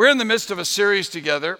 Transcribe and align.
We're 0.00 0.08
in 0.08 0.16
the 0.16 0.24
midst 0.24 0.50
of 0.50 0.58
a 0.58 0.64
series 0.64 1.10
together 1.10 1.58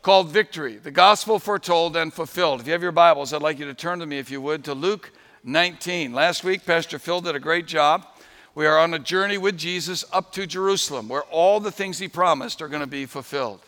called 0.00 0.30
Victory, 0.30 0.78
the 0.78 0.90
Gospel 0.90 1.38
Foretold 1.38 1.98
and 1.98 2.10
Fulfilled. 2.10 2.62
If 2.62 2.66
you 2.66 2.72
have 2.72 2.82
your 2.82 2.92
Bibles, 2.92 3.34
I'd 3.34 3.42
like 3.42 3.58
you 3.58 3.66
to 3.66 3.74
turn 3.74 3.98
to 3.98 4.06
me, 4.06 4.16
if 4.16 4.30
you 4.30 4.40
would, 4.40 4.64
to 4.64 4.72
Luke 4.72 5.10
19. 5.44 6.14
Last 6.14 6.44
week, 6.44 6.64
Pastor 6.64 6.98
Phil 6.98 7.20
did 7.20 7.36
a 7.36 7.38
great 7.38 7.66
job. 7.66 8.06
We 8.54 8.64
are 8.64 8.78
on 8.78 8.94
a 8.94 8.98
journey 8.98 9.36
with 9.36 9.58
Jesus 9.58 10.02
up 10.14 10.32
to 10.32 10.46
Jerusalem, 10.46 11.10
where 11.10 11.24
all 11.24 11.60
the 11.60 11.70
things 11.70 11.98
he 11.98 12.08
promised 12.08 12.62
are 12.62 12.68
going 12.68 12.80
to 12.80 12.86
be 12.86 13.04
fulfilled. 13.04 13.60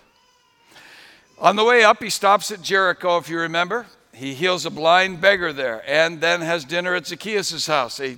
On 1.39 1.55
the 1.55 1.65
way 1.65 1.85
up, 1.85 2.03
he 2.03 2.09
stops 2.09 2.51
at 2.51 2.63
Jericho, 2.63 3.19
if 3.19 3.29
you 3.29 3.39
remember. 3.39 3.85
He 4.15 4.33
heals 4.33 4.65
a 4.65 4.71
blind 4.71 5.21
beggar 5.21 5.53
there 5.53 5.83
and 5.87 6.23
then 6.23 6.41
has 6.41 6.65
dinner 6.65 6.95
at 6.95 7.07
Zacchaeus' 7.07 7.67
house, 7.67 8.01
a, 8.01 8.17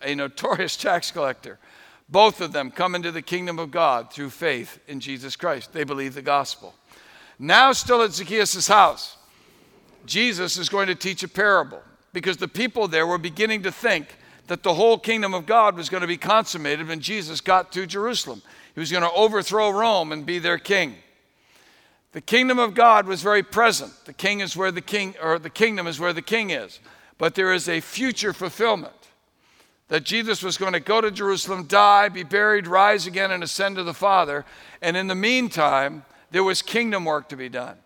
a 0.00 0.14
notorious 0.14 0.76
tax 0.76 1.10
collector. 1.10 1.58
Both 2.08 2.40
of 2.40 2.52
them 2.52 2.70
come 2.70 2.94
into 2.94 3.12
the 3.12 3.22
kingdom 3.22 3.58
of 3.58 3.70
God 3.70 4.12
through 4.12 4.30
faith 4.30 4.78
in 4.88 5.00
Jesus 5.00 5.36
Christ. 5.36 5.72
They 5.72 5.84
believe 5.84 6.14
the 6.14 6.22
gospel. 6.22 6.74
Now, 7.38 7.72
still 7.72 8.02
at 8.02 8.12
Zacchaeus' 8.12 8.66
house, 8.66 9.16
Jesus 10.06 10.56
is 10.56 10.68
going 10.68 10.86
to 10.86 10.94
teach 10.94 11.22
a 11.22 11.28
parable 11.28 11.82
because 12.12 12.38
the 12.38 12.48
people 12.48 12.88
there 12.88 13.06
were 13.06 13.18
beginning 13.18 13.62
to 13.64 13.72
think 13.72 14.16
that 14.46 14.62
the 14.62 14.74
whole 14.74 14.98
kingdom 14.98 15.34
of 15.34 15.44
God 15.44 15.76
was 15.76 15.90
going 15.90 16.00
to 16.00 16.06
be 16.06 16.16
consummated 16.16 16.88
when 16.88 17.00
Jesus 17.00 17.42
got 17.42 17.70
to 17.72 17.86
Jerusalem. 17.86 18.42
He 18.74 18.80
was 18.80 18.90
going 18.90 19.04
to 19.04 19.12
overthrow 19.12 19.70
Rome 19.70 20.10
and 20.10 20.24
be 20.24 20.38
their 20.38 20.58
king. 20.58 20.96
The 22.12 22.22
kingdom 22.22 22.58
of 22.58 22.74
God 22.74 23.06
was 23.06 23.22
very 23.22 23.42
present. 23.42 23.92
The 24.06 24.14
king 24.14 24.40
is 24.40 24.56
where 24.56 24.72
the 24.72 24.80
king, 24.80 25.14
or 25.22 25.38
the 25.38 25.50
kingdom 25.50 25.86
is 25.86 26.00
where 26.00 26.14
the 26.14 26.22
king 26.22 26.50
is. 26.50 26.80
But 27.18 27.34
there 27.34 27.52
is 27.52 27.68
a 27.68 27.80
future 27.80 28.32
fulfillment 28.32 28.97
that 29.88 30.04
Jesus 30.04 30.42
was 30.42 30.58
going 30.58 30.74
to 30.74 30.80
go 30.80 31.00
to 31.00 31.10
Jerusalem, 31.10 31.64
die, 31.64 32.08
be 32.08 32.22
buried, 32.22 32.66
rise 32.66 33.06
again, 33.06 33.30
and 33.30 33.42
ascend 33.42 33.76
to 33.76 33.82
the 33.82 33.94
Father. 33.94 34.44
And 34.82 34.96
in 34.96 35.06
the 35.06 35.14
meantime, 35.14 36.04
there 36.30 36.44
was 36.44 36.62
kingdom 36.62 37.04
work 37.06 37.28
to 37.30 37.36
be 37.36 37.48
done. 37.48 37.76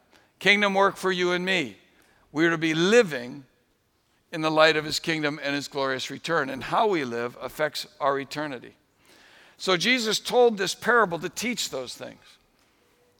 Kingdom 0.41 0.75
work 0.75 0.97
for 0.97 1.13
you 1.13 1.33
and 1.33 1.45
me. 1.45 1.77
We 2.33 2.45
are 2.45 2.51
to 2.51 2.59
be 2.59 2.75
living 2.75 3.45
in 4.33 4.41
the 4.41 4.51
light 4.51 4.77
of 4.77 4.85
his 4.85 4.99
kingdom 4.99 5.39
and 5.43 5.55
his 5.55 5.69
glorious 5.69 6.11
return. 6.11 6.51
And 6.51 6.65
how 6.65 6.89
we 6.89 7.05
live 7.05 7.37
affects 7.41 7.87
our 8.01 8.19
eternity. 8.19 8.75
So 9.57 9.77
Jesus 9.77 10.19
told 10.19 10.59
this 10.59 10.75
parable 10.75 11.21
to 11.21 11.29
teach 11.29 11.71
those 11.71 11.95
things. 11.95 12.25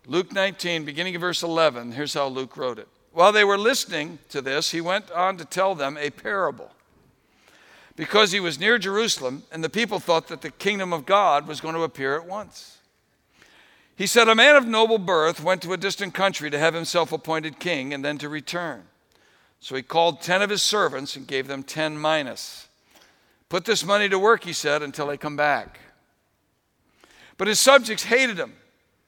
Luke 0.07 0.33
19, 0.33 0.85
beginning 0.85 1.15
of 1.15 1.21
verse 1.21 1.45
11, 1.45 1.93
here's 1.93 2.15
how 2.15 2.27
Luke 2.27 2.57
wrote 2.57 2.81
it. 2.81 2.89
While 3.13 3.31
they 3.31 3.45
were 3.45 3.59
listening 3.59 4.19
to 4.31 4.41
this, 4.41 4.73
he 4.73 4.81
went 4.81 5.13
on 5.13 5.37
to 5.37 5.45
tell 5.45 5.77
them 5.77 5.97
a 5.97 6.11
parable 6.11 6.72
because 7.97 8.33
he 8.33 8.41
was 8.41 8.59
near 8.59 8.79
Jerusalem, 8.79 9.43
and 9.53 9.63
the 9.63 9.69
people 9.69 9.99
thought 9.99 10.29
that 10.29 10.43
the 10.43 10.51
kingdom 10.51 10.93
of 10.93 11.07
God 11.07 11.47
was 11.47 11.61
going 11.61 11.75
to 11.75 11.83
appear 11.83 12.17
at 12.17 12.27
once. 12.27 12.79
He 13.97 14.07
said, 14.07 14.29
A 14.29 14.35
man 14.35 14.57
of 14.57 14.67
noble 14.67 14.99
birth 14.99 15.43
went 15.43 15.63
to 15.63 15.73
a 15.73 15.77
distant 15.77 16.15
country 16.15 16.51
to 16.51 16.59
have 16.59 16.75
himself 16.75 17.13
appointed 17.13 17.59
king 17.59 17.93
and 17.93 18.05
then 18.05 18.19
to 18.19 18.29
return. 18.29 18.85
So 19.61 19.77
he 19.77 19.83
called 19.83 20.23
ten 20.23 20.43
of 20.43 20.51
his 20.51 20.63
servants 20.63 21.15
and 21.15 21.27
gave 21.27 21.47
them 21.47 21.63
ten 21.63 22.01
minas. 22.01 22.69
Put 23.49 23.65
this 23.65 23.85
money 23.85 24.09
to 24.09 24.19
work, 24.19 24.45
he 24.45 24.55
said, 24.55 24.83
until 24.83 25.11
I 25.11 25.17
come 25.17 25.37
back. 25.37 25.79
But 27.37 27.49
his 27.49 27.61
subjects 27.61 28.05
hated 28.05 28.39
him 28.39 28.55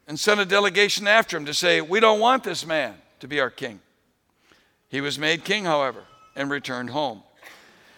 and 0.06 0.20
sent 0.20 0.40
a 0.40 0.44
delegation 0.44 1.06
after 1.06 1.36
him 1.36 1.46
to 1.46 1.54
say, 1.54 1.80
We 1.80 1.98
don't 1.98 2.20
want 2.20 2.44
this 2.44 2.66
man 2.66 2.94
to 3.20 3.26
be 3.26 3.40
our 3.40 3.50
king. 3.50 3.80
He 4.88 5.00
was 5.00 5.18
made 5.18 5.44
king, 5.44 5.64
however, 5.64 6.04
and 6.36 6.50
returned 6.50 6.90
home. 6.90 7.22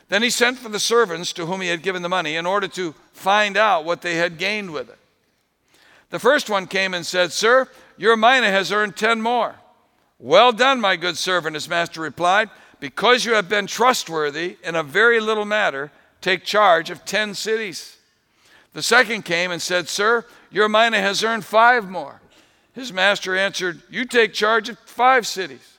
Then 0.08 0.22
he 0.22 0.30
sent 0.30 0.58
for 0.58 0.68
the 0.68 0.78
servants 0.78 1.32
to 1.32 1.46
whom 1.46 1.60
he 1.60 1.68
had 1.68 1.82
given 1.82 2.02
the 2.02 2.08
money 2.08 2.36
in 2.36 2.46
order 2.46 2.68
to 2.68 2.94
find 3.12 3.56
out 3.56 3.84
what 3.84 4.02
they 4.02 4.14
had 4.16 4.38
gained 4.38 4.72
with 4.72 4.88
it. 4.88 4.98
The 6.10 6.18
first 6.18 6.48
one 6.48 6.66
came 6.66 6.94
and 6.94 7.04
said, 7.04 7.32
Sir, 7.32 7.68
your 7.96 8.16
mina 8.16 8.50
has 8.50 8.70
earned 8.70 8.96
ten 8.96 9.20
more. 9.20 9.56
Well 10.18 10.52
done, 10.52 10.80
my 10.80 10.96
good 10.96 11.16
servant, 11.16 11.54
his 11.54 11.68
master 11.68 12.00
replied. 12.00 12.50
Because 12.78 13.24
you 13.24 13.34
have 13.34 13.48
been 13.48 13.66
trustworthy 13.66 14.58
in 14.62 14.76
a 14.76 14.82
very 14.82 15.18
little 15.18 15.44
matter, 15.44 15.90
take 16.20 16.44
charge 16.44 16.90
of 16.90 17.04
ten 17.04 17.34
cities. 17.34 17.96
The 18.74 18.82
second 18.82 19.24
came 19.24 19.50
and 19.50 19.60
said, 19.60 19.88
Sir, 19.88 20.24
your 20.50 20.68
mina 20.68 21.00
has 21.00 21.24
earned 21.24 21.44
five 21.44 21.88
more. 21.88 22.20
His 22.74 22.92
master 22.92 23.34
answered, 23.34 23.80
You 23.90 24.04
take 24.04 24.34
charge 24.34 24.68
of 24.68 24.78
five 24.80 25.26
cities. 25.26 25.78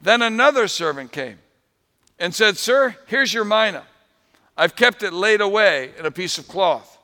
Then 0.00 0.22
another 0.22 0.66
servant 0.66 1.12
came 1.12 1.38
and 2.18 2.34
said, 2.34 2.56
Sir, 2.56 2.96
here's 3.06 3.32
your 3.32 3.44
mina. 3.44 3.84
I've 4.56 4.74
kept 4.74 5.02
it 5.02 5.12
laid 5.12 5.40
away 5.40 5.92
in 5.98 6.06
a 6.06 6.10
piece 6.10 6.38
of 6.38 6.48
cloth. 6.48 6.98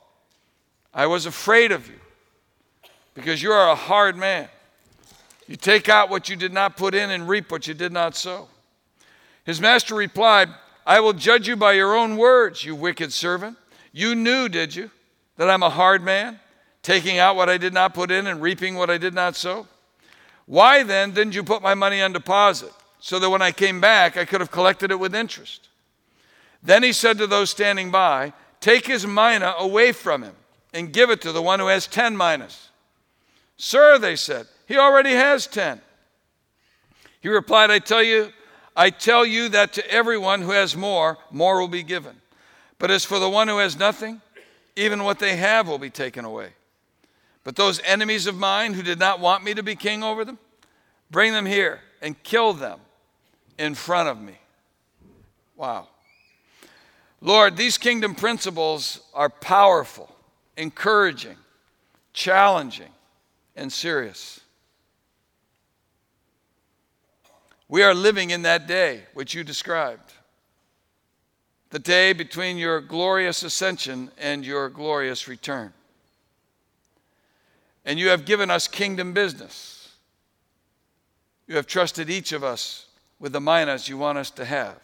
I 0.93 1.07
was 1.07 1.25
afraid 1.25 1.71
of 1.71 1.87
you 1.87 1.99
because 3.13 3.41
you 3.41 3.51
are 3.51 3.69
a 3.69 3.75
hard 3.75 4.17
man. 4.17 4.49
You 5.47 5.55
take 5.55 5.89
out 5.89 6.09
what 6.09 6.27
you 6.27 6.35
did 6.35 6.53
not 6.53 6.75
put 6.75 6.95
in 6.95 7.11
and 7.11 7.27
reap 7.27 7.51
what 7.51 7.67
you 7.67 7.73
did 7.73 7.91
not 7.91 8.15
sow. 8.15 8.47
His 9.45 9.61
master 9.61 9.95
replied, 9.95 10.49
I 10.85 10.99
will 10.99 11.13
judge 11.13 11.47
you 11.47 11.55
by 11.55 11.73
your 11.73 11.95
own 11.95 12.17
words, 12.17 12.63
you 12.63 12.75
wicked 12.75 13.13
servant. 13.13 13.57
You 13.91 14.15
knew, 14.15 14.49
did 14.49 14.75
you, 14.75 14.91
that 15.37 15.49
I'm 15.49 15.63
a 15.63 15.69
hard 15.69 16.03
man, 16.03 16.39
taking 16.81 17.17
out 17.17 17.35
what 17.35 17.49
I 17.49 17.57
did 17.57 17.73
not 17.73 17.93
put 17.93 18.11
in 18.11 18.27
and 18.27 18.41
reaping 18.41 18.75
what 18.75 18.89
I 18.89 18.97
did 18.97 19.13
not 19.13 19.35
sow? 19.35 19.67
Why 20.45 20.83
then 20.83 21.11
didn't 21.11 21.35
you 21.35 21.43
put 21.43 21.61
my 21.61 21.73
money 21.73 22.01
on 22.01 22.13
deposit? 22.13 22.71
So 23.05 23.19
that 23.19 23.29
when 23.29 23.43
I 23.43 23.51
came 23.51 23.79
back, 23.79 24.17
I 24.17 24.25
could 24.25 24.41
have 24.41 24.49
collected 24.49 24.89
it 24.89 24.99
with 24.99 25.13
interest. 25.13 25.69
Then 26.63 26.81
he 26.81 26.91
said 26.91 27.19
to 27.19 27.27
those 27.27 27.51
standing 27.51 27.91
by, 27.91 28.33
Take 28.59 28.87
his 28.87 29.05
mina 29.05 29.53
away 29.59 29.91
from 29.91 30.23
him 30.23 30.33
and 30.73 30.91
give 30.91 31.11
it 31.11 31.21
to 31.21 31.31
the 31.31 31.39
one 31.39 31.59
who 31.59 31.67
has 31.67 31.85
10 31.85 32.17
minas. 32.17 32.71
Sir, 33.57 33.99
they 33.99 34.15
said, 34.15 34.47
he 34.65 34.79
already 34.79 35.11
has 35.11 35.45
10. 35.45 35.81
He 37.21 37.29
replied, 37.29 37.69
I 37.69 37.77
tell 37.77 38.01
you, 38.01 38.33
I 38.75 38.89
tell 38.89 39.23
you 39.23 39.49
that 39.49 39.73
to 39.73 39.87
everyone 39.91 40.41
who 40.41 40.49
has 40.49 40.75
more, 40.75 41.19
more 41.29 41.59
will 41.59 41.67
be 41.67 41.83
given. 41.83 42.15
But 42.79 42.89
as 42.89 43.05
for 43.05 43.19
the 43.19 43.29
one 43.29 43.47
who 43.47 43.59
has 43.59 43.77
nothing, 43.77 44.19
even 44.75 45.03
what 45.03 45.19
they 45.19 45.35
have 45.35 45.67
will 45.67 45.77
be 45.77 45.91
taken 45.91 46.25
away. 46.25 46.53
But 47.43 47.55
those 47.55 47.79
enemies 47.81 48.25
of 48.25 48.35
mine 48.35 48.73
who 48.73 48.81
did 48.81 48.97
not 48.97 49.19
want 49.19 49.43
me 49.43 49.53
to 49.53 49.61
be 49.61 49.75
king 49.75 50.01
over 50.01 50.25
them, 50.25 50.39
bring 51.11 51.33
them 51.33 51.45
here 51.45 51.81
and 52.01 52.21
kill 52.23 52.53
them 52.53 52.79
in 53.57 53.75
front 53.75 54.09
of 54.09 54.21
me. 54.21 54.37
Wow. 55.55 55.87
Lord, 57.21 57.57
these 57.57 57.77
kingdom 57.77 58.13
principles 58.13 58.99
are 59.13 59.29
powerful, 59.29 60.13
encouraging, 60.57 61.37
challenging, 62.13 62.91
and 63.55 63.71
serious. 63.71 64.39
We 67.67 67.83
are 67.83 67.93
living 67.93 68.29
in 68.29 68.43
that 68.43 68.67
day 68.67 69.03
which 69.13 69.33
you 69.33 69.43
described 69.43 70.13
the 71.71 71.79
day 71.79 72.13
between 72.13 72.57
your 72.57 72.79
glorious 72.79 73.43
ascension 73.43 74.09
and 74.17 74.45
your 74.45 74.69
glorious 74.69 75.27
return. 75.27 75.73
And 77.83 77.99
you 77.99 78.07
have 78.09 78.23
given 78.23 78.49
us 78.49 78.67
kingdom 78.67 79.11
business. 79.11 79.91
You 81.47 81.57
have 81.57 81.67
trusted 81.67 82.09
each 82.09 82.31
of 82.31 82.45
us 82.45 82.84
with 83.25 83.33
the 83.33 83.41
minas 83.41 83.89
you 83.89 83.97
want 83.97 84.19
us 84.19 84.29
to 84.29 84.45
have. 84.45 84.77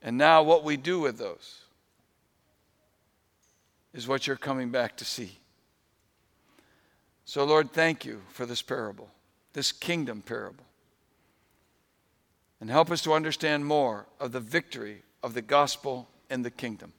And 0.00 0.16
now, 0.16 0.44
what 0.44 0.62
we 0.62 0.76
do 0.76 1.00
with 1.00 1.18
those 1.18 1.62
is 3.92 4.06
what 4.06 4.28
you're 4.28 4.36
coming 4.36 4.70
back 4.70 4.96
to 4.98 5.04
see. 5.04 5.32
So, 7.24 7.42
Lord, 7.42 7.72
thank 7.72 8.04
you 8.04 8.22
for 8.28 8.46
this 8.46 8.62
parable, 8.62 9.08
this 9.54 9.72
kingdom 9.72 10.22
parable. 10.22 10.62
And 12.60 12.70
help 12.70 12.92
us 12.92 13.02
to 13.02 13.12
understand 13.12 13.66
more 13.66 14.06
of 14.20 14.30
the 14.30 14.38
victory 14.38 15.02
of 15.24 15.34
the 15.34 15.42
gospel 15.42 16.06
and 16.30 16.44
the 16.44 16.50
kingdom. 16.52 16.92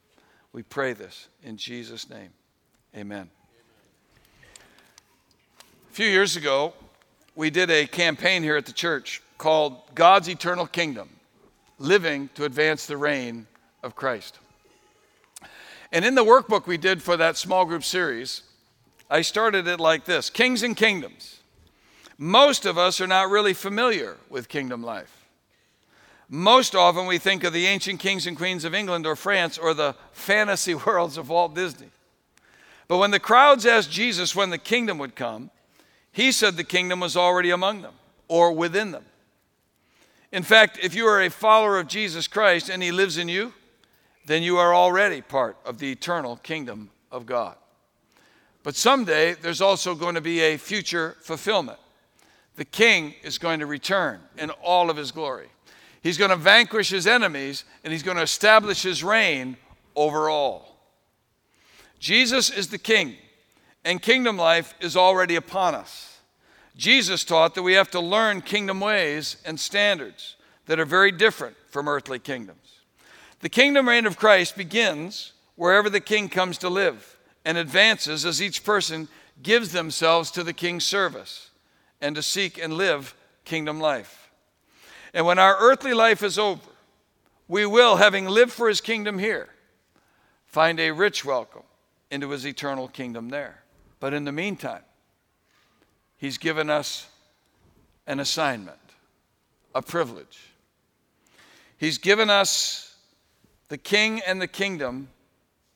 We 0.51 0.61
pray 0.61 0.91
this 0.91 1.29
in 1.41 1.55
Jesus' 1.55 2.09
name. 2.09 2.31
Amen. 2.97 3.29
A 5.89 5.93
few 5.93 6.07
years 6.07 6.35
ago, 6.35 6.73
we 7.35 7.49
did 7.49 7.69
a 7.69 7.87
campaign 7.87 8.43
here 8.43 8.57
at 8.57 8.65
the 8.65 8.73
church 8.73 9.21
called 9.37 9.81
God's 9.95 10.27
Eternal 10.29 10.67
Kingdom 10.67 11.09
Living 11.79 12.29
to 12.35 12.45
Advance 12.45 12.85
the 12.85 12.97
Reign 12.97 13.47
of 13.81 13.95
Christ. 13.95 14.37
And 15.91 16.05
in 16.05 16.15
the 16.15 16.23
workbook 16.23 16.67
we 16.67 16.77
did 16.77 17.01
for 17.01 17.17
that 17.17 17.37
small 17.37 17.65
group 17.65 17.83
series, 17.83 18.43
I 19.09 19.21
started 19.21 19.67
it 19.67 19.79
like 19.79 20.05
this 20.05 20.29
Kings 20.29 20.63
and 20.63 20.75
Kingdoms. 20.75 21.39
Most 22.17 22.65
of 22.65 22.77
us 22.77 23.01
are 23.01 23.07
not 23.07 23.29
really 23.29 23.53
familiar 23.53 24.17
with 24.29 24.47
kingdom 24.47 24.83
life. 24.83 25.25
Most 26.29 26.75
often 26.75 27.07
we 27.07 27.17
think 27.17 27.43
of 27.43 27.51
the 27.51 27.65
ancient 27.65 27.99
kings 27.99 28.27
and 28.27 28.37
queens 28.37 28.63
of 28.63 28.75
England 28.75 29.05
or 29.05 29.15
France 29.15 29.57
or 29.57 29.73
the 29.73 29.95
fantasy 30.11 30.75
worlds 30.85 31.17
of 31.17 31.29
Walt 31.29 31.55
Disney. 31.55 31.89
But 32.87 32.97
when 32.97 33.11
the 33.11 33.19
crowds 33.19 33.65
asked 33.65 33.91
Jesus 33.91 34.35
when 34.35 34.49
the 34.49 34.57
kingdom 34.57 34.97
would 34.97 35.15
come, 35.15 35.49
he 36.11 36.31
said 36.31 36.57
the 36.57 36.63
kingdom 36.63 36.99
was 36.99 37.15
already 37.15 37.49
among 37.51 37.81
them 37.81 37.93
or 38.27 38.51
within 38.51 38.91
them. 38.91 39.05
In 40.31 40.43
fact, 40.43 40.79
if 40.81 40.95
you 40.95 41.05
are 41.07 41.21
a 41.21 41.29
follower 41.29 41.77
of 41.79 41.87
Jesus 41.87 42.27
Christ 42.27 42.69
and 42.69 42.81
he 42.81 42.91
lives 42.91 43.17
in 43.17 43.27
you, 43.27 43.53
then 44.25 44.43
you 44.43 44.57
are 44.57 44.73
already 44.73 45.21
part 45.21 45.57
of 45.65 45.77
the 45.77 45.91
eternal 45.91 46.37
kingdom 46.37 46.89
of 47.11 47.25
God. 47.25 47.55
But 48.63 48.75
someday 48.75 49.33
there's 49.33 49.61
also 49.61 49.95
going 49.95 50.15
to 50.15 50.21
be 50.21 50.39
a 50.39 50.57
future 50.57 51.17
fulfillment. 51.21 51.79
The 52.55 52.65
king 52.65 53.15
is 53.23 53.37
going 53.37 53.59
to 53.59 53.65
return 53.65 54.21
in 54.37 54.49
all 54.51 54.89
of 54.89 54.97
his 54.97 55.11
glory. 55.11 55.47
He's 56.01 56.17
going 56.17 56.29
to 56.29 56.35
vanquish 56.35 56.89
his 56.89 57.07
enemies 57.07 57.63
and 57.83 57.91
he's 57.91 58.03
going 58.03 58.17
to 58.17 58.23
establish 58.23 58.83
his 58.83 59.03
reign 59.03 59.57
over 59.95 60.29
all. 60.29 60.77
Jesus 61.99 62.49
is 62.49 62.69
the 62.69 62.77
king, 62.77 63.15
and 63.83 64.01
kingdom 64.01 64.37
life 64.37 64.73
is 64.79 64.95
already 64.95 65.35
upon 65.35 65.75
us. 65.75 66.19
Jesus 66.75 67.23
taught 67.23 67.55
that 67.55 67.63
we 67.63 67.73
have 67.73 67.91
to 67.91 67.99
learn 67.99 68.41
kingdom 68.41 68.79
ways 68.79 69.37
and 69.45 69.59
standards 69.59 70.35
that 70.65 70.79
are 70.79 70.85
very 70.85 71.11
different 71.11 71.55
from 71.69 71.87
earthly 71.87 72.19
kingdoms. 72.19 72.79
The 73.41 73.49
kingdom 73.49 73.89
reign 73.89 74.05
of 74.05 74.17
Christ 74.17 74.55
begins 74.55 75.33
wherever 75.55 75.89
the 75.89 75.99
king 75.99 76.29
comes 76.29 76.57
to 76.59 76.69
live 76.69 77.17
and 77.43 77.57
advances 77.57 78.25
as 78.25 78.41
each 78.41 78.63
person 78.63 79.07
gives 79.41 79.71
themselves 79.71 80.31
to 80.31 80.43
the 80.43 80.53
king's 80.53 80.85
service 80.85 81.49
and 81.99 82.15
to 82.15 82.21
seek 82.21 82.57
and 82.57 82.73
live 82.73 83.15
kingdom 83.45 83.79
life. 83.79 84.31
And 85.13 85.25
when 85.25 85.39
our 85.39 85.57
earthly 85.59 85.93
life 85.93 86.23
is 86.23 86.37
over, 86.39 86.61
we 87.47 87.65
will, 87.65 87.97
having 87.97 88.27
lived 88.27 88.51
for 88.51 88.69
his 88.69 88.79
kingdom 88.79 89.19
here, 89.19 89.49
find 90.45 90.79
a 90.79 90.91
rich 90.91 91.25
welcome 91.25 91.63
into 92.09 92.29
his 92.29 92.45
eternal 92.45 92.87
kingdom 92.87 93.29
there. 93.29 93.60
But 94.01 94.13
in 94.15 94.25
the 94.25 94.31
meantime, 94.31 94.81
he's 96.17 96.37
given 96.37 96.69
us 96.69 97.07
an 98.07 98.19
assignment, 98.19 98.79
a 99.73 99.81
privilege. 99.81 100.39
He's 101.77 101.99
given 101.99 102.29
us 102.29 102.97
the 103.69 103.77
king 103.77 104.19
and 104.25 104.41
the 104.41 104.47
kingdom 104.47 105.07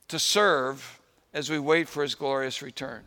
to 0.08 0.20
serve 0.20 1.00
as 1.34 1.52
we 1.52 1.60
wait 1.60 1.88
for 1.88 2.02
his 2.02 2.16
glorious 2.16 2.64
return. 2.64 3.04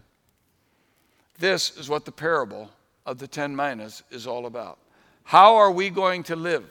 This 1.38 1.76
is 1.76 1.88
what 1.88 2.04
the 2.04 2.12
parable 2.12 2.70
of 3.04 3.18
the 3.18 3.26
ten 3.26 3.56
minas 3.56 4.04
is 4.10 4.24
all 4.26 4.46
about. 4.46 4.78
How 5.24 5.56
are 5.56 5.72
we 5.72 5.90
going 5.90 6.22
to 6.24 6.36
live 6.36 6.64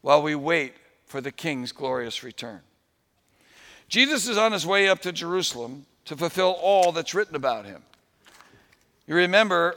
while 0.00 0.22
we 0.22 0.36
wait 0.36 0.74
for 1.06 1.20
the 1.20 1.32
king's 1.32 1.72
glorious 1.72 2.22
return? 2.22 2.60
Jesus 3.88 4.28
is 4.28 4.38
on 4.38 4.52
his 4.52 4.64
way 4.64 4.88
up 4.88 5.00
to 5.00 5.10
Jerusalem 5.10 5.86
to 6.08 6.16
fulfill 6.16 6.56
all 6.62 6.90
that's 6.90 7.14
written 7.14 7.36
about 7.36 7.66
him. 7.66 7.82
You 9.06 9.14
remember 9.14 9.76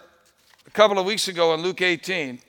a 0.65 0.71
couple 0.71 0.97
of 0.97 1.05
weeks 1.05 1.27
ago 1.27 1.53
in 1.53 1.61
Luke 1.61 1.81
18, 1.81 2.39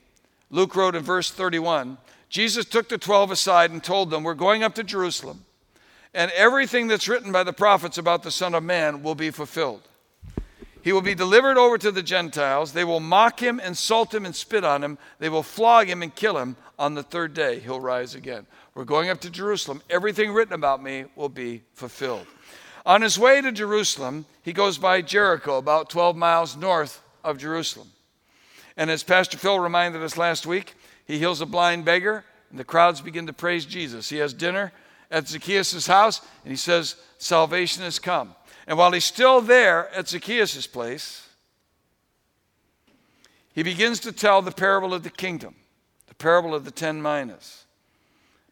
Luke 0.51 0.77
wrote 0.77 0.95
in 0.95 1.03
verse 1.03 1.31
31 1.31 1.99
Jesus 2.29 2.65
took 2.65 2.89
the 2.89 2.97
12 2.97 3.33
aside 3.33 3.73
and 3.73 3.85
told 3.85 4.09
them, 4.09 4.23
We're 4.23 4.33
going 4.33 4.63
up 4.63 4.75
to 4.77 4.85
Jerusalem, 4.85 5.45
and 6.15 6.31
everything 6.31 6.87
that's 6.87 7.07
written 7.07 7.31
by 7.31 7.43
the 7.43 7.53
prophets 7.53 7.99
about 7.99 8.23
the 8.23 8.31
Son 8.31 8.55
of 8.55 8.63
Man 8.63 9.03
will 9.03 9.15
be 9.15 9.31
fulfilled. 9.31 9.83
He 10.81 10.93
will 10.93 11.03
be 11.03 11.15
delivered 11.15 11.59
over 11.59 11.77
to 11.77 11.91
the 11.91 12.03
Gentiles. 12.03 12.73
They 12.73 12.85
will 12.85 13.01
mock 13.01 13.41
him, 13.41 13.61
insult 13.61 14.15
him, 14.15 14.25
and 14.25 14.35
spit 14.35 14.65
on 14.65 14.83
him. 14.83 14.97
They 15.19 15.29
will 15.29 15.43
flog 15.43 15.89
him 15.89 16.03
and 16.03 16.15
kill 16.15 16.39
him. 16.39 16.57
On 16.79 16.95
the 16.95 17.03
third 17.03 17.35
day, 17.35 17.59
he'll 17.59 17.81
rise 17.81 18.15
again. 18.15 18.47
We're 18.75 18.85
going 18.85 19.11
up 19.11 19.21
to 19.21 19.31
Jerusalem. 19.31 19.83
Everything 19.91 20.33
written 20.33 20.55
about 20.55 20.83
me 20.83 21.05
will 21.17 21.29
be 21.29 21.63
fulfilled. 21.75 22.27
On 22.85 23.03
his 23.03 23.19
way 23.19 23.41
to 23.41 23.53
Jerusalem, 23.53 24.27
he 24.43 24.53
goes 24.53 24.79
by 24.79 25.03
Jericho, 25.03 25.59
about 25.59 25.89
12 25.89 26.17
miles 26.17 26.57
north 26.57 27.03
of 27.23 27.39
Jerusalem. 27.39 27.89
And 28.77 28.91
as 28.91 29.03
Pastor 29.03 29.39
Phil 29.39 29.61
reminded 29.61 30.03
us 30.03 30.17
last 30.17 30.47
week, 30.47 30.75
he 31.05 31.19
heals 31.19 31.41
a 31.41 31.47
blind 31.47 31.85
beggar, 31.85 32.25
and 32.51 32.59
the 32.59 32.65
crowds 32.65 33.01
begin 33.01 33.27
to 33.27 33.33
praise 33.33 33.65
Jesus. 33.65 34.09
He 34.09 34.17
has 34.17 34.35
dinner 34.35 34.73
at 35.11 35.29
Zacchaeus' 35.29 35.87
house, 35.87 36.21
and 36.45 36.51
he 36.51 36.57
says, 36.57 36.97
Salvation 37.19 37.85
has 37.85 37.99
come. 37.99 38.35
And 38.67 38.79
while 38.79 38.93
he's 38.93 39.05
still 39.05 39.41
there 39.41 39.89
at 39.95 40.09
Zacchaeus' 40.09 40.67
place, 40.67 41.29
he 43.55 43.63
begins 43.63 44.01
to 44.01 44.13
tell 44.13 44.43
the 44.43 44.51
parable 44.51 44.95
of 44.95 45.03
the 45.03 45.11
kingdom, 45.11 45.55
the 46.07 46.15
parable 46.15 46.55
of 46.55 46.65
the 46.65 46.71
ten 46.71 47.01
minas 47.01 47.62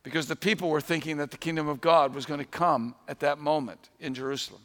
because 0.03 0.27
the 0.27 0.37
people 0.37 0.71
were 0.71 0.81
thinking 0.81 1.19
that 1.19 1.31
the 1.31 1.37
kingdom 1.37 1.69
of 1.69 1.81
God 1.81 2.15
was 2.15 2.27
going 2.27 2.41
to 2.41 2.47
come 2.47 2.95
at 3.09 3.21
that 3.21 3.39
moment 3.39 3.91
in 4.01 4.15
Jerusalem. 4.15 4.63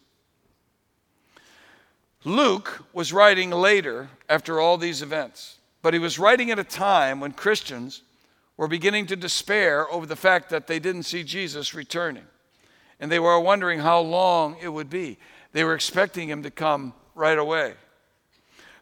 Luke 2.24 2.84
was 2.94 3.14
writing 3.14 3.52
later 3.52 4.10
after 4.30 4.60
all 4.60 4.78
these 4.78 5.02
events, 5.02 5.60
but 5.82 5.94
he 5.94 6.00
was 6.00 6.18
writing 6.18 6.50
at 6.52 6.58
a 6.58 6.64
time 6.64 7.20
when 7.20 7.32
Christians 7.32 8.02
were 8.58 8.68
beginning 8.68 9.06
to 9.08 9.16
despair 9.16 9.90
over 9.92 10.06
the 10.06 10.16
fact 10.16 10.50
that 10.50 10.68
they 10.68 10.80
didn't 10.80 11.04
see 11.04 11.24
Jesus 11.24 11.74
returning. 11.74 12.24
And 13.00 13.12
they 13.12 13.20
were 13.20 13.40
wondering 13.40 13.80
how 13.80 14.00
long 14.00 14.58
it 14.62 14.70
would 14.70 14.90
be. 14.90 15.18
They 15.52 15.64
were 15.64 15.76
expecting 15.76 16.30
him 16.30 16.44
to 16.44 16.52
come 16.52 16.94
right 17.14 17.38
away. 17.38 17.74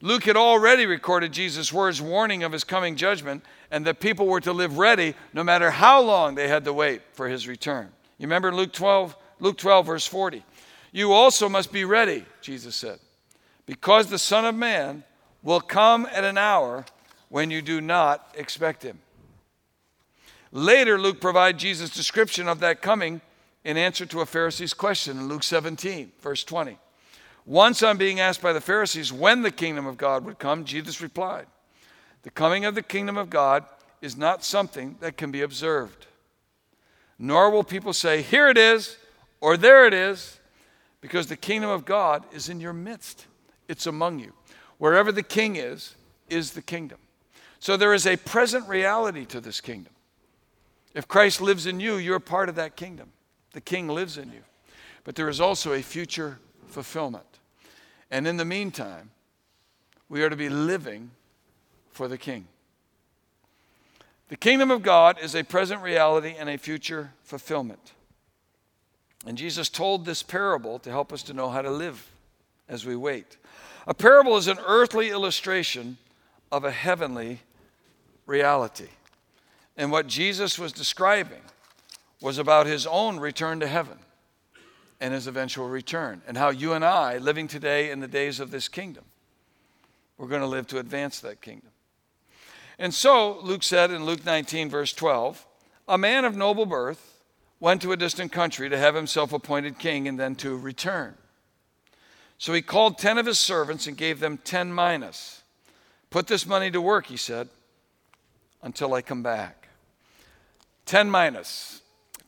Luke 0.03 0.25
had 0.25 0.35
already 0.35 0.85
recorded 0.85 1.31
Jesus' 1.31 1.71
words 1.71 2.01
warning 2.01 2.43
of 2.43 2.51
his 2.51 2.65
coming 2.65 2.97
judgment 2.97 3.41
and 3.71 3.85
that 3.85 4.01
people 4.01 4.27
were 4.27 4.41
to 4.41 4.51
live 4.51 4.77
ready 4.77 5.15
no 5.31 5.45
matter 5.45 5.71
how 5.71 6.01
long 6.01 6.35
they 6.35 6.49
had 6.49 6.65
to 6.65 6.73
wait 6.73 7.01
for 7.13 7.29
his 7.29 7.47
return. 7.47 7.87
You 8.17 8.27
remember 8.27 8.53
Luke 8.53 8.73
12, 8.73 9.15
Luke 9.39 9.57
12 9.57 9.85
verse 9.85 10.05
40. 10.05 10.43
You 10.91 11.13
also 11.13 11.47
must 11.47 11.71
be 11.71 11.85
ready, 11.85 12.25
Jesus 12.41 12.75
said, 12.75 12.99
because 13.65 14.07
the 14.07 14.19
Son 14.19 14.43
of 14.43 14.55
Man 14.55 15.05
will 15.41 15.61
come 15.61 16.05
at 16.11 16.25
an 16.25 16.37
hour 16.37 16.83
when 17.29 17.49
you 17.49 17.61
do 17.61 17.79
not 17.79 18.27
expect 18.35 18.83
him. 18.83 18.99
Later, 20.51 20.99
Luke 20.99 21.21
provides 21.21 21.61
Jesus' 21.61 21.89
description 21.89 22.49
of 22.49 22.59
that 22.59 22.81
coming 22.81 23.21
in 23.63 23.77
answer 23.77 24.05
to 24.07 24.19
a 24.19 24.25
Pharisee's 24.25 24.73
question 24.73 25.17
in 25.17 25.29
Luke 25.29 25.43
17, 25.43 26.11
verse 26.19 26.43
20. 26.43 26.77
Once, 27.45 27.83
on 27.83 27.97
being 27.97 28.19
asked 28.19 28.41
by 28.41 28.53
the 28.53 28.61
Pharisees 28.61 29.11
when 29.11 29.41
the 29.41 29.51
kingdom 29.51 29.85
of 29.85 29.97
God 29.97 30.23
would 30.25 30.39
come, 30.39 30.63
Jesus 30.63 31.01
replied, 31.01 31.45
The 32.23 32.31
coming 32.31 32.63
of 32.63 32.75
the 32.75 32.83
kingdom 32.83 33.17
of 33.17 33.29
God 33.29 33.65
is 34.01 34.15
not 34.15 34.43
something 34.43 34.97
that 35.01 35.17
can 35.17 35.31
be 35.31 35.41
observed. 35.41 36.07
Nor 37.19 37.49
will 37.49 37.63
people 37.63 37.93
say, 37.93 38.21
Here 38.21 38.47
it 38.47 38.57
is, 38.57 38.97
or 39.41 39.57
there 39.57 39.85
it 39.85 39.93
is, 39.93 40.39
because 41.01 41.27
the 41.27 41.35
kingdom 41.35 41.69
of 41.69 41.83
God 41.83 42.23
is 42.33 42.47
in 42.47 42.61
your 42.61 42.73
midst, 42.73 43.27
it's 43.67 43.87
among 43.87 44.19
you. 44.19 44.31
Wherever 44.77 45.11
the 45.11 45.23
king 45.23 45.57
is, 45.57 45.95
is 46.29 46.51
the 46.51 46.61
kingdom. 46.61 46.97
So 47.59 47.77
there 47.77 47.93
is 47.93 48.07
a 48.07 48.17
present 48.17 48.67
reality 48.67 49.25
to 49.27 49.39
this 49.39 49.61
kingdom. 49.61 49.93
If 50.93 51.07
Christ 51.07 51.41
lives 51.41 51.65
in 51.65 51.79
you, 51.79 51.95
you're 51.95 52.19
part 52.19 52.49
of 52.49 52.55
that 52.55 52.75
kingdom. 52.75 53.11
The 53.53 53.61
king 53.61 53.87
lives 53.87 54.17
in 54.17 54.31
you. 54.31 54.43
But 55.03 55.15
there 55.15 55.29
is 55.29 55.41
also 55.41 55.73
a 55.73 55.81
future 55.81 56.39
fulfillment. 56.67 57.32
And 58.13 58.27
in 58.27 58.37
the 58.37 58.45
meantime, 58.45 59.09
we 60.07 60.21
are 60.21 60.29
to 60.29 60.35
be 60.35 60.47
living 60.47 61.09
for 61.89 62.07
the 62.07 62.17
King. 62.17 62.45
The 64.29 64.37
kingdom 64.37 64.69
of 64.69 64.83
God 64.83 65.17
is 65.19 65.33
a 65.33 65.43
present 65.43 65.81
reality 65.81 66.35
and 66.37 66.47
a 66.47 66.59
future 66.59 67.13
fulfillment. 67.23 67.93
And 69.25 69.35
Jesus 69.35 69.67
told 69.67 70.05
this 70.05 70.21
parable 70.21 70.77
to 70.77 70.91
help 70.91 71.11
us 71.11 71.23
to 71.23 71.33
know 71.33 71.49
how 71.49 71.63
to 71.63 71.71
live 71.71 72.11
as 72.69 72.85
we 72.85 72.95
wait. 72.95 73.37
A 73.87 73.95
parable 73.95 74.37
is 74.37 74.47
an 74.47 74.59
earthly 74.63 75.09
illustration 75.09 75.97
of 76.51 76.63
a 76.63 76.71
heavenly 76.71 77.39
reality. 78.27 78.89
And 79.75 79.91
what 79.91 80.05
Jesus 80.05 80.59
was 80.59 80.71
describing 80.71 81.41
was 82.21 82.37
about 82.37 82.67
his 82.67 82.85
own 82.85 83.19
return 83.19 83.59
to 83.59 83.67
heaven 83.67 83.97
and 85.03 85.13
his 85.13 85.27
eventual 85.27 85.67
return, 85.67 86.21
and 86.25 86.37
how 86.37 86.49
you 86.49 86.71
and 86.71 86.85
I, 86.85 87.17
living 87.17 87.49
today 87.49 87.91
in 87.91 87.99
the 87.99 88.07
days 88.07 88.39
of 88.39 88.51
this 88.51 88.69
kingdom, 88.69 89.03
we're 90.17 90.29
going 90.29 90.39
to 90.39 90.47
live 90.47 90.65
to 90.67 90.79
advance 90.79 91.19
that 91.19 91.41
kingdom. 91.41 91.71
And 92.79 92.93
so, 92.93 93.37
Luke 93.41 93.63
said 93.63 93.91
in 93.91 94.05
Luke 94.05 94.25
19, 94.25 94.69
verse 94.69 94.93
12, 94.93 95.45
a 95.89 95.97
man 95.97 96.23
of 96.23 96.37
noble 96.37 96.65
birth 96.65 97.21
went 97.59 97.81
to 97.81 97.91
a 97.91 97.97
distant 97.97 98.31
country 98.31 98.69
to 98.69 98.77
have 98.77 98.95
himself 98.95 99.33
appointed 99.33 99.77
king 99.77 100.07
and 100.07 100.17
then 100.17 100.35
to 100.35 100.57
return. 100.57 101.15
So 102.37 102.53
he 102.53 102.61
called 102.61 102.97
10 102.97 103.17
of 103.17 103.25
his 103.25 103.39
servants 103.39 103.87
and 103.87 103.97
gave 103.97 104.21
them 104.21 104.39
10 104.45 104.73
minas. 104.73 105.41
Put 106.11 106.27
this 106.27 106.45
money 106.45 106.71
to 106.71 106.79
work, 106.79 107.07
he 107.07 107.17
said, 107.17 107.49
until 108.61 108.93
I 108.93 109.01
come 109.01 109.21
back. 109.21 109.67
10 110.85 111.11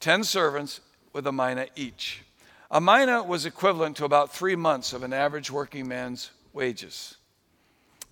10 0.02 0.24
servants 0.26 0.82
with 1.14 1.26
a 1.26 1.32
mina 1.32 1.68
each. 1.78 2.25
A 2.72 2.82
mina 2.82 3.24
was 3.24 3.46
equivalent 3.46 3.98
to 3.98 4.06
about 4.06 4.34
three 4.34 4.56
months 4.56 4.94
of 4.94 5.04
an 5.04 5.14
average 5.14 5.52
working 5.52 5.88
man's 5.88 6.32
wages. 6.54 7.18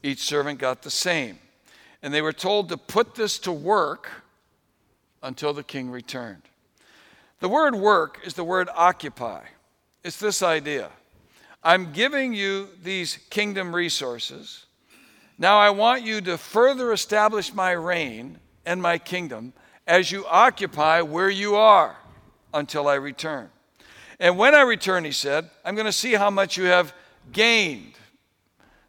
Each 0.04 0.20
servant 0.20 0.60
got 0.60 0.82
the 0.82 0.92
same. 0.92 1.40
And 2.02 2.14
they 2.14 2.22
were 2.22 2.34
told 2.34 2.70
to 2.70 2.78
put 2.78 3.16
this 3.16 3.40
to 3.40 3.52
work 3.52 4.10
until 5.22 5.54
the 5.54 5.64
king 5.64 5.90
returned. 5.90 6.44
The 7.40 7.50
word 7.50 7.76
work 7.76 8.20
is 8.26 8.34
the 8.34 8.44
word 8.44 8.70
occupy. 8.76 9.44
It's 10.04 10.18
this 10.18 10.44
idea 10.44 10.90
I'm 11.64 11.94
giving 11.94 12.34
you 12.34 12.68
these 12.84 13.20
kingdom 13.30 13.74
resources. 13.74 14.66
Now 15.38 15.58
I 15.58 15.70
want 15.70 16.04
you 16.04 16.20
to 16.22 16.38
further 16.38 16.92
establish 16.92 17.54
my 17.54 17.72
reign 17.72 18.38
and 18.66 18.82
my 18.82 18.98
kingdom 18.98 19.54
as 19.88 20.12
you 20.12 20.26
occupy 20.26 21.02
where 21.02 21.30
you 21.30 21.56
are 21.56 21.96
until 22.54 22.88
I 22.88 22.96
return. 22.96 23.50
And 24.24 24.38
when 24.38 24.56
I 24.56 24.62
return, 24.62 25.04
he 25.04 25.12
said, 25.12 25.50
I'm 25.66 25.76
going 25.76 25.86
to 25.86 25.92
see 25.92 26.14
how 26.14 26.30
much 26.30 26.56
you 26.56 26.64
have 26.64 26.94
gained. 27.34 27.96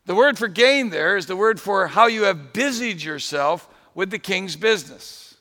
The 0.07 0.15
word 0.15 0.39
for 0.39 0.47
gain 0.47 0.91
there 0.91 1.17
is 1.17 1.27
the 1.27 1.35
word 1.35 1.59
for 1.59 1.89
how 1.89 2.07
you 2.07 2.23
have 2.23 2.53
busied 2.53 3.03
yourself 3.03 3.69
with 3.97 4.13
the 4.13 4.19
king's 4.21 4.55
business. 4.55 5.37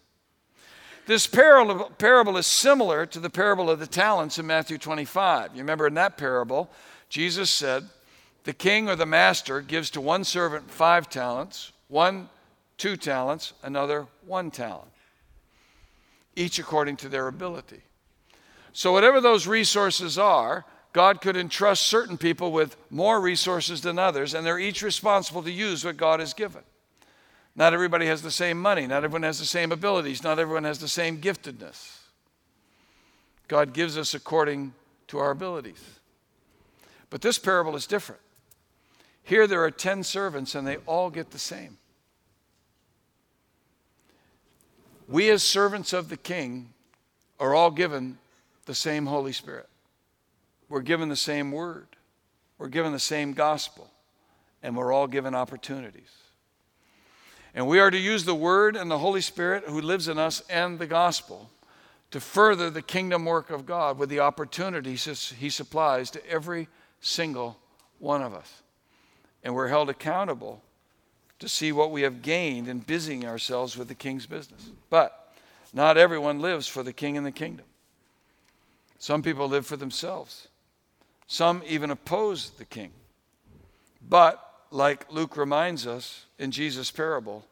This 1.06 1.28
parable, 1.28 2.38
is 2.38 2.48
similar 2.48 3.06
to 3.06 3.20
the 3.20 3.30
parable 3.30 3.70
of 3.70 3.80
the 3.80 3.86
talents 3.86 4.40
in 4.40 4.48
Matthew 4.48 4.80
25. 4.80 5.52
You 5.54 5.60
remember 5.60 5.86
in 5.86 5.94
that 5.94 6.18
parable, 6.18 6.72
Jesus 7.08 7.52
said, 7.52 7.88
The 8.46 8.54
king 8.54 8.90
or 8.90 8.96
the 8.96 9.06
master 9.06 9.62
gives 9.62 9.92
to 9.92 10.02
one 10.02 10.24
servant 10.24 10.72
five 10.72 11.08
talents, 11.08 11.72
one 11.88 12.30
two 12.80 12.98
talents, 12.98 13.54
another 13.62 14.08
one 14.26 14.50
talent, 14.50 14.90
each 16.36 16.58
according 16.58 16.98
to 16.98 17.10
their 17.10 17.28
ability. 17.28 17.84
So, 18.74 18.92
whatever 18.92 19.22
those 19.22 19.46
resources 19.46 20.18
are, 20.18 20.66
God 20.94 21.22
could 21.22 21.38
entrust 21.38 21.84
certain 21.84 22.18
people 22.18 22.52
with 22.52 22.76
more 22.90 23.22
resources 23.22 23.82
than 23.82 23.98
others, 23.98 24.34
and 24.34 24.46
they're 24.46 24.60
each 24.60 24.82
responsible 24.82 25.44
to 25.44 25.52
use 25.52 25.86
what 25.86 25.98
God 25.98 26.20
has 26.20 26.34
given. 26.34 26.62
Not 27.56 27.74
everybody 27.74 28.08
has 28.08 28.24
the 28.24 28.32
same 28.32 28.60
money, 28.60 28.88
not 28.88 29.04
everyone 29.04 29.24
has 29.24 29.40
the 29.40 29.46
same 29.46 29.72
abilities, 29.72 30.24
not 30.24 30.40
everyone 30.40 30.64
has 30.64 30.80
the 30.80 30.88
same 30.88 31.20
giftedness. 31.20 32.00
God 33.48 33.74
gives 33.74 33.98
us 33.98 34.16
according 34.16 34.74
to 35.08 35.20
our 35.20 35.32
abilities. 35.32 35.84
But 37.12 37.22
this 37.22 37.38
parable 37.38 37.76
is 37.76 37.86
different. 37.86 38.22
Here 39.22 39.46
there 39.46 39.64
are 39.64 39.72
10 39.72 40.04
servants, 40.04 40.56
and 40.56 40.66
they 40.66 40.78
all 40.88 41.12
get 41.12 41.30
the 41.30 41.40
same. 41.40 41.78
We, 45.08 45.30
as 45.30 45.44
servants 45.44 45.94
of 45.94 46.10
the 46.10 46.18
king, 46.18 46.74
are 47.40 47.54
all 47.54 47.70
given 47.70 48.18
the 48.66 48.76
same 48.76 49.06
Holy 49.06 49.34
Spirit. 49.34 49.70
We're 50.70 50.82
given 50.82 51.10
the 51.10 51.16
same 51.16 51.52
word, 51.52 51.88
we're 52.58 52.70
given 52.70 52.92
the 52.92 53.00
same 53.00 53.34
gospel, 53.34 53.90
and 54.62 54.76
we're 54.76 54.92
all 54.92 55.08
given 55.08 55.36
opportunities. 55.36 56.10
And 57.56 57.68
we 57.68 57.80
are 57.80 57.92
to 57.92 57.98
use 57.98 58.26
the 58.26 58.34
word 58.34 58.76
and 58.76 58.90
the 58.90 58.98
Holy 58.98 59.22
Spirit 59.22 59.66
who 59.68 59.80
lives 59.80 60.08
in 60.08 60.18
us 60.18 60.42
and 60.50 60.80
the 60.80 60.88
gospel 60.88 61.52
to 62.10 62.20
further 62.20 62.70
the 62.70 62.82
kingdom 62.82 63.26
work 63.26 63.50
of 63.50 63.66
God 63.66 63.98
with 63.98 64.10
the 64.10 64.20
opportunities 64.20 65.34
he 65.40 65.50
supplies 65.50 66.10
to 66.12 66.28
every 66.28 66.68
single 67.02 67.58
one 68.00 68.22
of 68.22 68.34
us. 68.34 68.62
And 69.44 69.54
we're 69.54 69.68
held 69.68 69.90
accountable 69.90 70.62
to 71.40 71.50
see 71.50 71.72
what 71.72 71.92
we 71.92 72.04
have 72.04 72.22
gained 72.22 72.68
in 72.68 72.80
busying 72.80 73.26
ourselves 73.26 73.78
with 73.78 73.88
the 73.88 73.96
king's 73.96 74.26
business. 74.26 74.70
But 74.90 75.34
not 75.74 75.98
everyone 75.98 76.40
lives 76.40 76.68
for 76.68 76.84
the 76.84 76.94
king 76.94 77.18
and 77.18 77.26
the 77.26 77.32
kingdom. 77.32 77.66
Some 79.04 79.22
people 79.22 79.50
live 79.50 79.66
for 79.66 79.76
themselves. 79.76 80.48
Some 81.28 81.62
even 81.68 81.92
oppose 81.92 82.52
the 82.52 82.64
king. 82.64 82.92
But, 84.02 84.42
like 84.72 85.12
Luke 85.12 85.36
reminds 85.36 85.86
us 85.86 86.26
in 86.40 86.52
Jesus' 86.52 86.90
parable, 86.90 87.46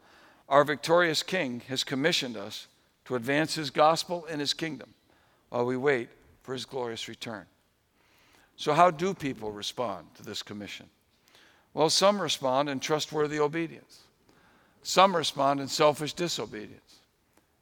our 0.47 0.63
victorious 0.63 1.23
king 1.23 1.61
has 1.67 1.83
commissioned 1.83 2.37
us 2.37 2.67
to 3.03 3.15
advance 3.15 3.55
his 3.55 3.69
gospel 3.69 4.25
and 4.29 4.39
his 4.39 4.53
kingdom 4.53 4.93
while 5.49 5.65
we 5.65 5.75
wait 5.75 6.07
for 6.41 6.53
his 6.53 6.63
glorious 6.63 7.09
return. 7.09 7.43
So, 8.55 8.71
how 8.71 8.89
do 8.89 9.13
people 9.13 9.51
respond 9.51 10.07
to 10.15 10.23
this 10.23 10.41
commission? 10.41 10.85
Well, 11.73 11.89
some 11.89 12.21
respond 12.21 12.69
in 12.69 12.79
trustworthy 12.79 13.41
obedience, 13.41 14.03
some 14.83 15.13
respond 15.13 15.59
in 15.59 15.67
selfish 15.67 16.13
disobedience, 16.13 16.99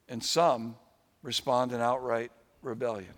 and 0.08 0.24
some 0.24 0.75
respond 1.24 1.72
in 1.72 1.81
outright 1.81 2.31
rebellion. 2.62 3.15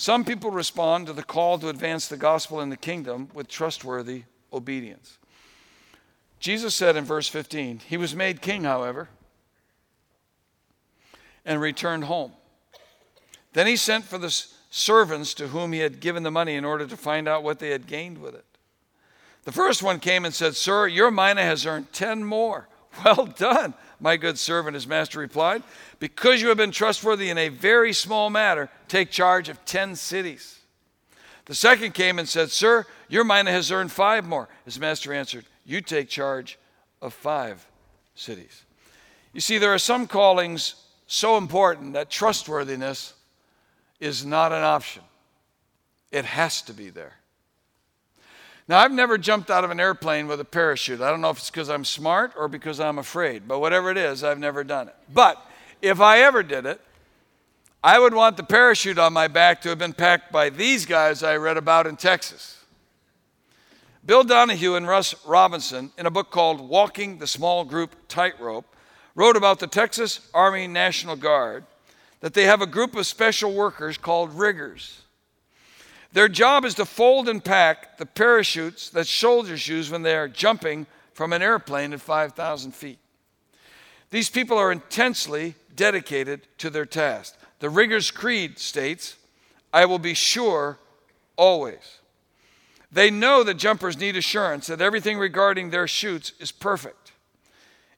Some 0.00 0.24
people 0.24 0.50
respond 0.50 1.08
to 1.08 1.12
the 1.12 1.22
call 1.22 1.58
to 1.58 1.68
advance 1.68 2.08
the 2.08 2.16
gospel 2.16 2.62
in 2.62 2.70
the 2.70 2.76
kingdom 2.78 3.28
with 3.34 3.48
trustworthy 3.48 4.22
obedience. 4.50 5.18
Jesus 6.38 6.74
said 6.74 6.96
in 6.96 7.04
verse 7.04 7.28
15, 7.28 7.82
He 7.86 7.98
was 7.98 8.16
made 8.16 8.40
king, 8.40 8.64
however, 8.64 9.10
and 11.44 11.60
returned 11.60 12.04
home. 12.04 12.32
Then 13.52 13.66
he 13.66 13.76
sent 13.76 14.06
for 14.06 14.16
the 14.16 14.34
servants 14.70 15.34
to 15.34 15.48
whom 15.48 15.74
he 15.74 15.80
had 15.80 16.00
given 16.00 16.22
the 16.22 16.30
money 16.30 16.54
in 16.54 16.64
order 16.64 16.86
to 16.86 16.96
find 16.96 17.28
out 17.28 17.42
what 17.42 17.58
they 17.58 17.68
had 17.68 17.86
gained 17.86 18.22
with 18.22 18.34
it. 18.34 18.46
The 19.44 19.52
first 19.52 19.82
one 19.82 20.00
came 20.00 20.24
and 20.24 20.32
said, 20.32 20.56
Sir, 20.56 20.86
your 20.86 21.10
mina 21.10 21.42
has 21.42 21.66
earned 21.66 21.92
ten 21.92 22.24
more. 22.24 22.68
Well 23.04 23.26
done, 23.26 23.74
my 24.00 24.16
good 24.16 24.38
servant, 24.38 24.74
his 24.74 24.86
master 24.86 25.18
replied. 25.18 25.62
Because 25.98 26.40
you 26.40 26.48
have 26.48 26.56
been 26.56 26.70
trustworthy 26.70 27.30
in 27.30 27.38
a 27.38 27.48
very 27.48 27.92
small 27.92 28.30
matter, 28.30 28.70
take 28.88 29.10
charge 29.10 29.48
of 29.48 29.64
ten 29.64 29.94
cities. 29.96 30.58
The 31.46 31.54
second 31.54 31.94
came 31.94 32.18
and 32.18 32.28
said, 32.28 32.50
Sir, 32.50 32.86
your 33.08 33.24
mina 33.24 33.50
has 33.50 33.70
earned 33.72 33.92
five 33.92 34.26
more. 34.26 34.48
His 34.64 34.78
master 34.78 35.12
answered, 35.12 35.44
You 35.64 35.80
take 35.80 36.08
charge 36.08 36.58
of 37.02 37.12
five 37.12 37.66
cities. 38.14 38.62
You 39.32 39.40
see, 39.40 39.58
there 39.58 39.74
are 39.74 39.78
some 39.78 40.06
callings 40.06 40.74
so 41.06 41.36
important 41.36 41.94
that 41.94 42.08
trustworthiness 42.10 43.14
is 43.98 44.24
not 44.24 44.52
an 44.52 44.62
option, 44.62 45.02
it 46.10 46.24
has 46.24 46.62
to 46.62 46.72
be 46.72 46.88
there. 46.88 47.19
Now, 48.70 48.78
I've 48.78 48.92
never 48.92 49.18
jumped 49.18 49.50
out 49.50 49.64
of 49.64 49.72
an 49.72 49.80
airplane 49.80 50.28
with 50.28 50.38
a 50.38 50.44
parachute. 50.44 51.00
I 51.00 51.10
don't 51.10 51.20
know 51.20 51.30
if 51.30 51.38
it's 51.38 51.50
because 51.50 51.68
I'm 51.68 51.84
smart 51.84 52.34
or 52.36 52.46
because 52.46 52.78
I'm 52.78 52.98
afraid, 52.98 53.48
but 53.48 53.58
whatever 53.58 53.90
it 53.90 53.96
is, 53.96 54.22
I've 54.22 54.38
never 54.38 54.62
done 54.62 54.86
it. 54.86 54.94
But 55.12 55.44
if 55.82 56.00
I 56.00 56.20
ever 56.20 56.44
did 56.44 56.66
it, 56.66 56.80
I 57.82 57.98
would 57.98 58.14
want 58.14 58.36
the 58.36 58.44
parachute 58.44 58.96
on 58.96 59.12
my 59.12 59.26
back 59.26 59.60
to 59.62 59.70
have 59.70 59.78
been 59.78 59.92
packed 59.92 60.30
by 60.30 60.50
these 60.50 60.86
guys 60.86 61.24
I 61.24 61.34
read 61.34 61.56
about 61.56 61.88
in 61.88 61.96
Texas. 61.96 62.62
Bill 64.06 64.22
Donahue 64.22 64.76
and 64.76 64.86
Russ 64.86 65.16
Robinson, 65.26 65.90
in 65.98 66.06
a 66.06 66.10
book 66.12 66.30
called 66.30 66.60
Walking 66.60 67.18
the 67.18 67.26
Small 67.26 67.64
Group 67.64 67.96
Tightrope, 68.06 68.72
wrote 69.16 69.36
about 69.36 69.58
the 69.58 69.66
Texas 69.66 70.30
Army 70.32 70.68
National 70.68 71.16
Guard 71.16 71.64
that 72.20 72.34
they 72.34 72.44
have 72.44 72.62
a 72.62 72.66
group 72.68 72.94
of 72.94 73.04
special 73.04 73.52
workers 73.52 73.98
called 73.98 74.32
riggers. 74.32 75.02
Their 76.12 76.28
job 76.28 76.64
is 76.64 76.74
to 76.74 76.84
fold 76.84 77.28
and 77.28 77.44
pack 77.44 77.98
the 77.98 78.06
parachutes 78.06 78.90
that 78.90 79.06
soldiers 79.06 79.68
use 79.68 79.90
when 79.90 80.02
they 80.02 80.16
are 80.16 80.28
jumping 80.28 80.86
from 81.14 81.32
an 81.32 81.42
airplane 81.42 81.92
at 81.92 82.00
5,000 82.00 82.72
feet. 82.72 82.98
These 84.10 84.28
people 84.28 84.58
are 84.58 84.72
intensely 84.72 85.54
dedicated 85.76 86.48
to 86.58 86.70
their 86.70 86.86
task. 86.86 87.36
The 87.60 87.70
Riggers 87.70 88.10
Creed 88.10 88.58
states, 88.58 89.16
I 89.72 89.84
will 89.84 90.00
be 90.00 90.14
sure 90.14 90.78
always. 91.36 92.00
They 92.90 93.10
know 93.10 93.44
that 93.44 93.54
jumpers 93.54 93.98
need 93.98 94.16
assurance 94.16 94.66
that 94.66 94.80
everything 94.80 95.16
regarding 95.16 95.70
their 95.70 95.86
chutes 95.86 96.32
is 96.40 96.50
perfect. 96.50 97.12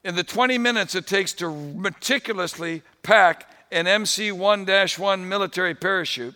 In 0.03 0.15
the 0.15 0.23
20 0.23 0.57
minutes 0.59 0.93
it 0.93 1.07
takes 1.07 1.33
to 1.33 1.49
meticulously 1.49 2.83
pack 3.01 3.49
an 3.71 3.87
MC 3.87 4.31
1 4.31 4.67
1 4.67 5.29
military 5.29 5.73
parachute, 5.73 6.35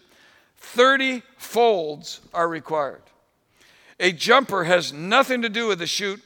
30 0.57 1.23
folds 1.37 2.21
are 2.33 2.47
required. 2.47 3.01
A 3.99 4.11
jumper 4.11 4.65
has 4.65 4.93
nothing 4.93 5.41
to 5.41 5.49
do 5.49 5.67
with 5.67 5.79
the 5.79 5.87
chute 5.87 6.21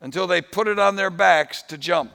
until 0.00 0.26
they 0.26 0.40
put 0.40 0.68
it 0.68 0.78
on 0.78 0.96
their 0.96 1.10
backs 1.10 1.62
to 1.62 1.78
jump. 1.78 2.12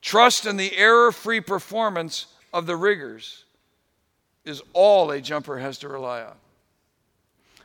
Trust 0.00 0.46
in 0.46 0.56
the 0.56 0.76
error 0.76 1.10
free 1.10 1.40
performance 1.40 2.26
of 2.52 2.66
the 2.66 2.76
riggers 2.76 3.44
is 4.44 4.62
all 4.72 5.10
a 5.10 5.20
jumper 5.20 5.58
has 5.58 5.78
to 5.78 5.88
rely 5.88 6.22
on. 6.22 6.34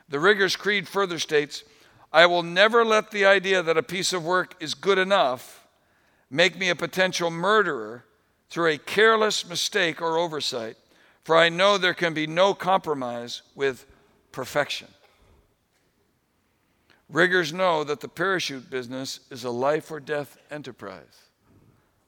The 0.10 0.20
Riggers 0.20 0.56
Creed 0.56 0.88
further 0.88 1.18
states 1.20 1.64
I 2.12 2.28
will 2.28 2.44
never 2.44 2.86
let 2.86 3.10
the 3.10 3.26
idea 3.26 3.64
that 3.64 3.78
a 3.78 3.84
piece 3.84 4.14
of 4.14 4.24
work 4.24 4.56
is 4.60 4.76
good 4.76 5.00
enough 5.00 5.66
make 6.30 6.58
me 6.58 6.70
a 6.70 6.76
potential 6.76 7.32
murderer 7.32 8.06
through 8.50 8.72
a 8.72 8.78
careless 8.78 9.48
mistake 9.48 10.02
or 10.02 10.18
oversight 10.18 10.76
for 11.24 11.38
I 11.38 11.50
know 11.50 11.78
there 11.78 11.94
can 11.94 12.14
be 12.14 12.28
no 12.28 12.54
compromise 12.54 13.42
with 13.56 13.86
perfection. 14.32 14.88
Riggers 17.10 17.54
know 17.54 17.84
that 17.84 18.00
the 18.00 18.08
parachute 18.08 18.70
business 18.70 19.20
is 19.30 19.44
a 19.44 19.50
life 19.50 19.92
or 19.92 20.00
death 20.00 20.38
enterprise. 20.50 21.30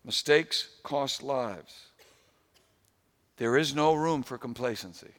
Mistakes 0.03 0.69
cost 0.83 1.23
lives. 1.23 1.87
There 3.37 3.57
is 3.57 3.75
no 3.75 3.93
room 3.93 4.23
for 4.23 4.37
complacency. 4.37 5.11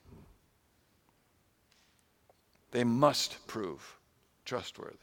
They 2.70 2.84
must 2.84 3.46
prove 3.46 3.98
trustworthy. 4.44 4.96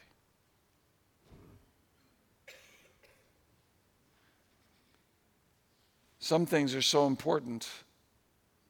Some 6.19 6.45
things 6.45 6.73
are 6.75 6.81
so 6.81 7.05
important 7.07 7.67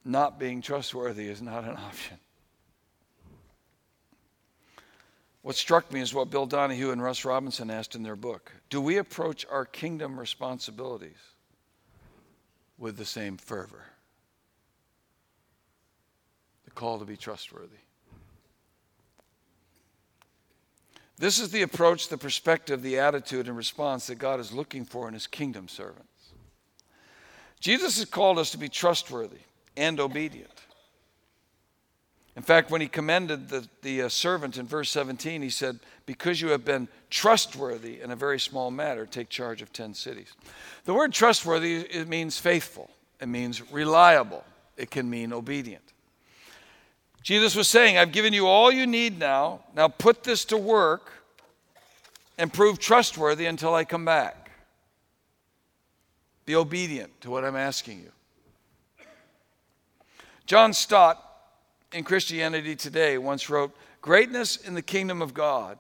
not 0.06 0.40
being 0.40 0.62
trustworthy 0.62 1.28
is 1.28 1.42
not 1.42 1.64
an 1.64 1.78
option. 1.78 2.18
What 5.42 5.56
struck 5.56 5.92
me 5.92 6.00
is 6.00 6.14
what 6.14 6.30
Bill 6.30 6.46
Donahue 6.46 6.92
and 6.92 7.04
Russ 7.04 7.26
Robinson 7.26 7.70
asked 7.70 7.96
in 7.96 8.04
their 8.04 8.16
book 8.16 8.52
Do 8.70 8.82
we 8.82 8.98
approach 8.98 9.46
our 9.50 9.66
kingdom 9.66 10.20
responsibilities 10.20 11.18
with 12.78 12.98
the 12.98 13.06
same 13.06 13.38
fervor? 13.38 13.84
The 16.66 16.72
call 16.72 17.00
to 17.00 17.06
be 17.06 17.18
trustworthy. 17.18 17.78
This 21.18 21.40
is 21.40 21.52
the 21.52 21.62
approach, 21.62 22.08
the 22.08 22.18
perspective, 22.18 22.82
the 22.82 23.00
attitude, 23.00 23.48
and 23.48 23.56
response 23.56 24.08
that 24.08 24.16
God 24.16 24.40
is 24.40 24.52
looking 24.52 24.84
for 24.84 25.08
in 25.08 25.14
his 25.14 25.28
kingdom 25.28 25.68
servants. 25.68 26.08
Jesus 27.60 27.98
has 27.98 28.06
called 28.06 28.40
us 28.40 28.52
to 28.52 28.58
be 28.58 28.68
trustworthy 28.68 29.40
and 29.76 30.00
obedient. 30.00 30.50
In 32.36 32.42
fact, 32.42 32.72
when 32.72 32.82
he 32.82 32.88
commended 32.88 33.50
the, 33.50 33.68
the 33.84 34.04
uh, 34.04 34.10
servant 34.10 34.58
in 34.58 34.66
verse 34.66 34.90
17, 34.90 35.42
he 35.42 35.52
said, 35.52 35.80
Because 36.06 36.42
you 36.42 36.50
have 36.50 36.66
been 36.66 36.88
trustworthy 37.12 38.02
in 38.02 38.10
a 38.10 38.16
very 38.16 38.40
small 38.40 38.72
matter, 38.72 39.06
take 39.06 39.30
charge 39.30 39.62
of 39.62 39.72
10 39.72 39.94
cities. 39.94 40.34
The 40.86 40.94
word 40.94 41.14
trustworthy, 41.14 41.82
it 41.82 42.08
means 42.08 42.40
faithful, 42.40 42.90
it 43.20 43.28
means 43.28 43.72
reliable, 43.72 44.44
it 44.78 44.90
can 44.90 45.10
mean 45.10 45.32
obedient. 45.32 45.84
Jesus 47.22 47.56
was 47.56 47.68
saying, 47.68 47.98
I've 47.98 48.12
given 48.12 48.34
you 48.34 48.48
all 48.48 48.72
you 48.72 48.86
need 48.86 49.18
now. 49.18 49.62
Now 49.76 49.88
put 49.88 50.24
this 50.24 50.44
to 50.46 50.58
work 50.58 51.12
and 52.38 52.52
prove 52.52 52.80
trustworthy 52.80 53.46
until 53.46 53.74
I 53.74 53.86
come 53.86 54.04
back. 54.04 54.52
Be 56.46 56.56
obedient 56.56 57.22
to 57.22 57.30
what 57.30 57.46
I'm 57.46 57.56
asking 57.56 58.00
you. 58.00 58.12
John 60.46 60.74
Stott, 60.74 61.20
in 61.94 62.04
Christianity 62.04 62.76
Today, 62.76 63.18
once 63.18 63.50
wrote 63.50 63.76
Greatness 64.02 64.58
in 64.58 64.74
the 64.74 64.82
kingdom 64.82 65.22
of 65.22 65.34
God 65.34 65.80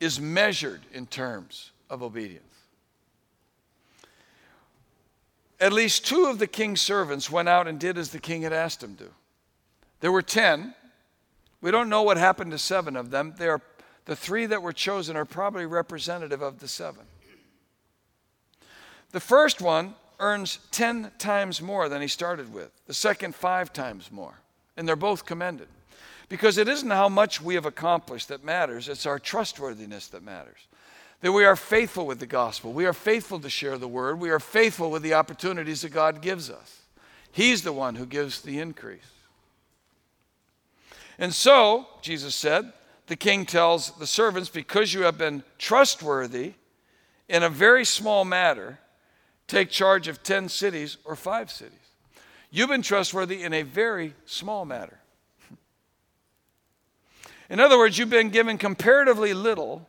is 0.00 0.20
measured 0.20 0.80
in 0.92 1.06
terms 1.06 1.70
of 1.88 2.02
obedience. 2.02 2.42
At 5.60 5.72
least 5.72 6.04
two 6.04 6.26
of 6.26 6.40
the 6.40 6.48
king's 6.48 6.80
servants 6.80 7.30
went 7.30 7.48
out 7.48 7.68
and 7.68 7.78
did 7.78 7.96
as 7.96 8.10
the 8.10 8.18
king 8.18 8.42
had 8.42 8.52
asked 8.52 8.80
them 8.80 8.96
to. 8.96 9.08
There 10.00 10.10
were 10.10 10.22
10. 10.22 10.74
We 11.60 11.70
don't 11.70 11.88
know 11.88 12.02
what 12.02 12.16
happened 12.16 12.50
to 12.50 12.58
seven 12.58 12.96
of 12.96 13.10
them. 13.10 13.34
They 13.38 13.46
are, 13.46 13.60
the 14.06 14.16
three 14.16 14.46
that 14.46 14.60
were 14.60 14.72
chosen 14.72 15.16
are 15.16 15.24
probably 15.24 15.66
representative 15.66 16.42
of 16.42 16.58
the 16.58 16.66
seven. 16.66 17.04
The 19.12 19.20
first 19.20 19.60
one 19.60 19.94
earns 20.22 20.60
10 20.70 21.10
times 21.18 21.60
more 21.60 21.88
than 21.88 22.00
he 22.00 22.08
started 22.08 22.54
with, 22.54 22.70
the 22.86 22.94
second, 22.94 23.34
five 23.34 23.72
times 23.72 24.10
more. 24.10 24.38
And 24.76 24.88
they're 24.88 24.96
both 24.96 25.26
commended. 25.26 25.68
Because 26.28 26.56
it 26.56 26.68
isn't 26.68 26.90
how 26.90 27.10
much 27.10 27.42
we 27.42 27.56
have 27.56 27.66
accomplished 27.66 28.28
that 28.28 28.44
matters, 28.44 28.88
it's 28.88 29.04
our 29.04 29.18
trustworthiness 29.18 30.06
that 30.08 30.22
matters. 30.22 30.66
That 31.20 31.32
we 31.32 31.44
are 31.44 31.56
faithful 31.56 32.06
with 32.06 32.20
the 32.20 32.26
gospel, 32.26 32.72
we 32.72 32.86
are 32.86 32.94
faithful 32.94 33.40
to 33.40 33.50
share 33.50 33.76
the 33.76 33.88
word, 33.88 34.18
we 34.18 34.30
are 34.30 34.40
faithful 34.40 34.90
with 34.90 35.02
the 35.02 35.14
opportunities 35.14 35.82
that 35.82 35.90
God 35.90 36.22
gives 36.22 36.48
us. 36.48 36.82
He's 37.32 37.62
the 37.62 37.72
one 37.72 37.96
who 37.96 38.06
gives 38.06 38.40
the 38.40 38.60
increase. 38.60 39.10
And 41.18 41.34
so, 41.34 41.86
Jesus 42.00 42.34
said, 42.34 42.72
the 43.08 43.16
king 43.16 43.44
tells 43.44 43.90
the 43.98 44.06
servants, 44.06 44.48
because 44.48 44.94
you 44.94 45.02
have 45.02 45.18
been 45.18 45.42
trustworthy 45.58 46.54
in 47.28 47.42
a 47.42 47.50
very 47.50 47.84
small 47.84 48.24
matter, 48.24 48.78
take 49.52 49.70
charge 49.70 50.08
of 50.08 50.22
10 50.22 50.48
cities 50.48 50.96
or 51.04 51.14
five 51.14 51.50
cities. 51.50 51.78
You've 52.50 52.70
been 52.70 52.82
trustworthy 52.82 53.42
in 53.42 53.52
a 53.52 53.62
very 53.62 54.14
small 54.24 54.64
matter. 54.64 54.98
In 57.50 57.60
other 57.60 57.76
words, 57.76 57.98
you've 57.98 58.10
been 58.10 58.30
given 58.30 58.56
comparatively 58.56 59.34
little, 59.34 59.86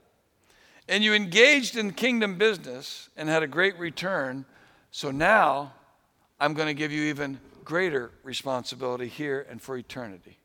and 0.90 1.04
you 1.04 1.14
engaged 1.14 1.78
in 1.78 1.94
kingdom 1.94 2.38
business 2.38 3.10
and 3.16 3.30
had 3.30 3.42
a 3.42 3.48
great 3.48 3.80
return. 3.80 4.46
So 4.92 5.12
now 5.12 5.74
I'm 6.42 6.54
going 6.54 6.68
to 6.68 6.74
give 6.74 6.92
you 6.92 7.04
even 7.04 7.40
greater 7.64 8.12
responsibility 8.24 9.08
here 9.08 9.46
and 9.50 9.62
for 9.62 9.78
eternity. 9.78 10.38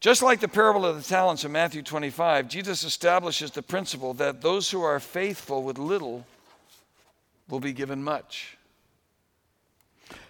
Just 0.00 0.22
like 0.22 0.40
the 0.40 0.48
parable 0.48 0.86
of 0.86 0.96
the 0.96 1.02
talents 1.02 1.44
in 1.44 1.52
Matthew 1.52 1.82
25, 1.82 2.48
Jesus 2.48 2.84
establishes 2.84 3.50
the 3.50 3.62
principle 3.62 4.14
that 4.14 4.40
those 4.40 4.70
who 4.70 4.82
are 4.82 4.98
faithful 4.98 5.62
with 5.62 5.76
little 5.76 6.26
will 7.50 7.60
be 7.60 7.74
given 7.74 8.02
much. 8.02 8.56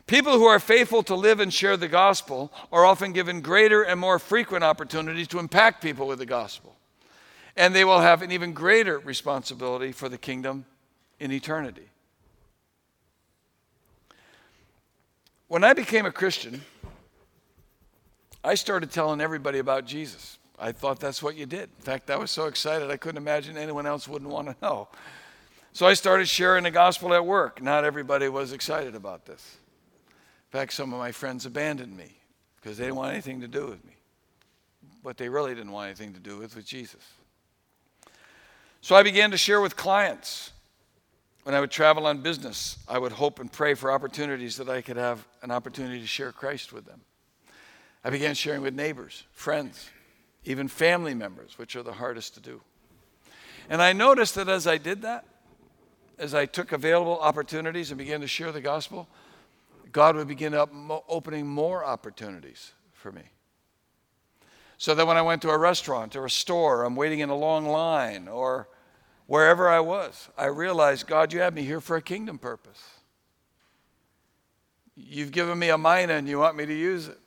People 0.09 0.33
who 0.33 0.47
are 0.47 0.59
faithful 0.59 1.05
to 1.05 1.15
live 1.15 1.39
and 1.39 1.55
share 1.55 1.77
the 1.77 1.87
gospel 1.87 2.53
are 2.73 2.85
often 2.85 3.13
given 3.13 3.41
greater 3.41 3.83
and 3.83 4.01
more 4.01 4.19
frequent 4.19 4.65
opportunities 4.65 5.29
to 5.29 5.39
impact 5.39 5.81
people 5.81 6.09
with 6.09 6.19
the 6.19 6.27
gospel. 6.27 6.75
And 7.57 7.73
they 7.73 7.85
will 7.85 8.01
have 8.01 8.23
an 8.23 8.33
even 8.33 8.53
greater 8.53 8.99
responsibility 8.99 9.93
for 9.93 10.09
the 10.09 10.19
kingdom 10.19 10.65
in 11.21 11.31
eternity. 11.31 11.89
When 15.47 15.63
I 15.63 15.75
became 15.75 16.07
a 16.07 16.13
Christian, 16.13 16.63
I 18.43 18.55
started 18.55 18.91
telling 18.91 19.21
everybody 19.21 19.59
about 19.59 19.85
Jesus. 19.87 20.39
I 20.59 20.73
thought 20.73 21.01
that's 21.01 21.23
what 21.23 21.37
you 21.37 21.47
did. 21.47 21.71
In 21.79 21.83
fact, 21.83 22.11
I 22.11 22.17
was 22.17 22.31
so 22.31 22.47
excited 22.47 22.91
I 22.91 22.97
couldn't 22.97 23.19
imagine 23.19 23.57
anyone 23.57 23.87
else 23.87 24.07
wouldn't 24.07 24.31
want 24.31 24.49
to 24.49 24.57
know. 24.63 24.89
So 25.73 25.87
I 25.87 25.95
started 25.95 26.29
sharing 26.29 26.65
the 26.65 26.71
gospel 26.71 27.15
at 27.15 27.25
work. 27.25 27.63
Not 27.63 27.85
everybody 27.85 28.29
was 28.29 28.53
excited 28.53 28.95
about 28.95 29.25
this. 29.25 29.57
In 30.53 30.59
fact, 30.59 30.73
some 30.73 30.93
of 30.93 30.99
my 30.99 31.13
friends 31.13 31.47
abandoned 31.47 31.97
me 31.97 32.17
because 32.57 32.77
they 32.77 32.85
didn't 32.85 32.97
want 32.97 33.13
anything 33.13 33.41
to 33.41 33.49
do 33.49 33.67
with 33.67 33.85
me. 33.85 33.95
What 35.03 35.17
they 35.17 35.29
really 35.29 35.55
didn't 35.55 35.73
want 35.73 35.87
anything 35.87 36.13
to 36.15 36.21
do 36.21 36.39
with 36.39 36.57
was 36.57 36.65
Jesus. 36.65 37.03
So 38.81 38.97
I 38.97 39.03
began 39.03 39.31
to 39.31 39.37
share 39.37 39.61
with 39.61 39.77
clients. 39.77 40.53
When 41.45 41.55
I 41.55 41.61
would 41.61 41.71
travel 41.71 42.07
on 42.07 42.21
business, 42.21 42.79
I 42.87 42.99
would 42.99 43.13
hope 43.13 43.39
and 43.39 43.51
pray 43.51 43.75
for 43.75 43.91
opportunities 43.91 44.57
that 44.57 44.69
I 44.69 44.83
could 44.83 44.97
have 44.97 45.27
an 45.43 45.51
opportunity 45.51 46.01
to 46.01 46.07
share 46.07 46.33
Christ 46.33 46.73
with 46.73 46.85
them. 46.85 47.01
I 48.03 48.11
began 48.11 48.35
sharing 48.35 48.63
with 48.63 48.75
neighbors, 48.75 49.25
friends, 49.33 49.91
even 50.45 50.69
family 50.69 51.15
members, 51.15 51.59
which 51.59 51.77
are 51.77 51.83
the 51.83 51.93
hardest 51.93 52.35
to 52.35 52.41
do. 52.41 52.63
And 53.69 53.83
I 53.83 53.93
noticed 53.93 54.35
that 54.37 54.49
as 54.49 54.67
I 54.67 54.79
did 54.79 55.03
that, 55.03 55.25
as 56.19 56.35
I 56.35 56.47
took 56.47 56.73
available 56.73 57.19
opportunities 57.21 57.91
and 57.91 57.99
began 57.99 58.21
to 58.21 58.27
share 58.27 58.53
the 58.53 58.61
gospel, 58.61 59.07
God 59.93 60.17
would 60.17 60.29
begin 60.29 60.55
up 60.55 60.71
opening 61.09 61.47
more 61.47 61.85
opportunities 61.85 62.73
for 62.93 63.13
me. 63.13 63.23
So 64.79 64.95
that 64.95 65.07
when 65.07 65.17
I 65.17 65.23
went 65.23 65.43
to 65.43 65.51
a 65.51 65.59
restaurant 65.59 66.17
or 66.17 66.25
a 66.25 66.31
store, 66.31 66.85
I'm 66.85 66.97
waiting 66.97 67.21
in 67.21 67.29
a 67.29 67.37
long 67.37 67.67
line, 67.67 68.29
or 68.29 68.69
wherever 69.27 69.69
I 69.69 69.81
was, 69.81 70.29
I 70.39 70.47
realized, 70.47 71.07
God, 71.07 71.33
you 71.33 71.41
have 71.41 71.55
me 71.55 71.63
here 71.63 71.81
for 71.81 71.97
a 71.97 72.03
kingdom 72.03 72.39
purpose. 72.39 72.83
You've 74.97 75.33
given 75.33 75.59
me 75.59 75.69
a 75.69 75.79
mina 75.79 76.15
and 76.15 76.27
you 76.27 76.39
want 76.39 76.57
me 76.57 76.67
to 76.67 76.75
use 76.75 77.09
it. 77.09 77.20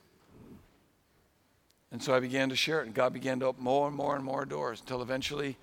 And 1.94 2.02
so 2.02 2.12
I 2.12 2.18
began 2.18 2.48
to 2.48 2.56
share 2.56 2.80
it, 2.80 2.86
and 2.86 2.94
God 2.94 3.12
began 3.12 3.38
to 3.38 3.46
open 3.46 3.62
more 3.62 3.86
and 3.86 3.96
more 3.96 4.16
and 4.16 4.24
more 4.24 4.44
doors 4.44 4.80
until 4.80 5.00
eventually 5.00 5.56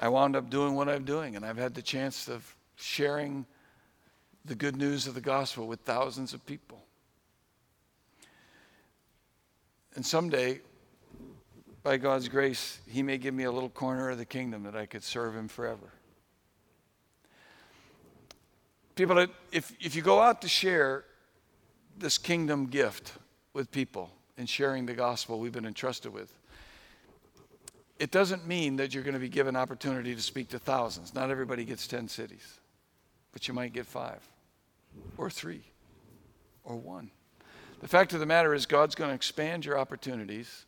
I 0.00 0.08
wound 0.08 0.34
up 0.34 0.50
doing 0.50 0.74
what 0.74 0.88
I'm 0.88 1.04
doing. 1.04 1.36
And 1.36 1.46
I've 1.46 1.56
had 1.56 1.76
the 1.76 1.80
chance 1.80 2.26
of 2.26 2.56
sharing 2.74 3.46
the 4.44 4.56
good 4.56 4.74
news 4.74 5.06
of 5.06 5.14
the 5.14 5.20
gospel 5.20 5.68
with 5.68 5.78
thousands 5.82 6.34
of 6.34 6.44
people. 6.44 6.82
And 9.94 10.04
someday, 10.04 10.60
by 11.84 11.98
God's 11.98 12.28
grace, 12.28 12.80
He 12.88 13.04
may 13.04 13.16
give 13.16 13.32
me 13.32 13.44
a 13.44 13.52
little 13.52 13.70
corner 13.70 14.10
of 14.10 14.18
the 14.18 14.24
kingdom 14.24 14.64
that 14.64 14.74
I 14.74 14.86
could 14.86 15.04
serve 15.04 15.36
Him 15.36 15.46
forever. 15.46 15.92
People, 18.96 19.24
if, 19.52 19.70
if 19.80 19.94
you 19.94 20.02
go 20.02 20.18
out 20.18 20.42
to 20.42 20.48
share 20.48 21.04
this 21.96 22.18
kingdom 22.18 22.66
gift 22.66 23.12
with 23.52 23.70
people, 23.70 24.10
and 24.38 24.48
sharing 24.48 24.86
the 24.86 24.94
gospel 24.94 25.38
we've 25.38 25.52
been 25.52 25.66
entrusted 25.66 26.12
with. 26.12 26.32
It 27.98 28.12
doesn't 28.12 28.46
mean 28.46 28.76
that 28.76 28.94
you're 28.94 29.02
going 29.02 29.14
to 29.14 29.20
be 29.20 29.28
given 29.28 29.56
opportunity 29.56 30.14
to 30.14 30.22
speak 30.22 30.48
to 30.50 30.58
thousands. 30.58 31.14
Not 31.14 31.30
everybody 31.30 31.64
gets 31.64 31.88
10 31.88 32.08
cities, 32.08 32.60
but 33.32 33.48
you 33.48 33.54
might 33.54 33.72
get 33.72 33.86
five 33.86 34.20
or 35.16 35.28
three 35.28 35.62
or 36.64 36.76
one. 36.76 37.10
The 37.80 37.88
fact 37.88 38.12
of 38.12 38.20
the 38.20 38.26
matter 38.26 38.54
is, 38.54 38.66
God's 38.66 38.94
going 38.94 39.10
to 39.10 39.14
expand 39.14 39.64
your 39.64 39.78
opportunities. 39.78 40.64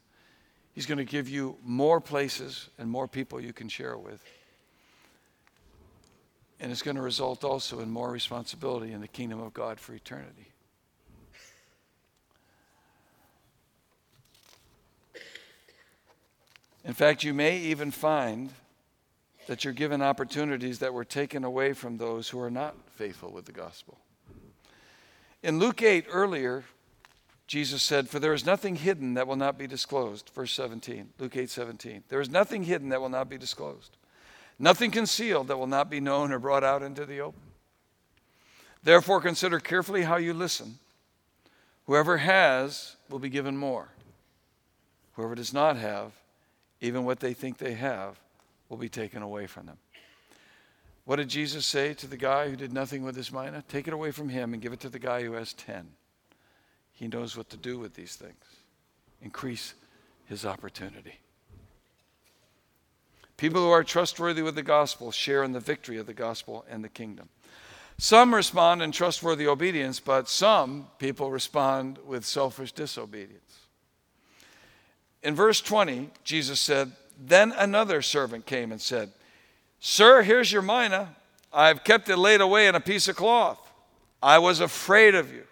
He's 0.72 0.86
going 0.86 0.98
to 0.98 1.04
give 1.04 1.28
you 1.28 1.56
more 1.64 2.00
places 2.00 2.68
and 2.78 2.90
more 2.90 3.08
people 3.08 3.40
you 3.40 3.52
can 3.52 3.68
share 3.68 3.96
with. 3.96 4.22
And 6.58 6.70
it's 6.70 6.82
going 6.82 6.96
to 6.96 7.02
result 7.02 7.42
also 7.42 7.80
in 7.80 7.90
more 7.90 8.10
responsibility 8.10 8.92
in 8.92 9.00
the 9.00 9.08
kingdom 9.08 9.40
of 9.40 9.54
God 9.54 9.80
for 9.80 9.94
eternity. 9.94 10.50
In 16.84 16.94
fact, 16.94 17.24
you 17.24 17.34
may 17.34 17.58
even 17.58 17.90
find 17.90 18.52
that 19.46 19.64
you're 19.64 19.72
given 19.72 20.02
opportunities 20.02 20.78
that 20.78 20.94
were 20.94 21.04
taken 21.04 21.44
away 21.44 21.72
from 21.72 21.96
those 21.96 22.28
who 22.28 22.40
are 22.40 22.50
not 22.50 22.76
faithful 22.92 23.30
with 23.30 23.44
the 23.46 23.52
gospel. 23.52 23.98
In 25.42 25.58
Luke 25.58 25.82
8 25.82 26.06
earlier, 26.10 26.64
Jesus 27.46 27.82
said, 27.82 28.08
For 28.08 28.18
there 28.18 28.34
is 28.34 28.46
nothing 28.46 28.76
hidden 28.76 29.14
that 29.14 29.26
will 29.26 29.36
not 29.36 29.58
be 29.58 29.66
disclosed. 29.66 30.30
Verse 30.34 30.52
17, 30.52 31.10
Luke 31.18 31.36
8 31.36 31.50
17. 31.50 32.04
There 32.08 32.20
is 32.20 32.30
nothing 32.30 32.62
hidden 32.62 32.90
that 32.90 33.00
will 33.00 33.08
not 33.08 33.28
be 33.28 33.38
disclosed, 33.38 33.96
nothing 34.58 34.90
concealed 34.90 35.48
that 35.48 35.56
will 35.58 35.66
not 35.66 35.90
be 35.90 36.00
known 36.00 36.32
or 36.32 36.38
brought 36.38 36.64
out 36.64 36.82
into 36.82 37.04
the 37.04 37.20
open. 37.20 37.40
Therefore, 38.82 39.20
consider 39.20 39.58
carefully 39.60 40.02
how 40.02 40.16
you 40.16 40.32
listen. 40.32 40.78
Whoever 41.86 42.18
has 42.18 42.96
will 43.08 43.18
be 43.18 43.28
given 43.28 43.56
more 43.56 43.88
Whoever 45.14 45.34
does 45.34 45.52
not 45.52 45.76
have, 45.76 46.12
even 46.80 47.04
what 47.04 47.20
they 47.20 47.34
think 47.34 47.58
they 47.58 47.74
have, 47.74 48.18
will 48.68 48.76
be 48.76 48.88
taken 48.88 49.22
away 49.22 49.46
from 49.46 49.66
them. 49.66 49.78
What 51.04 51.16
did 51.16 51.28
Jesus 51.28 51.66
say 51.66 51.94
to 51.94 52.06
the 52.06 52.16
guy 52.16 52.48
who 52.48 52.56
did 52.56 52.72
nothing 52.72 53.02
with 53.02 53.16
his 53.16 53.32
mina? 53.32 53.64
Take 53.68 53.88
it 53.88 53.94
away 53.94 54.12
from 54.12 54.28
him 54.28 54.52
and 54.52 54.62
give 54.62 54.72
it 54.72 54.80
to 54.80 54.88
the 54.88 54.98
guy 54.98 55.22
who 55.22 55.32
has 55.32 55.52
10. 55.54 55.88
He 56.92 57.08
knows 57.08 57.36
what 57.36 57.48
to 57.50 57.56
do 57.56 57.78
with 57.78 57.94
these 57.94 58.14
things. 58.14 58.44
Increase 59.20 59.74
his 60.26 60.46
opportunity. 60.46 61.18
People 63.36 63.62
who 63.62 63.70
are 63.70 63.82
trustworthy 63.82 64.42
with 64.42 64.54
the 64.54 64.62
gospel 64.62 65.10
share 65.10 65.42
in 65.42 65.52
the 65.52 65.60
victory 65.60 65.96
of 65.96 66.06
the 66.06 66.14
gospel 66.14 66.64
and 66.70 66.84
the 66.84 66.88
kingdom. 66.88 67.28
Some 67.96 68.34
respond 68.34 68.82
in 68.82 68.92
trustworthy 68.92 69.46
obedience, 69.46 69.98
but 69.98 70.28
some 70.28 70.88
people 70.98 71.30
respond 71.30 71.98
with 72.06 72.24
selfish 72.24 72.72
disobedience. 72.72 73.66
In 75.22 75.34
verse 75.34 75.60
20, 75.60 76.10
Jesus 76.24 76.60
said, 76.60 76.92
Then 77.18 77.52
another 77.52 78.02
servant 78.02 78.46
came 78.46 78.72
and 78.72 78.80
said, 78.80 79.10
Sir, 79.80 80.22
here's 80.22 80.52
your 80.52 80.62
mina. 80.62 81.16
I've 81.52 81.84
kept 81.84 82.08
it 82.08 82.16
laid 82.16 82.40
away 82.40 82.68
in 82.68 82.74
a 82.74 82.80
piece 82.80 83.08
of 83.08 83.16
cloth. 83.16 83.58
I 84.22 84.38
was 84.38 84.60
afraid 84.60 85.14
of 85.14 85.32
you 85.32 85.44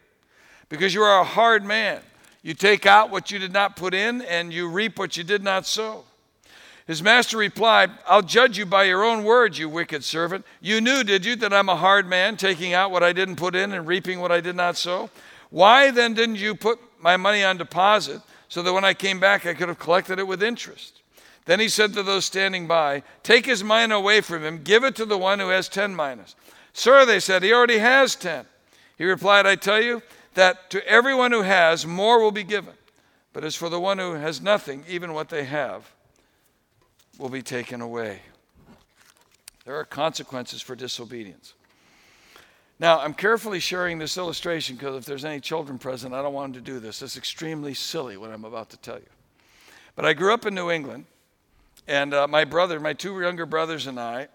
because 0.69 0.95
you 0.95 1.03
are 1.03 1.21
a 1.21 1.25
hard 1.25 1.65
man. 1.65 2.01
You 2.43 2.55
take 2.55 2.87
out 2.87 3.11
what 3.11 3.31
you 3.31 3.39
did 3.39 3.53
not 3.53 3.77
put 3.77 3.95
in, 3.95 4.23
and 4.23 4.53
you 4.53 4.69
reap 4.69 4.99
what 4.99 5.17
you 5.17 5.25
did 5.25 5.43
not 5.43 5.67
sow. 5.67 6.05
His 6.87 7.03
master 7.03 7.37
replied, 7.37 7.91
I'll 8.07 8.23
judge 8.23 8.57
you 8.57 8.65
by 8.65 8.85
your 8.85 9.05
own 9.05 9.25
words, 9.25 9.59
you 9.59 9.69
wicked 9.69 10.05
servant. 10.05 10.47
You 10.61 10.81
knew, 10.81 11.05
did 11.05 11.25
you, 11.27 11.37
that 11.37 11.53
I'm 11.53 11.69
a 11.69 11.77
hard 11.77 12.07
man, 12.07 12.37
taking 12.37 12.73
out 12.73 12.91
what 12.91 13.03
I 13.03 13.13
didn't 13.13 13.37
put 13.37 13.55
in 13.55 13.73
and 13.73 13.87
reaping 13.87 14.21
what 14.21 14.33
I 14.33 14.41
did 14.41 14.57
not 14.57 14.77
sow? 14.77 15.11
Why 15.51 15.91
then 15.91 16.15
didn't 16.15 16.37
you 16.37 16.55
put 16.55 16.79
my 17.01 17.17
money 17.17 17.43
on 17.43 17.59
deposit 17.59 18.23
so 18.49 18.63
that 18.63 18.73
when 18.73 18.85
I 18.85 18.95
came 18.95 19.21
back 19.21 19.47
I 19.47 19.55
could 19.55 19.69
have 19.69 19.79
collected 19.79 20.19
it 20.19 20.27
with 20.27 20.43
interest? 20.43 21.03
Then 21.45 21.61
he 21.61 21.69
said 21.69 21.95
to 21.95 22.03
those 22.03 22.27
standing 22.27 22.67
by, 22.67 23.03
Take 23.23 23.47
his 23.47 23.65
mina 23.65 23.95
away 23.95 24.21
from 24.21 24.45
him, 24.45 24.63
give 24.63 24.85
it 24.85 24.95
to 24.97 25.07
the 25.07 25.17
one 25.17 25.39
who 25.39 25.49
has 25.49 25.69
ten 25.69 25.97
minas. 25.97 26.35
Sir, 26.73 27.07
they 27.07 27.21
said, 27.21 27.43
he 27.43 27.53
already 27.53 27.79
has 27.79 28.15
ten. 28.15 28.45
He 28.99 29.05
replied, 29.05 29.47
I 29.47 29.55
tell 29.55 29.83
you 29.83 30.03
that 30.35 30.71
to 30.71 30.87
everyone 30.87 31.33
who 31.33 31.43
has, 31.43 31.87
more 31.87 32.21
will 32.21 32.33
be 32.33 32.45
given. 32.45 32.75
But 33.33 33.45
as 33.45 33.55
for 33.55 33.69
the 33.69 33.81
one 33.81 33.99
who 33.99 34.15
has 34.15 34.41
nothing, 34.41 34.85
even 34.89 35.13
what 35.13 35.29
they 35.29 35.45
have 35.45 35.91
will 37.19 37.29
be 37.29 37.43
taken 37.43 37.81
away. 37.81 38.21
There 39.65 39.77
are 39.77 39.85
consequences 39.85 40.63
for 40.63 40.75
disobedience. 40.75 41.55
Now, 42.81 43.01
I'm 43.01 43.15
carefully 43.15 43.59
sharing 43.59 43.99
this 43.99 44.17
illustration 44.17 44.77
because 44.77 44.97
if 44.97 45.05
there's 45.05 45.25
any 45.25 45.41
children 45.41 45.79
present, 45.79 46.15
I 46.15 46.23
don't 46.23 46.33
want 46.33 46.53
them 46.53 46.65
to 46.65 46.71
do 46.71 46.79
this. 46.79 47.03
It's 47.03 47.17
extremely 47.17 47.75
silly 47.75 48.17
what 48.17 48.31
I'm 48.31 48.45
about 48.45 48.71
to 48.71 48.77
tell 48.77 48.99
you. 48.99 49.09
But 49.97 50.05
I 50.05 50.13
grew 50.13 50.33
up 50.33 50.47
in 50.47 50.55
New 50.55 50.71
England, 50.71 51.07
and 51.89 52.15
uh, 52.15 52.29
my 52.29 52.45
brother, 52.45 52.79
my 52.79 52.93
two 52.93 53.21
younger 53.21 53.47
brothers, 53.47 53.89
and 53.89 53.99
I, 53.99 54.29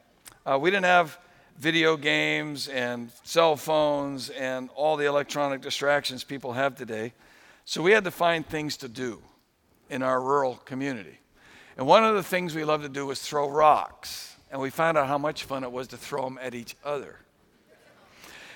uh, 0.46 0.60
we 0.60 0.72
didn't 0.72 0.86
have 0.86 1.18
video 1.58 1.96
games 1.96 2.68
and 2.68 3.12
cell 3.24 3.56
phones 3.56 4.30
and 4.30 4.70
all 4.76 4.98
the 4.98 5.06
electronic 5.06 5.62
distractions 5.62 6.24
people 6.24 6.54
have 6.54 6.76
today. 6.76 7.14
So 7.64 7.82
we 7.82 7.92
had 7.92 8.04
to 8.04 8.12
find 8.12 8.46
things 8.46 8.76
to 8.78 8.90
do 8.90 9.22
in 9.90 10.04
our 10.04 10.22
rural 10.22 10.56
community. 10.56 11.20
And 11.78 11.88
one 11.88 12.04
of 12.04 12.16
the 12.16 12.24
things 12.24 12.56
we 12.56 12.66
loved 12.66 12.84
to 12.84 12.90
do 12.90 13.06
was 13.06 13.22
throw 13.22 13.50
rocks. 13.50 14.36
And 14.52 14.62
we 14.62 14.70
found 14.70 14.98
out 14.98 15.08
how 15.08 15.18
much 15.18 15.46
fun 15.46 15.64
it 15.64 15.72
was 15.72 15.88
to 15.90 15.98
throw 15.98 16.24
them 16.24 16.38
at 16.42 16.54
each 16.54 16.76
other. 16.84 17.18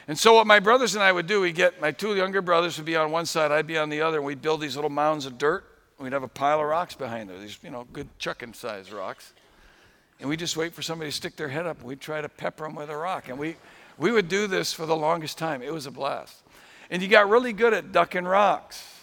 And 0.07 0.17
so, 0.17 0.33
what 0.33 0.47
my 0.47 0.59
brothers 0.59 0.95
and 0.95 1.03
I 1.03 1.11
would 1.11 1.27
do, 1.27 1.41
we 1.41 1.51
get 1.51 1.81
my 1.81 1.91
two 1.91 2.15
younger 2.15 2.41
brothers 2.41 2.77
would 2.77 2.85
be 2.85 2.95
on 2.95 3.11
one 3.11 3.25
side, 3.25 3.51
I'd 3.51 3.67
be 3.67 3.77
on 3.77 3.89
the 3.89 4.01
other, 4.01 4.17
and 4.17 4.25
we'd 4.25 4.41
build 4.41 4.61
these 4.61 4.75
little 4.75 4.89
mounds 4.89 5.25
of 5.25 5.37
dirt 5.37 5.65
We'd 5.99 6.13
have 6.13 6.23
a 6.23 6.27
pile 6.27 6.59
of 6.59 6.67
rocks 6.67 6.93
behind 6.93 7.29
there, 7.29 7.39
these, 7.39 7.57
you 7.63 7.71
know, 7.71 7.87
good 7.91 8.07
chucking 8.19 8.53
size 8.53 8.91
rocks. 8.91 9.33
And 10.19 10.29
we'd 10.29 10.39
just 10.39 10.55
wait 10.55 10.73
for 10.73 10.81
somebody 10.81 11.09
to 11.09 11.15
stick 11.15 11.35
their 11.35 11.47
head 11.47 11.65
up 11.65 11.79
and 11.79 11.87
we'd 11.87 12.01
try 12.01 12.21
to 12.21 12.29
pepper 12.29 12.65
them 12.65 12.75
with 12.75 12.89
a 12.89 12.95
rock. 12.95 13.29
And 13.29 13.39
we, 13.39 13.55
we 13.97 14.11
would 14.11 14.27
do 14.27 14.47
this 14.47 14.73
for 14.73 14.85
the 14.85 14.95
longest 14.95 15.37
time. 15.37 15.61
It 15.61 15.73
was 15.73 15.85
a 15.85 15.91
blast. 15.91 16.43
And 16.91 17.01
you 17.01 17.07
got 17.07 17.29
really 17.29 17.51
good 17.51 17.73
at 17.73 17.91
ducking 17.91 18.25
rocks. 18.25 18.93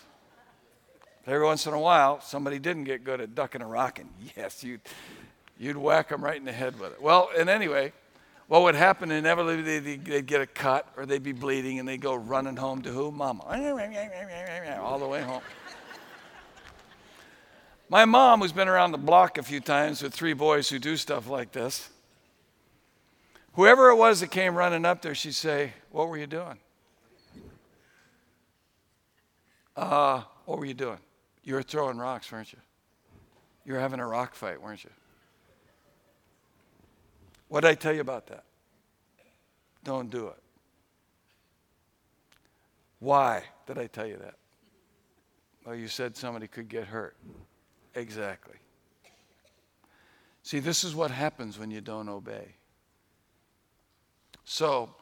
Every 1.26 1.44
once 1.44 1.66
in 1.66 1.74
a 1.74 1.80
while, 1.80 2.20
somebody 2.20 2.58
didn't 2.58 2.84
get 2.84 3.02
good 3.02 3.20
at 3.20 3.34
ducking 3.34 3.62
a 3.62 3.66
rock, 3.66 3.98
and 3.98 4.10
yes, 4.36 4.62
you'd, 4.62 4.82
you'd 5.58 5.76
whack 5.76 6.10
them 6.10 6.22
right 6.22 6.36
in 6.36 6.44
the 6.44 6.52
head 6.52 6.78
with 6.78 6.92
it. 6.92 7.00
Well, 7.00 7.30
and 7.36 7.48
anyway, 7.48 7.92
what 8.46 8.62
would 8.62 8.74
happen 8.74 9.11
inevitably, 9.11 9.80
they'd, 9.80 10.26
get 10.26 10.40
a 10.40 10.46
cut 10.46 10.87
or 10.96 11.07
they'd 11.07 11.22
be 11.22 11.33
bleeding, 11.33 11.78
and 11.78 11.88
they'd 11.88 12.00
go 12.00 12.14
running 12.14 12.57
home 12.57 12.83
to 12.83 12.90
who? 12.90 13.11
Mama. 13.11 13.44
All 14.80 14.98
the 14.98 15.07
way 15.07 15.22
home. 15.22 15.40
My 17.88 18.04
mom, 18.04 18.40
who's 18.40 18.52
been 18.52 18.68
around 18.68 18.92
the 18.92 18.98
block 18.98 19.38
a 19.38 19.42
few 19.42 19.61
times 19.61 20.02
with 20.02 20.12
three 20.12 20.33
boys 20.33 20.68
who 20.68 20.78
do 20.78 20.96
stuff 20.96 21.28
like 21.28 21.52
this, 21.52 21.90
whoever 23.54 23.90
it 23.90 23.96
was 23.96 24.20
that 24.20 24.30
came 24.30 24.54
running 24.54 24.85
up 24.85 25.02
there, 25.02 25.14
she'd 25.14 25.35
say, 25.35 25.72
What 25.90 26.09
were 26.09 26.16
you 26.16 26.26
doing? 26.26 26.59
Uh, 29.76 30.22
what 30.44 30.59
were 30.59 30.64
you 30.64 30.74
doing? 30.74 30.98
You 31.42 31.54
were 31.54 31.62
throwing 31.62 31.98
rocks, 31.98 32.30
weren't 32.30 32.52
you? 32.52 32.59
You 33.64 33.74
were 33.74 33.80
having 33.80 34.00
a 34.00 34.07
rock 34.07 34.35
fight, 34.35 34.61
weren't 34.61 34.85
you? 34.85 34.90
What 37.48 37.61
did 37.61 37.68
I 37.68 37.74
tell 37.74 37.92
you 37.92 38.00
about 38.00 38.26
that? 38.28 38.44
Don't 39.83 40.11
do 40.11 40.28
it. 40.28 40.42
Why 42.98 43.42
did 43.66 43.78
I 43.78 43.87
tell 43.87 44.07
you 44.07 44.16
that? 44.16 44.35
Well, 45.64 45.74
you 45.74 45.88
said 45.88 46.16
somebody 46.16 46.46
could 46.46 46.68
get 46.68 46.87
hurt. 46.87 47.16
Exactly. 47.94 48.57
See, 50.42 50.59
this 50.59 50.85
is 50.85 50.94
what 50.94 51.11
happens 51.11 51.59
when 51.59 51.70
you 51.70 51.80
don't 51.80 52.09
obey. 52.09 52.57
So, 54.44 54.94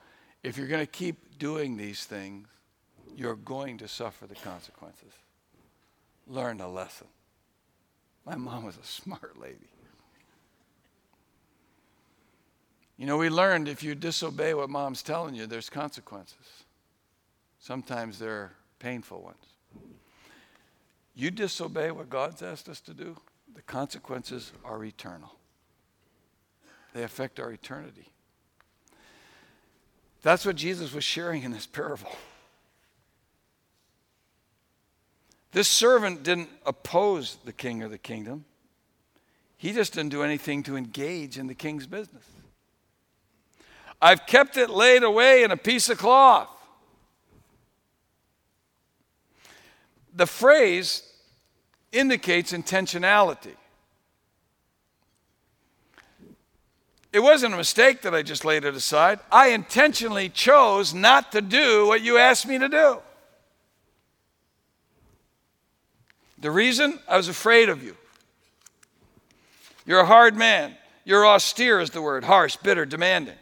if 0.43 0.57
you're 0.57 0.69
going 0.69 0.85
to 0.85 0.91
keep 0.91 1.39
doing 1.39 1.77
these 1.77 2.05
things, 2.05 2.47
you're 3.17 3.37
going 3.37 3.79
to 3.79 3.89
suffer 3.89 4.27
the 4.27 4.37
consequences. 4.37 5.13
Learn 6.27 6.61
a 6.61 6.69
lesson. 6.69 7.09
My 8.25 8.37
mom 8.37 8.65
was 8.65 8.77
a 8.77 8.85
smart 8.87 9.39
lady. 9.41 9.69
You 12.97 13.07
know, 13.07 13.17
we 13.17 13.31
learned 13.31 13.69
if 13.69 13.83
you 13.83 13.95
disobey 13.95 14.55
what 14.55 14.71
mom's 14.71 15.03
telling 15.03 15.35
you, 15.35 15.47
there's 15.47 15.71
consequences. 15.71 16.65
Sometimes 17.59 18.19
they're 18.19 18.53
painful 18.79 19.23
ones. 19.23 19.47
You 21.15 21.31
disobey 21.31 21.91
what 21.91 22.11
God's 22.11 22.43
asked 22.43 22.69
us 22.69 22.81
to 22.83 22.95
do, 22.95 23.17
the 23.55 23.63
consequences 23.63 24.53
are 24.65 24.83
eternal. 24.85 25.35
They 26.95 27.03
affect 27.03 27.41
our 27.41 27.53
eternity. 27.53 28.09
That's 30.23 30.47
what 30.47 30.57
Jesus 30.57 30.93
was 30.93 31.05
sharing 31.05 31.43
in 31.43 31.53
this 31.53 31.67
parable. 31.67 32.15
This 35.53 35.69
servant 35.69 36.23
didn't 36.23 36.49
oppose 36.65 37.37
the 37.45 37.53
king 37.53 37.83
or 37.83 37.89
the 37.89 37.99
kingdom. 37.99 38.45
He 39.57 39.73
just 39.73 39.93
didn't 39.93 40.11
do 40.11 40.23
anything 40.23 40.63
to 40.65 40.77
engage 40.77 41.39
in 41.39 41.47
the 41.47 41.55
king's 41.55 41.87
business. 41.87 42.25
I've 44.03 44.27
kept 44.27 44.59
it 44.59 44.69
laid 44.69 45.03
away 45.03 45.45
in 45.45 45.51
a 45.51 45.57
piece 45.57 45.89
of 45.89 45.97
cloth. 45.97 46.49
the 50.15 50.27
phrase 50.27 51.03
indicates 51.91 52.53
intentionality. 52.53 53.57
It 57.13 57.21
wasn't 57.21 57.53
a 57.53 57.57
mistake 57.57 58.03
that 58.03 58.15
I 58.15 58.23
just 58.23 58.45
laid 58.45 58.65
it 58.65 58.75
aside. 58.75 59.21
I 59.31 59.49
intentionally 59.49 60.31
chose 60.31 60.95
not 60.95 61.33
to 61.33 61.43
do 61.43 61.87
what 61.87 62.01
you 62.01 62.17
asked 62.17 62.47
me 62.47 62.59
to 62.59 62.69
do. 62.69 63.03
The 66.39 66.51
reason? 66.51 66.99
I 67.07 67.19
was 67.19 67.29
afraid 67.29 67.69
of 67.69 67.83
you. 67.83 67.97
You're 69.85 70.01
a 70.01 70.07
hard 70.07 70.37
man. 70.37 70.75
You're 71.05 71.27
austere, 71.27 71.81
is 71.81 71.91
the 71.91 72.01
word 72.01 72.25
harsh, 72.25 72.57
bitter, 72.57 72.87
demanding. 72.87 73.35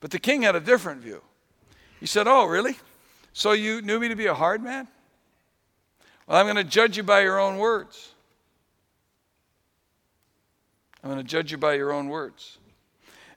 But 0.00 0.10
the 0.10 0.18
king 0.18 0.42
had 0.42 0.54
a 0.56 0.60
different 0.60 1.00
view. 1.00 1.22
He 2.00 2.06
said, 2.06 2.26
Oh, 2.26 2.44
really? 2.44 2.76
So 3.32 3.52
you 3.52 3.82
knew 3.82 4.00
me 4.00 4.08
to 4.08 4.16
be 4.16 4.26
a 4.26 4.34
hard 4.34 4.62
man? 4.62 4.88
Well, 6.26 6.38
I'm 6.38 6.46
going 6.46 6.56
to 6.56 6.64
judge 6.64 6.96
you 6.96 7.02
by 7.02 7.20
your 7.20 7.38
own 7.38 7.58
words. 7.58 8.12
I'm 11.02 11.10
going 11.10 11.22
to 11.22 11.28
judge 11.28 11.52
you 11.52 11.58
by 11.58 11.74
your 11.74 11.92
own 11.92 12.08
words. 12.08 12.58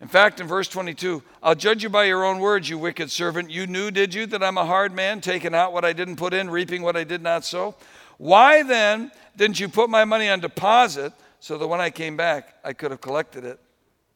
In 0.02 0.08
fact, 0.08 0.40
in 0.40 0.48
verse 0.48 0.70
22, 0.70 1.22
I'll 1.44 1.56
judge 1.56 1.84
you 1.84 1.90
by 1.90 2.06
your 2.06 2.24
own 2.24 2.40
words, 2.40 2.70
you 2.70 2.78
wicked 2.78 3.12
servant. 3.12 3.52
You 3.52 3.68
knew, 3.68 3.92
did 3.92 4.14
you, 4.14 4.26
that 4.28 4.42
I'm 4.42 4.58
a 4.58 4.66
hard 4.66 4.94
man, 4.94 5.20
taking 5.20 5.54
out 5.54 5.74
what 5.74 5.84
I 5.84 5.92
didn't 5.92 6.16
put 6.16 6.34
in, 6.34 6.50
reaping 6.50 6.82
what 6.82 6.96
I 6.96 7.04
did 7.04 7.22
not 7.22 7.44
sow? 7.44 7.76
Why 8.18 8.64
then 8.64 9.12
didn't 9.36 9.60
you 9.60 9.68
put 9.68 9.90
my 9.90 10.06
money 10.06 10.30
on 10.30 10.40
deposit 10.40 11.14
so 11.40 11.58
that 11.58 11.68
when 11.68 11.82
I 11.82 11.90
came 11.90 12.16
back, 12.16 12.56
I 12.64 12.74
could 12.74 12.92
have 12.92 13.02
collected 13.02 13.44
it 13.44 13.60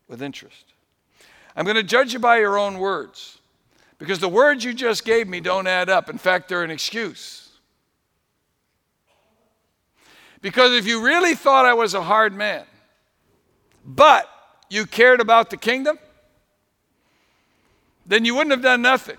with 0.08 0.22
interest? 0.22 0.73
I'm 1.56 1.66
going 1.66 1.76
to 1.76 1.84
judge 1.84 2.14
you 2.14 2.20
by 2.20 2.40
your 2.40 2.58
own 2.58 2.80
words 2.80 3.40
because 4.00 4.20
the 4.20 4.30
words 4.30 4.64
you 4.64 4.74
just 4.74 5.06
gave 5.06 5.28
me 5.28 5.40
don't 5.40 5.68
add 5.68 5.90
up. 5.90 6.10
In 6.10 6.18
fact, 6.18 6.50
they're 6.50 6.64
an 6.64 6.72
excuse. 6.72 7.50
Because 10.42 10.74
if 10.74 10.86
you 10.86 11.06
really 11.06 11.36
thought 11.36 11.66
I 11.66 11.74
was 11.74 11.94
a 11.94 12.02
hard 12.02 12.34
man, 12.34 12.66
but 13.86 14.30
you 14.70 14.86
cared 14.86 15.22
about 15.22 15.50
the 15.50 15.58
kingdom, 15.58 15.98
then 18.06 18.26
you 18.26 18.36
wouldn't 18.36 18.52
have 18.52 18.62
done 18.62 18.82
nothing. 18.82 19.18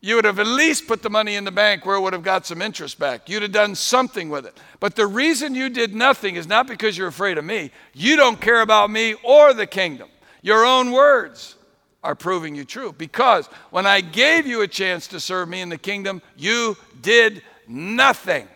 You 0.00 0.14
would 0.14 0.24
have 0.24 0.38
at 0.38 0.46
least 0.46 0.86
put 0.86 1.02
the 1.02 1.10
money 1.10 1.34
in 1.34 1.44
the 1.44 1.50
bank 1.50 1.84
where 1.84 1.96
it 1.96 2.00
would 2.00 2.14
have 2.14 2.22
got 2.22 2.46
some 2.46 2.62
interest 2.62 2.98
back. 2.98 3.28
You'd 3.28 3.42
have 3.42 3.52
done 3.52 3.74
something 3.74 4.30
with 4.30 4.46
it. 4.46 4.56
But 4.78 4.96
the 4.96 5.06
reason 5.06 5.54
you 5.54 5.68
did 5.68 5.94
nothing 5.94 6.36
is 6.36 6.46
not 6.46 6.66
because 6.66 6.96
you're 6.96 7.08
afraid 7.08 7.36
of 7.36 7.44
me. 7.44 7.70
You 7.92 8.16
don't 8.16 8.40
care 8.40 8.62
about 8.62 8.90
me 8.90 9.14
or 9.22 9.52
the 9.52 9.66
kingdom. 9.66 10.08
Your 10.42 10.64
own 10.64 10.92
words 10.92 11.56
are 12.02 12.14
proving 12.14 12.54
you 12.54 12.64
true. 12.64 12.92
Because 12.96 13.46
when 13.70 13.86
I 13.86 14.00
gave 14.00 14.46
you 14.46 14.62
a 14.62 14.68
chance 14.68 15.06
to 15.08 15.20
serve 15.20 15.48
me 15.48 15.60
in 15.60 15.68
the 15.68 15.78
kingdom, 15.78 16.22
you 16.36 16.76
did 17.00 17.42
nothing. 17.68 18.48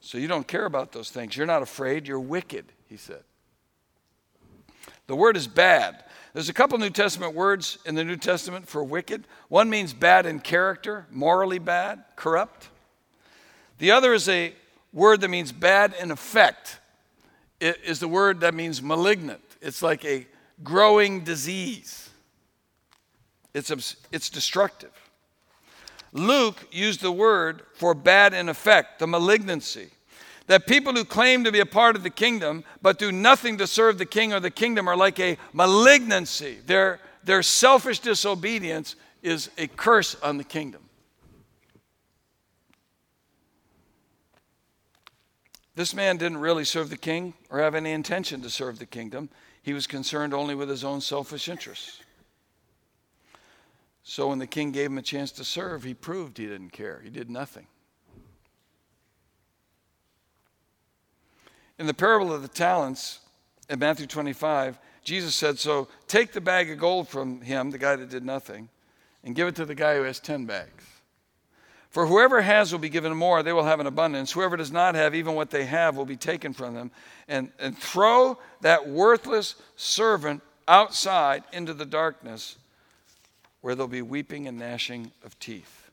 So 0.00 0.18
you 0.18 0.28
don't 0.28 0.46
care 0.46 0.66
about 0.66 0.92
those 0.92 1.10
things. 1.10 1.36
You're 1.36 1.46
not 1.46 1.62
afraid. 1.62 2.06
You're 2.06 2.20
wicked, 2.20 2.64
he 2.88 2.96
said. 2.96 3.24
The 5.08 5.16
word 5.16 5.36
is 5.36 5.46
bad. 5.46 6.04
There's 6.32 6.48
a 6.48 6.52
couple 6.52 6.78
New 6.78 6.90
Testament 6.90 7.34
words 7.34 7.78
in 7.86 7.94
the 7.94 8.04
New 8.04 8.16
Testament 8.16 8.68
for 8.68 8.84
wicked. 8.84 9.26
One 9.48 9.70
means 9.70 9.92
bad 9.92 10.26
in 10.26 10.40
character, 10.40 11.06
morally 11.10 11.58
bad, 11.58 12.04
corrupt. 12.14 12.68
The 13.78 13.90
other 13.90 14.12
is 14.12 14.28
a 14.28 14.54
word 14.92 15.20
that 15.22 15.28
means 15.28 15.50
bad 15.50 15.94
in 16.00 16.10
effect. 16.10 16.78
Is 17.60 18.00
the 18.00 18.08
word 18.08 18.40
that 18.40 18.54
means 18.54 18.82
malignant. 18.82 19.40
It's 19.60 19.82
like 19.82 20.04
a 20.04 20.26
growing 20.62 21.24
disease. 21.24 22.10
It's, 23.54 23.96
it's 24.12 24.28
destructive. 24.28 24.92
Luke 26.12 26.66
used 26.70 27.00
the 27.00 27.12
word 27.12 27.62
for 27.74 27.94
bad 27.94 28.34
in 28.34 28.48
effect, 28.48 28.98
the 28.98 29.06
malignancy 29.06 29.90
that 30.46 30.66
people 30.66 30.92
who 30.92 31.04
claim 31.04 31.44
to 31.44 31.52
be 31.52 31.60
a 31.60 31.66
part 31.66 31.96
of 31.96 32.02
the 32.02 32.10
kingdom 32.10 32.64
but 32.82 32.98
do 32.98 33.10
nothing 33.10 33.58
to 33.58 33.66
serve 33.66 33.98
the 33.98 34.06
king 34.06 34.32
or 34.32 34.40
the 34.40 34.50
kingdom 34.50 34.88
are 34.88 34.96
like 34.96 35.18
a 35.18 35.36
malignancy. 35.52 36.58
Their, 36.66 37.00
their 37.24 37.42
selfish 37.42 37.98
disobedience 38.00 38.96
is 39.22 39.50
a 39.58 39.66
curse 39.66 40.14
on 40.22 40.38
the 40.38 40.44
kingdom. 40.44 40.85
This 45.76 45.94
man 45.94 46.16
didn't 46.16 46.38
really 46.38 46.64
serve 46.64 46.88
the 46.88 46.96
king 46.96 47.34
or 47.50 47.60
have 47.60 47.74
any 47.74 47.92
intention 47.92 48.40
to 48.40 48.50
serve 48.50 48.78
the 48.78 48.86
kingdom. 48.86 49.28
He 49.62 49.74
was 49.74 49.86
concerned 49.86 50.32
only 50.32 50.54
with 50.54 50.70
his 50.70 50.82
own 50.82 51.02
selfish 51.02 51.48
interests. 51.48 52.00
So 54.02 54.28
when 54.28 54.38
the 54.38 54.46
king 54.46 54.72
gave 54.72 54.86
him 54.86 54.96
a 54.96 55.02
chance 55.02 55.30
to 55.32 55.44
serve, 55.44 55.82
he 55.82 55.92
proved 55.92 56.38
he 56.38 56.46
didn't 56.46 56.70
care. 56.70 57.02
He 57.04 57.10
did 57.10 57.28
nothing. 57.28 57.66
In 61.78 61.86
the 61.86 61.94
parable 61.94 62.32
of 62.32 62.40
the 62.40 62.48
talents 62.48 63.20
in 63.68 63.78
Matthew 63.78 64.06
25, 64.06 64.78
Jesus 65.04 65.34
said, 65.34 65.58
So 65.58 65.88
take 66.08 66.32
the 66.32 66.40
bag 66.40 66.70
of 66.70 66.78
gold 66.78 67.06
from 67.06 67.42
him, 67.42 67.70
the 67.70 67.76
guy 67.76 67.96
that 67.96 68.08
did 68.08 68.24
nothing, 68.24 68.70
and 69.22 69.34
give 69.34 69.46
it 69.46 69.56
to 69.56 69.66
the 69.66 69.74
guy 69.74 69.96
who 69.96 70.04
has 70.04 70.20
10 70.20 70.46
bags. 70.46 70.84
For 71.96 72.06
whoever 72.06 72.42
has 72.42 72.72
will 72.72 72.78
be 72.78 72.90
given 72.90 73.16
more, 73.16 73.42
they 73.42 73.54
will 73.54 73.64
have 73.64 73.80
an 73.80 73.86
abundance. 73.86 74.30
Whoever 74.30 74.58
does 74.58 74.70
not 74.70 74.94
have, 74.94 75.14
even 75.14 75.34
what 75.34 75.48
they 75.48 75.64
have 75.64 75.96
will 75.96 76.04
be 76.04 76.14
taken 76.14 76.52
from 76.52 76.74
them. 76.74 76.90
And, 77.26 77.50
and 77.58 77.74
throw 77.74 78.36
that 78.60 78.86
worthless 78.86 79.54
servant 79.76 80.42
outside 80.68 81.42
into 81.54 81.72
the 81.72 81.86
darkness 81.86 82.56
where 83.62 83.74
there'll 83.74 83.88
be 83.88 84.02
weeping 84.02 84.46
and 84.46 84.58
gnashing 84.58 85.10
of 85.24 85.38
teeth. 85.38 85.88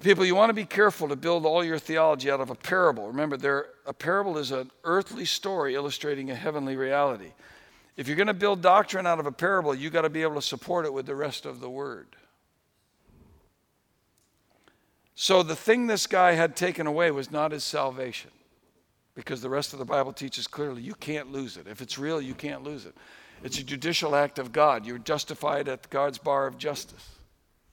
People, 0.00 0.24
you 0.24 0.34
want 0.34 0.48
to 0.48 0.54
be 0.54 0.64
careful 0.64 1.08
to 1.08 1.16
build 1.16 1.44
all 1.44 1.62
your 1.62 1.78
theology 1.78 2.30
out 2.30 2.40
of 2.40 2.48
a 2.48 2.54
parable. 2.54 3.06
Remember, 3.08 3.36
there, 3.36 3.66
a 3.84 3.92
parable 3.92 4.38
is 4.38 4.50
an 4.50 4.70
earthly 4.82 5.26
story 5.26 5.74
illustrating 5.74 6.30
a 6.30 6.34
heavenly 6.34 6.74
reality. 6.74 7.32
If 7.98 8.08
you're 8.08 8.16
going 8.16 8.28
to 8.28 8.32
build 8.32 8.62
doctrine 8.62 9.06
out 9.06 9.20
of 9.20 9.26
a 9.26 9.32
parable, 9.32 9.74
you've 9.74 9.92
got 9.92 10.02
to 10.02 10.08
be 10.08 10.22
able 10.22 10.36
to 10.36 10.40
support 10.40 10.86
it 10.86 10.92
with 10.94 11.04
the 11.04 11.14
rest 11.14 11.44
of 11.44 11.60
the 11.60 11.68
word. 11.68 12.06
So, 15.20 15.42
the 15.42 15.56
thing 15.56 15.88
this 15.88 16.06
guy 16.06 16.34
had 16.34 16.54
taken 16.54 16.86
away 16.86 17.10
was 17.10 17.32
not 17.32 17.50
his 17.50 17.64
salvation, 17.64 18.30
because 19.16 19.42
the 19.42 19.50
rest 19.50 19.72
of 19.72 19.80
the 19.80 19.84
Bible 19.84 20.12
teaches 20.12 20.46
clearly 20.46 20.80
you 20.80 20.94
can't 20.94 21.32
lose 21.32 21.56
it. 21.56 21.66
If 21.66 21.80
it's 21.80 21.98
real, 21.98 22.20
you 22.20 22.34
can't 22.34 22.62
lose 22.62 22.86
it. 22.86 22.94
It's 23.42 23.58
a 23.58 23.64
judicial 23.64 24.14
act 24.14 24.38
of 24.38 24.52
God. 24.52 24.86
You're 24.86 24.98
justified 24.98 25.66
at 25.66 25.90
God's 25.90 26.18
bar 26.18 26.46
of 26.46 26.56
justice. 26.56 27.04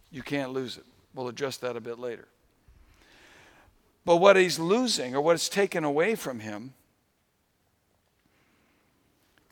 You 0.10 0.24
can't 0.24 0.54
lose 0.54 0.78
it. 0.78 0.86
We'll 1.14 1.28
address 1.28 1.58
that 1.58 1.78
a 1.78 1.80
bit 1.80 2.00
later. 2.00 2.28
But 4.06 4.16
what 4.16 4.38
he's 4.38 4.58
losing, 4.58 5.16
or 5.16 5.22
what 5.22 5.36
is 5.36 5.48
taken 5.48 5.84
away 5.84 6.16
from 6.16 6.40
him, 6.40 6.74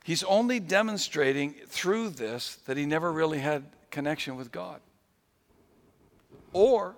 he's 0.04 0.24
only 0.24 0.60
demonstrating 0.60 1.54
through 1.68 2.10
this 2.10 2.56
that 2.66 2.76
he 2.76 2.88
never 2.88 3.12
really 3.12 3.38
had 3.38 3.66
connection 3.92 4.36
with 4.36 4.52
God. 4.52 4.82
Or 6.54 6.96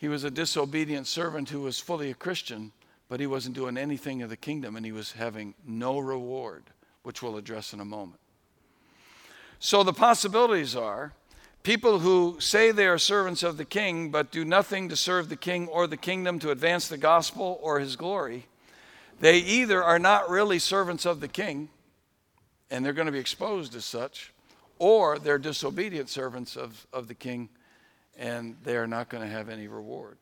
he 0.00 0.08
was 0.08 0.24
a 0.24 0.30
disobedient 0.30 1.06
servant 1.06 1.50
who 1.50 1.60
was 1.60 1.78
fully 1.78 2.10
a 2.10 2.14
Christian, 2.14 2.72
but 3.08 3.20
he 3.20 3.26
wasn't 3.26 3.54
doing 3.54 3.76
anything 3.76 4.22
of 4.22 4.30
the 4.30 4.36
kingdom 4.36 4.74
and 4.74 4.84
he 4.84 4.92
was 4.92 5.12
having 5.12 5.54
no 5.64 5.98
reward, 5.98 6.64
which 7.02 7.22
we'll 7.22 7.36
address 7.36 7.72
in 7.72 7.80
a 7.80 7.84
moment. 7.84 8.20
So 9.58 9.82
the 9.82 9.92
possibilities 9.92 10.74
are 10.74 11.12
People 11.62 11.98
who 11.98 12.36
say 12.40 12.70
they 12.70 12.86
are 12.86 12.96
servants 12.96 13.42
of 13.42 13.58
the 13.58 13.66
king 13.66 14.10
but 14.10 14.30
do 14.30 14.46
nothing 14.46 14.88
to 14.88 14.96
serve 14.96 15.28
the 15.28 15.36
king 15.36 15.68
or 15.68 15.86
the 15.86 15.96
kingdom 15.96 16.38
to 16.38 16.50
advance 16.50 16.88
the 16.88 16.96
gospel 16.96 17.60
or 17.62 17.80
his 17.80 17.96
glory, 17.96 18.46
they 19.20 19.36
either 19.36 19.84
are 19.84 19.98
not 19.98 20.30
really 20.30 20.58
servants 20.58 21.04
of 21.04 21.20
the 21.20 21.28
king 21.28 21.68
and 22.70 22.82
they're 22.82 22.94
going 22.94 23.06
to 23.06 23.12
be 23.12 23.18
exposed 23.18 23.74
as 23.74 23.84
such, 23.84 24.32
or 24.78 25.18
they're 25.18 25.38
disobedient 25.38 26.08
servants 26.08 26.56
of, 26.56 26.86
of 26.92 27.08
the 27.08 27.14
king 27.14 27.50
and 28.20 28.54
they 28.62 28.76
are 28.76 28.86
not 28.86 29.08
going 29.08 29.26
to 29.26 29.28
have 29.28 29.48
any 29.48 29.66
reward. 29.66 30.18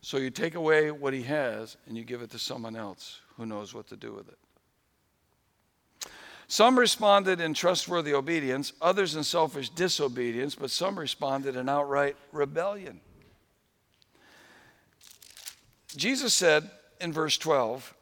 So 0.00 0.16
you 0.16 0.30
take 0.30 0.54
away 0.54 0.90
what 0.92 1.12
he 1.12 1.22
has 1.22 1.76
and 1.86 1.98
you 1.98 2.04
give 2.04 2.22
it 2.22 2.30
to 2.30 2.38
someone 2.38 2.76
else 2.76 3.20
who 3.36 3.44
knows 3.44 3.74
what 3.74 3.88
to 3.88 3.96
do 3.96 4.12
with 4.12 4.28
it. 4.28 4.38
Some 6.46 6.78
responded 6.78 7.40
in 7.40 7.52
trustworthy 7.52 8.14
obedience, 8.14 8.74
others 8.80 9.16
in 9.16 9.24
selfish 9.24 9.70
disobedience, 9.70 10.54
but 10.54 10.70
some 10.70 10.96
responded 10.96 11.56
in 11.56 11.68
outright 11.68 12.16
rebellion. 12.32 13.00
Jesus 15.96 16.32
said 16.32 16.70
in 17.00 17.12
verse 17.12 17.38
12, 17.38 17.94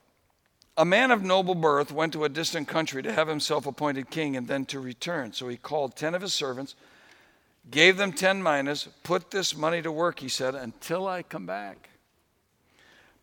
A 0.77 0.85
man 0.85 1.11
of 1.11 1.23
noble 1.23 1.55
birth 1.55 1.93
went 1.93 2.13
to 2.15 2.25
a 2.25 2.29
distant 2.29 2.69
country 2.69 3.03
to 3.03 3.13
have 3.13 3.29
himself 3.29 3.65
appointed 3.65 4.11
king 4.11 4.37
and 4.37 4.49
then 4.49 4.67
to 4.67 4.81
return. 4.81 5.33
So 5.33 5.49
he 5.49 5.57
called 5.57 5.97
10 5.97 6.15
of 6.15 6.21
his 6.21 6.35
servants, 6.35 6.75
gave 7.71 7.97
them 7.97 8.13
10 8.13 8.43
minas, 8.43 8.89
put 9.03 9.31
this 9.31 9.57
money 9.57 9.83
to 9.83 9.93
work, 9.93 10.21
he 10.21 10.29
said, 10.29 10.55
until 10.55 11.07
I 11.07 11.23
come 11.23 11.47
back. 11.47 11.91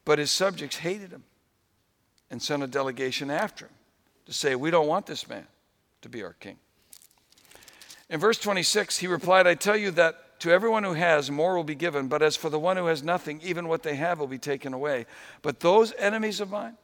But 0.06 0.20
his 0.20 0.32
subjects 0.32 0.78
hated 0.78 1.12
him 1.12 1.24
and 2.32 2.42
sent 2.42 2.64
a 2.64 2.68
delegation 2.68 3.30
after 3.30 3.66
him 3.66 3.74
to 4.26 4.34
say, 4.34 4.56
We 4.56 4.72
don't 4.72 4.88
want 4.88 5.06
this 5.06 5.28
man 5.28 5.48
to 6.02 6.10
be 6.10 6.24
our 6.24 6.34
king. 6.34 6.58
In 8.10 8.20
verse 8.20 8.40
26, 8.40 8.98
he 8.98 9.08
replied, 9.08 9.46
I 9.46 9.54
tell 9.54 9.78
you 9.78 9.92
that 9.92 10.40
to 10.40 10.52
everyone 10.52 10.84
who 10.84 10.94
has, 10.94 11.30
more 11.30 11.56
will 11.56 11.64
be 11.64 11.76
given, 11.76 12.08
but 12.08 12.22
as 12.22 12.36
for 12.36 12.50
the 12.50 12.58
one 12.58 12.78
who 12.78 12.86
has 12.86 13.04
nothing, 13.04 13.42
even 13.44 13.68
what 13.68 13.84
they 13.84 13.96
have 13.96 14.20
will 14.20 14.28
be 14.28 14.38
taken 14.38 14.74
away. 14.74 15.06
But 15.42 15.60
those 15.60 15.94
enemies 15.98 16.40
of 16.40 16.50
mine 16.50 16.78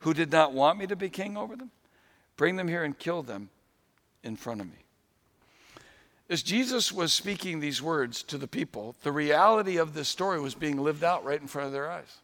who 0.00 0.12
did 0.12 0.32
not 0.32 0.52
want 0.52 0.78
me 0.78 0.86
to 0.88 0.96
be 0.96 1.08
king 1.08 1.36
over 1.36 1.56
them, 1.56 1.70
bring 2.36 2.56
them 2.56 2.68
here 2.68 2.84
and 2.84 2.98
kill 2.98 3.22
them 3.22 3.48
in 4.22 4.36
front 4.36 4.60
of 4.60 4.66
me. 4.66 4.85
As 6.28 6.42
Jesus 6.42 6.90
was 6.90 7.12
speaking 7.12 7.60
these 7.60 7.80
words 7.80 8.22
to 8.24 8.38
the 8.38 8.48
people, 8.48 8.96
the 9.02 9.12
reality 9.12 9.76
of 9.76 9.94
this 9.94 10.08
story 10.08 10.40
was 10.40 10.54
being 10.54 10.78
lived 10.78 11.04
out 11.04 11.24
right 11.24 11.40
in 11.40 11.46
front 11.46 11.66
of 11.66 11.72
their 11.72 11.88
eyes. 11.88 12.18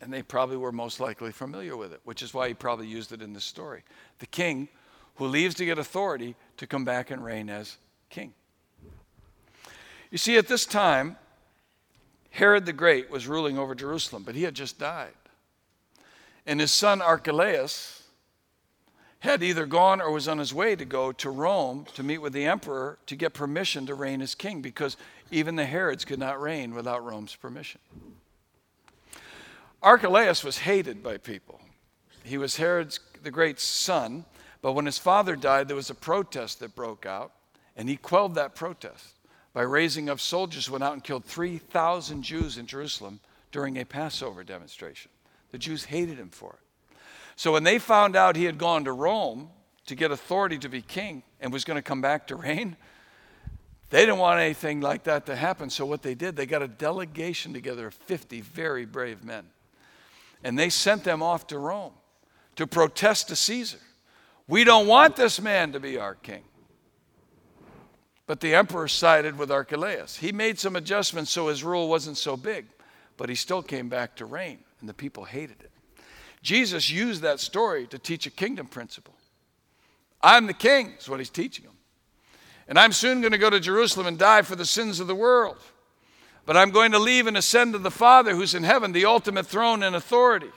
And 0.00 0.12
they 0.12 0.22
probably 0.22 0.56
were 0.56 0.70
most 0.70 1.00
likely 1.00 1.32
familiar 1.32 1.76
with 1.76 1.92
it, 1.92 2.00
which 2.04 2.22
is 2.22 2.32
why 2.32 2.48
he 2.48 2.54
probably 2.54 2.86
used 2.86 3.10
it 3.10 3.22
in 3.22 3.32
this 3.32 3.44
story. 3.44 3.82
The 4.20 4.26
king 4.26 4.68
who 5.16 5.26
leaves 5.26 5.56
to 5.56 5.64
get 5.64 5.78
authority 5.78 6.36
to 6.58 6.66
come 6.68 6.84
back 6.84 7.10
and 7.10 7.24
reign 7.24 7.50
as 7.50 7.76
king. 8.08 8.32
You 10.12 10.18
see, 10.18 10.36
at 10.36 10.46
this 10.46 10.64
time, 10.64 11.16
Herod 12.30 12.66
the 12.66 12.72
Great 12.72 13.10
was 13.10 13.26
ruling 13.26 13.58
over 13.58 13.74
Jerusalem, 13.74 14.22
but 14.22 14.36
he 14.36 14.44
had 14.44 14.54
just 14.54 14.78
died. 14.78 15.10
And 16.46 16.60
his 16.60 16.70
son 16.70 17.02
Archelaus 17.02 17.97
had 19.20 19.42
either 19.42 19.66
gone 19.66 20.00
or 20.00 20.10
was 20.10 20.28
on 20.28 20.38
his 20.38 20.54
way 20.54 20.76
to 20.76 20.84
go 20.84 21.10
to 21.12 21.30
Rome 21.30 21.86
to 21.94 22.02
meet 22.02 22.18
with 22.18 22.32
the 22.32 22.44
emperor 22.44 22.98
to 23.06 23.16
get 23.16 23.34
permission 23.34 23.86
to 23.86 23.94
reign 23.94 24.22
as 24.22 24.34
king, 24.34 24.62
because 24.62 24.96
even 25.30 25.56
the 25.56 25.66
Herods 25.66 26.04
could 26.04 26.18
not 26.18 26.40
reign 26.40 26.74
without 26.74 27.04
Rome's 27.04 27.34
permission. 27.34 27.80
Archelaus 29.82 30.44
was 30.44 30.58
hated 30.58 31.02
by 31.02 31.16
people. 31.16 31.60
He 32.24 32.38
was 32.38 32.56
Herod's 32.56 33.00
the 33.22 33.30
great 33.30 33.58
son, 33.58 34.24
But 34.60 34.72
when 34.72 34.86
his 34.86 34.98
father 34.98 35.36
died, 35.36 35.68
there 35.68 35.76
was 35.76 35.90
a 35.90 35.94
protest 35.94 36.60
that 36.60 36.74
broke 36.74 37.06
out, 37.06 37.32
and 37.76 37.88
he 37.88 37.96
quelled 37.96 38.34
that 38.34 38.54
protest 38.54 39.14
by 39.52 39.62
raising 39.62 40.08
up 40.10 40.20
soldiers 40.20 40.66
who 40.66 40.72
went 40.72 40.84
out 40.84 40.94
and 40.94 41.04
killed 41.04 41.24
3,000 41.24 42.22
Jews 42.22 42.58
in 42.58 42.66
Jerusalem 42.66 43.20
during 43.52 43.78
a 43.78 43.84
Passover 43.84 44.44
demonstration. 44.44 45.10
The 45.52 45.58
Jews 45.58 45.84
hated 45.84 46.18
him 46.18 46.30
for 46.30 46.54
it. 46.54 46.67
So 47.38 47.52
when 47.52 47.62
they 47.62 47.78
found 47.78 48.16
out 48.16 48.34
he 48.34 48.46
had 48.46 48.58
gone 48.58 48.84
to 48.86 48.90
Rome 48.90 49.50
to 49.86 49.94
get 49.94 50.10
authority 50.10 50.58
to 50.58 50.68
be 50.68 50.82
king 50.82 51.22
and 51.40 51.52
was 51.52 51.64
going 51.64 51.76
to 51.76 51.82
come 51.82 52.00
back 52.00 52.26
to 52.26 52.34
reign, 52.34 52.76
they 53.90 54.00
didn't 54.00 54.18
want 54.18 54.40
anything 54.40 54.80
like 54.80 55.04
that 55.04 55.24
to 55.26 55.36
happen. 55.36 55.70
So 55.70 55.86
what 55.86 56.02
they 56.02 56.16
did, 56.16 56.34
they 56.34 56.46
got 56.46 56.62
a 56.62 56.66
delegation 56.68 57.52
together 57.52 57.86
of 57.86 57.94
50 57.94 58.40
very 58.40 58.84
brave 58.86 59.22
men. 59.22 59.44
And 60.42 60.58
they 60.58 60.68
sent 60.68 61.04
them 61.04 61.22
off 61.22 61.46
to 61.46 61.60
Rome 61.60 61.92
to 62.56 62.66
protest 62.66 63.28
to 63.28 63.36
Caesar. 63.36 63.78
We 64.48 64.64
don't 64.64 64.88
want 64.88 65.14
this 65.14 65.40
man 65.40 65.70
to 65.74 65.78
be 65.78 65.96
our 65.96 66.16
king. 66.16 66.42
But 68.26 68.40
the 68.40 68.56
emperor 68.56 68.88
sided 68.88 69.38
with 69.38 69.52
Archelaus. 69.52 70.16
He 70.16 70.32
made 70.32 70.58
some 70.58 70.74
adjustments 70.74 71.30
so 71.30 71.46
his 71.46 71.62
rule 71.62 71.88
wasn't 71.88 72.16
so 72.16 72.36
big, 72.36 72.66
but 73.16 73.28
he 73.28 73.36
still 73.36 73.62
came 73.62 73.88
back 73.88 74.16
to 74.16 74.24
reign, 74.24 74.58
and 74.80 74.88
the 74.88 74.94
people 74.94 75.22
hated 75.22 75.60
it. 75.60 75.70
Jesus 76.48 76.90
used 76.90 77.20
that 77.22 77.40
story 77.40 77.86
to 77.88 77.98
teach 77.98 78.26
a 78.26 78.30
kingdom 78.30 78.66
principle. 78.66 79.14
I'm 80.22 80.46
the 80.46 80.54
king, 80.54 80.94
is 80.98 81.08
what 81.08 81.18
he's 81.18 81.28
teaching 81.28 81.66
them. 81.66 81.74
And 82.68 82.78
I'm 82.78 82.92
soon 82.92 83.20
going 83.20 83.32
to 83.32 83.38
go 83.38 83.50
to 83.50 83.60
Jerusalem 83.60 84.06
and 84.06 84.18
die 84.18 84.40
for 84.42 84.56
the 84.56 84.64
sins 84.64 84.98
of 84.98 85.06
the 85.06 85.14
world. 85.14 85.58
But 86.46 86.56
I'm 86.56 86.70
going 86.70 86.92
to 86.92 86.98
leave 86.98 87.26
and 87.26 87.36
ascend 87.36 87.74
to 87.74 87.78
the 87.78 87.90
Father 87.90 88.34
who's 88.34 88.54
in 88.54 88.62
heaven, 88.62 88.92
the 88.92 89.04
ultimate 89.04 89.46
throne 89.46 89.82
and 89.82 89.94
authority. 89.94 90.50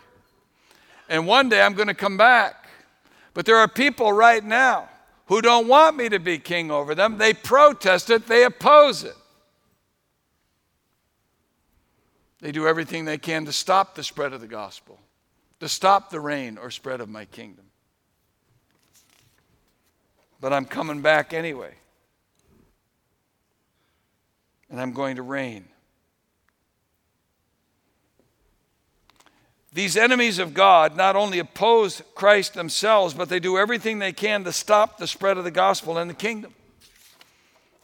And 1.10 1.28
one 1.28 1.50
day 1.50 1.62
I'm 1.62 1.74
going 1.74 1.90
to 1.90 1.94
come 1.94 2.16
back 2.16 2.62
but 3.34 3.46
there 3.46 3.58
are 3.58 3.68
people 3.68 4.12
right 4.12 4.44
now 4.44 4.90
who 5.28 5.42
don't 5.42 5.68
want 5.68 5.96
me 5.96 6.10
to 6.10 6.20
be 6.20 6.38
king 6.38 6.72
over 6.72 6.94
them. 6.94 7.18
They 7.18 7.34
protest 7.34 8.10
it, 8.10 8.28
they 8.28 8.44
oppose 8.44 9.04
it. 9.04 9.16
They 12.42 12.52
do 12.52 12.68
everything 12.68 13.06
they 13.06 13.20
can 13.20 13.46
to 13.46 13.54
stop 13.54 13.96
the 13.96 14.04
spread 14.04 14.34
of 14.34 14.42
the 14.42 14.48
gospel, 14.48 15.00
to 15.62 15.70
stop 15.70 16.10
the 16.10 16.20
reign 16.20 16.58
or 16.58 16.72
spread 16.72 17.02
of 17.02 17.08
my 17.08 17.24
kingdom. 17.26 17.66
But 20.40 20.52
I'm 20.54 20.66
coming 20.66 21.02
back 21.02 21.34
anyway. 21.36 21.76
And 24.72 24.82
I'm 24.82 24.92
going 24.92 25.18
to 25.18 25.22
reign. 25.22 25.66
These 29.72 29.96
enemies 29.98 30.40
of 30.40 30.56
God 30.56 30.98
not 30.98 31.16
only 31.16 31.38
oppose 31.38 32.02
Christ 32.16 32.56
themselves, 32.56 33.14
but 33.14 33.30
they 33.30 33.40
do 33.40 33.60
everything 33.60 34.00
they 34.00 34.14
can 34.14 34.44
to 34.46 34.52
stop 34.52 34.98
the 34.98 35.06
spread 35.06 35.38
of 35.38 35.44
the 35.44 35.52
gospel 35.52 36.00
and 36.00 36.10
the 36.10 36.16
kingdom. 36.16 36.56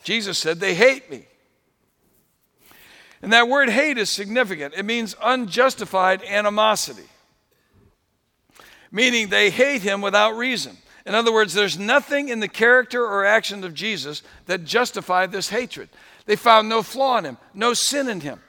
Jesus 0.03 0.39
said, 0.39 0.59
They 0.59 0.73
hate 0.73 1.11
me. 1.11 1.25
And 3.21 3.31
that 3.33 3.47
word 3.47 3.69
hate 3.69 3.99
is 3.99 4.09
significant. 4.09 4.73
It 4.75 4.83
means 4.83 5.15
unjustified 5.21 6.23
animosity, 6.23 7.05
meaning 8.97 9.29
they 9.29 9.51
hate 9.51 9.83
him 9.83 10.01
without 10.01 10.35
reason. 10.35 10.75
In 11.05 11.13
other 11.13 11.31
words, 11.31 11.53
there's 11.53 11.77
nothing 11.77 12.29
in 12.29 12.39
the 12.39 12.47
character 12.47 13.05
or 13.05 13.23
actions 13.23 13.63
of 13.63 13.75
Jesus 13.75 14.23
that 14.47 14.63
justified 14.63 15.31
this 15.31 15.49
hatred. 15.49 15.87
They 16.25 16.35
found 16.35 16.67
no 16.67 16.81
flaw 16.81 17.19
in 17.19 17.25
him, 17.25 17.37
no 17.53 17.75
sin 17.75 18.09
in 18.09 18.21
him. 18.21 18.41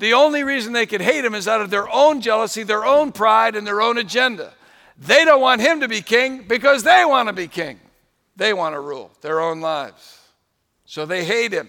The 0.00 0.14
only 0.14 0.42
reason 0.42 0.72
they 0.72 0.86
could 0.86 1.00
hate 1.00 1.24
him 1.24 1.36
is 1.36 1.46
out 1.46 1.60
of 1.60 1.70
their 1.70 1.88
own 1.88 2.20
jealousy, 2.20 2.64
their 2.64 2.84
own 2.84 3.12
pride, 3.12 3.54
and 3.54 3.64
their 3.64 3.80
own 3.80 3.96
agenda. 3.96 4.52
They 4.98 5.24
don't 5.24 5.40
want 5.40 5.60
him 5.60 5.78
to 5.78 5.88
be 5.88 6.02
king 6.02 6.42
because 6.48 6.82
they 6.82 7.04
want 7.04 7.28
to 7.28 7.32
be 7.32 7.46
king. 7.46 7.78
They 8.34 8.52
want 8.52 8.74
to 8.74 8.80
rule 8.80 9.12
their 9.20 9.40
own 9.40 9.60
lives. 9.60 10.18
So 10.84 11.06
they 11.06 11.24
hate 11.24 11.52
him. 11.52 11.68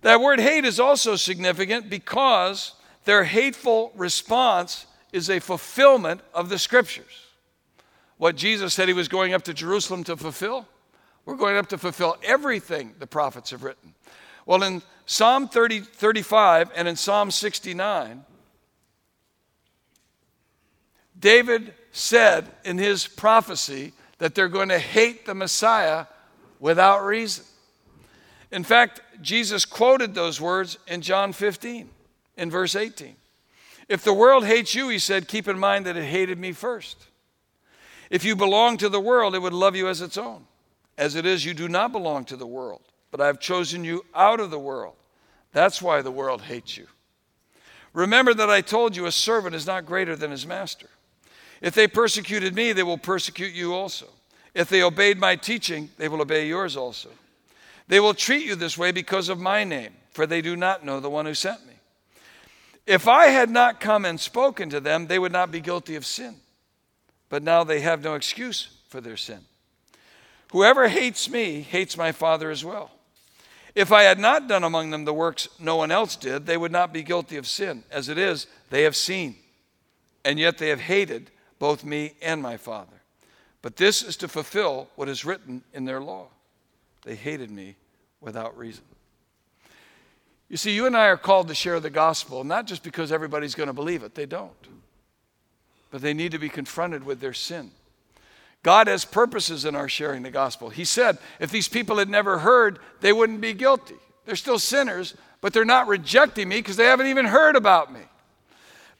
That 0.00 0.20
word 0.20 0.40
hate 0.40 0.64
is 0.64 0.80
also 0.80 1.14
significant 1.14 1.88
because 1.88 2.72
their 3.04 3.24
hateful 3.24 3.92
response 3.94 4.86
is 5.12 5.28
a 5.28 5.40
fulfillment 5.40 6.20
of 6.34 6.48
the 6.48 6.58
scriptures. 6.58 7.26
What 8.18 8.36
Jesus 8.36 8.74
said 8.74 8.88
he 8.88 8.94
was 8.94 9.08
going 9.08 9.32
up 9.32 9.42
to 9.44 9.54
Jerusalem 9.54 10.04
to 10.04 10.16
fulfill, 10.16 10.68
we're 11.24 11.36
going 11.36 11.56
up 11.56 11.68
to 11.68 11.78
fulfill 11.78 12.16
everything 12.22 12.94
the 12.98 13.06
prophets 13.06 13.50
have 13.50 13.62
written. 13.62 13.94
Well, 14.46 14.62
in 14.62 14.82
Psalm 15.06 15.48
30, 15.48 15.80
35 15.80 16.70
and 16.74 16.86
in 16.86 16.96
Psalm 16.96 17.30
69, 17.30 18.24
David 21.18 21.74
said 21.92 22.48
in 22.64 22.78
his 22.78 23.06
prophecy 23.06 23.92
that 24.18 24.34
they're 24.34 24.48
going 24.48 24.68
to 24.68 24.78
hate 24.78 25.26
the 25.26 25.34
Messiah 25.34 26.06
without 26.58 27.04
reason. 27.04 27.44
In 28.50 28.64
fact, 28.64 29.00
Jesus 29.22 29.64
quoted 29.64 30.14
those 30.14 30.40
words 30.40 30.78
in 30.86 31.02
John 31.02 31.32
15, 31.32 31.88
in 32.40 32.50
verse 32.50 32.74
18. 32.74 33.14
If 33.88 34.02
the 34.02 34.12
world 34.12 34.44
hates 34.44 34.74
you, 34.74 34.88
he 34.88 34.98
said, 34.98 35.28
keep 35.28 35.46
in 35.46 35.58
mind 35.58 35.86
that 35.86 35.96
it 35.96 36.04
hated 36.04 36.38
me 36.38 36.50
first. 36.50 36.96
If 38.10 38.24
you 38.24 38.34
belong 38.34 38.76
to 38.78 38.88
the 38.88 39.00
world, 39.00 39.36
it 39.36 39.42
would 39.42 39.52
love 39.52 39.76
you 39.76 39.86
as 39.86 40.00
its 40.00 40.18
own. 40.18 40.46
As 40.98 41.14
it 41.14 41.24
is, 41.24 41.44
you 41.44 41.54
do 41.54 41.68
not 41.68 41.92
belong 41.92 42.24
to 42.24 42.36
the 42.36 42.46
world 42.46 42.82
but 43.10 43.20
I 43.20 43.26
have 43.26 43.40
chosen 43.40 43.84
you 43.84 44.04
out 44.14 44.40
of 44.40 44.50
the 44.50 44.58
world. 44.58 44.94
That's 45.52 45.82
why 45.82 46.00
the 46.02 46.10
world 46.10 46.42
hates 46.42 46.76
you. 46.76 46.86
Remember 47.92 48.32
that 48.34 48.48
I 48.48 48.60
told 48.60 48.94
you 48.94 49.06
a 49.06 49.12
servant 49.12 49.54
is 49.54 49.66
not 49.66 49.86
greater 49.86 50.14
than 50.14 50.30
his 50.30 50.46
master. 50.46 50.86
If 51.60 51.74
they 51.74 51.88
persecuted 51.88 52.54
me, 52.54 52.72
they 52.72 52.84
will 52.84 52.98
persecute 52.98 53.52
you 53.52 53.74
also. 53.74 54.06
If 54.54 54.68
they 54.68 54.82
obeyed 54.82 55.18
my 55.18 55.36
teaching, 55.36 55.90
they 55.98 56.08
will 56.08 56.22
obey 56.22 56.46
yours 56.46 56.76
also. 56.76 57.10
They 57.88 58.00
will 58.00 58.14
treat 58.14 58.46
you 58.46 58.54
this 58.54 58.78
way 58.78 58.92
because 58.92 59.28
of 59.28 59.40
my 59.40 59.64
name, 59.64 59.92
for 60.12 60.26
they 60.26 60.40
do 60.40 60.56
not 60.56 60.84
know 60.84 61.00
the 61.00 61.10
one 61.10 61.26
who 61.26 61.34
sent 61.34 61.66
me. 61.66 61.69
If 62.90 63.06
I 63.06 63.26
had 63.26 63.50
not 63.50 63.78
come 63.78 64.04
and 64.04 64.18
spoken 64.18 64.68
to 64.70 64.80
them, 64.80 65.06
they 65.06 65.20
would 65.20 65.30
not 65.30 65.52
be 65.52 65.60
guilty 65.60 65.94
of 65.94 66.04
sin. 66.04 66.34
But 67.28 67.44
now 67.44 67.62
they 67.62 67.82
have 67.82 68.02
no 68.02 68.14
excuse 68.14 68.78
for 68.88 69.00
their 69.00 69.16
sin. 69.16 69.38
Whoever 70.50 70.88
hates 70.88 71.30
me 71.30 71.60
hates 71.60 71.96
my 71.96 72.10
Father 72.10 72.50
as 72.50 72.64
well. 72.64 72.90
If 73.76 73.92
I 73.92 74.02
had 74.02 74.18
not 74.18 74.48
done 74.48 74.64
among 74.64 74.90
them 74.90 75.04
the 75.04 75.14
works 75.14 75.48
no 75.60 75.76
one 75.76 75.92
else 75.92 76.16
did, 76.16 76.46
they 76.46 76.56
would 76.56 76.72
not 76.72 76.92
be 76.92 77.04
guilty 77.04 77.36
of 77.36 77.46
sin. 77.46 77.84
As 77.92 78.08
it 78.08 78.18
is, 78.18 78.48
they 78.70 78.82
have 78.82 78.96
seen, 78.96 79.36
and 80.24 80.36
yet 80.36 80.58
they 80.58 80.70
have 80.70 80.80
hated 80.80 81.30
both 81.60 81.84
me 81.84 82.14
and 82.20 82.42
my 82.42 82.56
Father. 82.56 83.02
But 83.62 83.76
this 83.76 84.02
is 84.02 84.16
to 84.16 84.26
fulfill 84.26 84.88
what 84.96 85.08
is 85.08 85.24
written 85.24 85.62
in 85.72 85.84
their 85.84 86.00
law. 86.00 86.26
They 87.04 87.14
hated 87.14 87.52
me 87.52 87.76
without 88.20 88.58
reason. 88.58 88.82
You 90.50 90.56
see, 90.56 90.72
you 90.74 90.84
and 90.86 90.96
I 90.96 91.06
are 91.06 91.16
called 91.16 91.46
to 91.48 91.54
share 91.54 91.78
the 91.78 91.90
gospel, 91.90 92.42
not 92.42 92.66
just 92.66 92.82
because 92.82 93.12
everybody's 93.12 93.54
going 93.54 93.68
to 93.68 93.72
believe 93.72 94.02
it, 94.02 94.16
they 94.16 94.26
don't. 94.26 94.52
But 95.92 96.02
they 96.02 96.12
need 96.12 96.32
to 96.32 96.38
be 96.38 96.48
confronted 96.48 97.04
with 97.04 97.20
their 97.20 97.32
sin. 97.32 97.70
God 98.64 98.88
has 98.88 99.04
purposes 99.04 99.64
in 99.64 99.76
our 99.76 99.88
sharing 99.88 100.24
the 100.24 100.30
gospel. 100.30 100.68
He 100.68 100.84
said 100.84 101.18
if 101.38 101.50
these 101.50 101.68
people 101.68 101.96
had 101.98 102.08
never 102.08 102.40
heard, 102.40 102.80
they 103.00 103.12
wouldn't 103.12 103.40
be 103.40 103.54
guilty. 103.54 103.94
They're 104.26 104.36
still 104.36 104.58
sinners, 104.58 105.14
but 105.40 105.52
they're 105.52 105.64
not 105.64 105.86
rejecting 105.86 106.48
me 106.48 106.56
because 106.56 106.76
they 106.76 106.84
haven't 106.84 107.06
even 107.06 107.26
heard 107.26 107.54
about 107.54 107.92
me. 107.92 108.00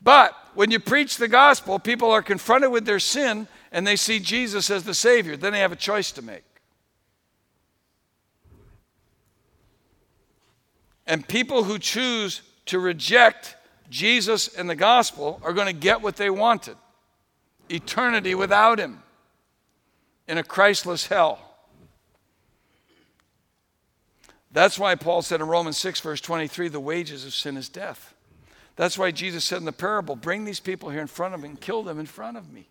But 0.01 0.35
when 0.55 0.71
you 0.71 0.79
preach 0.79 1.17
the 1.17 1.29
gospel, 1.29 1.79
people 1.79 2.11
are 2.13 2.23
confronted 2.23 2.71
with 2.71 2.87
their 2.87 3.01
sin 3.01 3.49
and 3.73 3.87
they 3.87 3.97
see 3.97 4.21
Jesus 4.21 4.71
as 4.71 4.85
the 4.85 4.95
Savior. 4.95 5.37
Then 5.37 5.53
they 5.53 5.59
have 5.59 5.73
a 5.73 5.77
choice 5.77 6.13
to 6.13 6.23
make. 6.23 6.45
And 11.11 11.27
people 11.27 11.65
who 11.65 11.81
choose 11.81 12.41
to 12.67 12.79
reject 12.79 13.57
Jesus 13.91 14.47
and 14.47 14.71
the 14.71 14.77
gospel 14.77 15.41
are 15.43 15.53
going 15.53 15.67
to 15.67 15.73
get 15.73 16.03
what 16.03 16.15
they 16.15 16.31
wanted 16.31 16.77
eternity 17.69 18.37
without 18.37 18.79
Him 18.79 19.03
in 20.29 20.39
a 20.39 20.45
Christless 20.45 21.09
hell. 21.09 21.41
That's 24.53 24.79
why 24.79 24.95
Paul 24.95 25.23
said 25.23 25.41
in 25.41 25.49
Romans 25.49 25.79
6, 25.79 25.99
verse 26.01 26.21
23, 26.21 26.69
the 26.69 26.79
wages 26.79 27.25
of 27.25 27.35
sin 27.35 27.57
is 27.57 27.69
death. 27.69 28.15
That's 28.77 28.97
why 28.97 29.11
Jesus 29.11 29.45
said 29.45 29.59
in 29.59 29.65
the 29.65 29.73
parable, 29.73 30.15
bring 30.15 30.45
these 30.45 30.61
people 30.61 30.91
here 30.91 31.01
in 31.01 31.09
front 31.09 31.35
of 31.35 31.41
me 31.41 31.49
and 31.49 31.61
kill 31.61 31.83
them 31.83 31.99
in 31.99 32.07
front 32.07 32.37
of 32.37 32.53
me. 32.53 32.69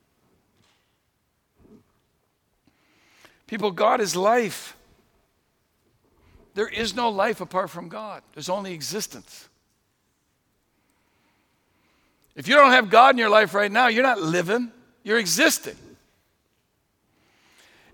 People, 3.47 3.71
God 3.71 3.99
is 3.99 4.15
life. 4.15 4.77
There 6.59 6.67
is 6.67 6.93
no 6.93 7.07
life 7.07 7.39
apart 7.39 7.69
from 7.69 7.87
God, 7.87 8.21
there's 8.33 8.49
only 8.49 8.73
existence. 8.73 9.47
If 12.35 12.49
you 12.49 12.55
don't 12.55 12.71
have 12.71 12.89
God 12.89 13.11
in 13.15 13.17
your 13.17 13.29
life 13.29 13.53
right 13.53 13.71
now, 13.71 13.87
you're 13.87 14.03
not 14.03 14.19
living, 14.19 14.69
you're 15.05 15.19
existing. 15.19 15.77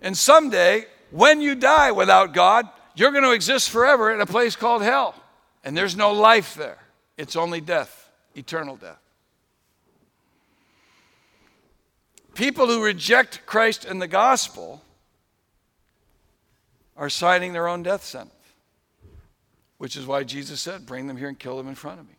And 0.01 0.18
someday, 0.18 0.88
when 1.11 1.41
you 1.41 1.53
die 1.53 1.91
without 1.91 2.34
God, 2.34 2.68
you're 2.95 3.11
going 3.11 3.24
to 3.24 3.34
exist 3.34 3.70
forever 3.70 4.11
in 4.11 4.20
a 4.20 4.26
place 4.26 4.55
called 4.55 4.82
hell. 4.82 5.13
And 5.63 5.78
there's 5.78 5.95
no 5.95 6.11
life 6.11 6.55
there, 6.55 6.80
it's 7.18 7.36
only 7.36 7.61
death, 7.61 8.09
eternal 8.34 8.78
death. 8.78 8.97
People 12.34 12.66
who 12.66 12.84
reject 12.84 13.45
Christ 13.45 13.86
and 13.86 14.01
the 14.01 14.07
gospel 14.07 14.82
are 16.97 17.11
signing 17.11 17.53
their 17.53 17.68
own 17.68 17.84
death 17.84 18.03
sentence, 18.03 18.34
which 19.78 19.95
is 19.95 20.05
why 20.05 20.23
Jesus 20.23 20.61
said, 20.61 20.86
Bring 20.86 21.07
them 21.07 21.17
here 21.17 21.28
and 21.28 21.38
kill 21.38 21.57
them 21.57 21.67
in 21.67 21.76
front 21.76 21.99
of 21.99 22.07
me. 22.07 22.15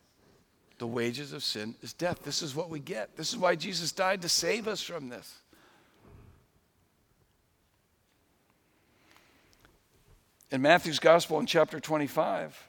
The 0.78 0.86
wages 0.86 1.32
of 1.32 1.42
sin 1.42 1.74
is 1.82 1.92
death. 1.92 2.22
This 2.22 2.42
is 2.42 2.54
what 2.54 2.68
we 2.68 2.80
get. 2.80 3.16
This 3.16 3.32
is 3.32 3.38
why 3.38 3.54
Jesus 3.54 3.92
died 3.92 4.22
to 4.22 4.28
save 4.28 4.68
us 4.68 4.82
from 4.82 5.08
this. 5.08 5.40
In 10.50 10.62
Matthew's 10.62 10.98
Gospel 10.98 11.40
in 11.40 11.46
chapter 11.46 11.80
25, 11.80 12.68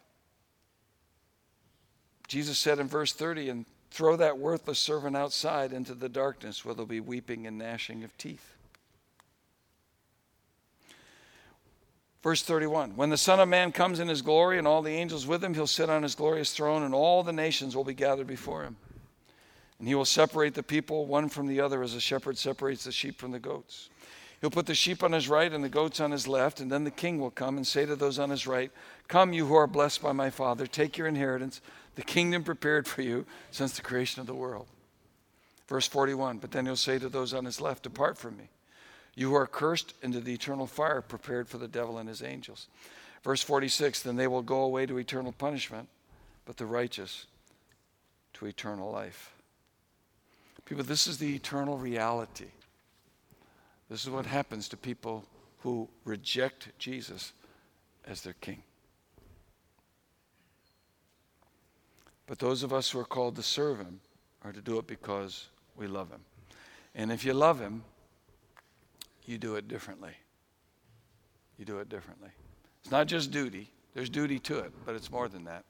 Jesus 2.27 2.57
said 2.57 2.79
in 2.79 2.87
verse 2.87 3.13
30, 3.13 3.49
and 3.49 3.65
throw 3.91 4.15
that 4.15 4.37
worthless 4.37 4.79
servant 4.79 5.15
outside 5.15 5.71
into 5.71 5.93
the 5.93 6.09
darkness 6.09 6.65
where 6.65 6.73
there'll 6.73 6.87
be 6.87 6.99
weeping 6.99 7.45
and 7.45 7.57
gnashing 7.57 8.03
of 8.03 8.17
teeth. 8.17 8.56
Verse 12.27 12.41
31 12.41 12.97
When 12.97 13.09
the 13.09 13.15
Son 13.15 13.39
of 13.39 13.47
Man 13.47 13.71
comes 13.71 14.01
in 14.01 14.09
his 14.09 14.21
glory 14.21 14.57
and 14.57 14.67
all 14.67 14.81
the 14.81 14.91
angels 14.91 15.25
with 15.25 15.41
him, 15.41 15.53
he'll 15.53 15.65
sit 15.65 15.89
on 15.89 16.03
his 16.03 16.13
glorious 16.13 16.51
throne, 16.51 16.83
and 16.83 16.93
all 16.93 17.23
the 17.23 17.31
nations 17.31 17.73
will 17.73 17.85
be 17.85 17.93
gathered 17.93 18.27
before 18.27 18.63
him. 18.63 18.75
And 19.79 19.87
he 19.87 19.95
will 19.95 20.03
separate 20.03 20.53
the 20.53 20.61
people 20.61 21.05
one 21.05 21.29
from 21.29 21.47
the 21.47 21.61
other 21.61 21.81
as 21.83 21.95
a 21.95 22.01
shepherd 22.01 22.37
separates 22.37 22.83
the 22.83 22.91
sheep 22.91 23.17
from 23.17 23.31
the 23.31 23.39
goats. 23.39 23.89
He'll 24.41 24.49
put 24.49 24.65
the 24.65 24.75
sheep 24.75 25.03
on 25.03 25.13
his 25.13 25.29
right 25.29 25.53
and 25.53 25.63
the 25.63 25.69
goats 25.69 26.01
on 26.01 26.11
his 26.11 26.27
left, 26.27 26.59
and 26.59 26.69
then 26.69 26.83
the 26.83 26.91
king 26.91 27.17
will 27.17 27.31
come 27.31 27.55
and 27.55 27.65
say 27.65 27.85
to 27.85 27.95
those 27.95 28.19
on 28.19 28.29
his 28.29 28.45
right, 28.45 28.73
Come, 29.07 29.31
you 29.31 29.45
who 29.45 29.55
are 29.55 29.65
blessed 29.65 30.01
by 30.01 30.11
my 30.11 30.29
Father, 30.29 30.67
take 30.67 30.97
your 30.97 31.07
inheritance, 31.07 31.61
the 31.95 32.01
kingdom 32.01 32.43
prepared 32.43 32.89
for 32.89 33.03
you 33.03 33.25
since 33.51 33.71
the 33.77 33.81
creation 33.81 34.19
of 34.19 34.27
the 34.27 34.35
world. 34.35 34.67
Verse 35.69 35.87
41 35.87 36.39
But 36.39 36.51
then 36.51 36.65
he'll 36.65 36.75
say 36.75 36.99
to 36.99 37.07
those 37.07 37.33
on 37.33 37.45
his 37.45 37.61
left, 37.61 37.83
Depart 37.83 38.17
from 38.17 38.35
me. 38.35 38.49
You 39.17 39.31
who 39.31 39.35
are 39.35 39.47
cursed 39.47 39.95
into 40.03 40.19
the 40.19 40.35
eternal 40.35 40.67
fire 40.67 41.01
prepared 41.01 41.49
for 41.49 41.57
the 41.57 41.67
devil 41.67 41.97
and 41.97 42.07
his 42.07 42.21
angels. 42.21 42.67
Verse 43.23 43.41
46 43.41 44.03
Then 44.03 44.15
they 44.15 44.27
will 44.27 44.43
go 44.43 44.61
away 44.61 44.85
to 44.85 44.99
eternal 44.99 45.31
punishment, 45.31 45.89
but 46.45 46.57
the 46.57 46.67
righteous 46.67 47.25
to 48.33 48.45
eternal 48.45 48.91
life. 48.91 49.33
People, 50.65 50.83
this 50.83 51.07
is 51.07 51.17
the 51.17 51.35
eternal 51.35 51.79
reality. 51.79 52.51
This 53.89 54.03
is 54.03 54.11
what 54.11 54.27
happens 54.27 54.69
to 54.69 54.77
people 54.77 55.25
who 55.61 55.89
reject 56.05 56.69
Jesus 56.77 57.33
as 58.05 58.21
their 58.21 58.35
king. 58.39 58.61
But 62.27 62.37
those 62.37 62.61
of 62.61 62.71
us 62.71 62.91
who 62.91 62.99
are 62.99 63.05
called 63.05 63.35
to 63.37 63.43
serve 63.43 63.79
him 63.79 63.99
are 64.43 64.51
to 64.51 64.61
do 64.61 64.77
it 64.77 64.85
because 64.85 65.47
we 65.75 65.87
love 65.87 66.11
him. 66.11 66.21
And 66.93 67.11
if 67.11 67.25
you 67.25 67.33
love 67.33 67.59
him, 67.59 67.83
you 69.27 69.37
do 69.37 69.55
it 69.55 69.67
differently. 69.67 70.13
You 71.57 71.65
do 71.65 71.79
it 71.79 71.89
differently. 71.89 72.29
It's 72.81 72.91
not 72.91 73.07
just 73.07 73.29
duty, 73.31 73.69
there's 73.93 74.09
duty 74.09 74.39
to 74.39 74.59
it, 74.59 74.71
but 74.85 74.95
it's 74.95 75.11
more 75.11 75.27
than 75.27 75.43
that. 75.45 75.65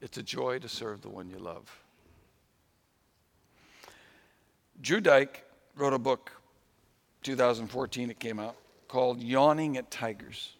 It's 0.00 0.18
a 0.18 0.22
joy 0.22 0.58
to 0.58 0.68
serve 0.68 1.00
the 1.00 1.08
one 1.08 1.28
you 1.28 1.38
love. 1.38 1.70
Drew 4.80 5.00
Dyck 5.00 5.44
wrote 5.76 5.92
a 5.92 5.98
book 5.98 6.32
2014 7.22 8.10
it 8.10 8.18
came 8.18 8.38
out, 8.38 8.56
called 8.88 9.22
Yawning 9.22 9.76
at 9.76 9.90
Tigers. 9.90 10.52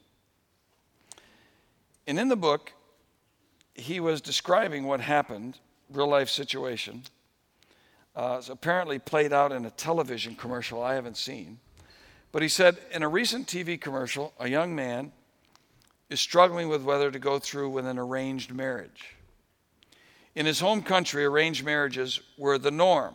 And 2.07 2.19
in 2.19 2.29
the 2.29 2.37
book, 2.37 2.73
he 3.75 4.01
was 4.01 4.21
describing 4.21 4.85
what 4.85 5.01
happened, 5.01 5.59
real 5.91 6.09
life 6.09 6.29
situation. 6.29 7.03
Uh, 8.15 8.41
apparently 8.49 8.99
played 8.99 9.33
out 9.33 9.53
in 9.53 9.65
a 9.65 9.71
television 9.71 10.37
commercial 10.37 10.83
I 10.83 10.95
haven't 10.95 11.17
seen. 11.17 11.59
But 12.33 12.43
he 12.43 12.49
said 12.49 12.79
in 12.91 13.03
a 13.03 13.09
recent 13.09 13.47
TV 13.47 13.79
commercial, 13.79 14.33
a 14.41 14.49
young 14.49 14.75
man 14.75 15.13
is 16.09 16.21
struggling 16.21 16.69
with 16.69 16.83
whether 16.83 17.11
to 17.11 17.19
go 17.19 17.39
through 17.39 17.71
with 17.71 17.87
an 17.87 17.99
arranged 17.99 18.53
marriage. 18.53 19.17
In 20.35 20.47
his 20.47 20.61
home 20.61 20.83
country, 20.83 21.25
arranged 21.25 21.63
marriages 21.63 22.21
were 22.39 22.57
the 22.57 22.71
norm. 22.71 23.15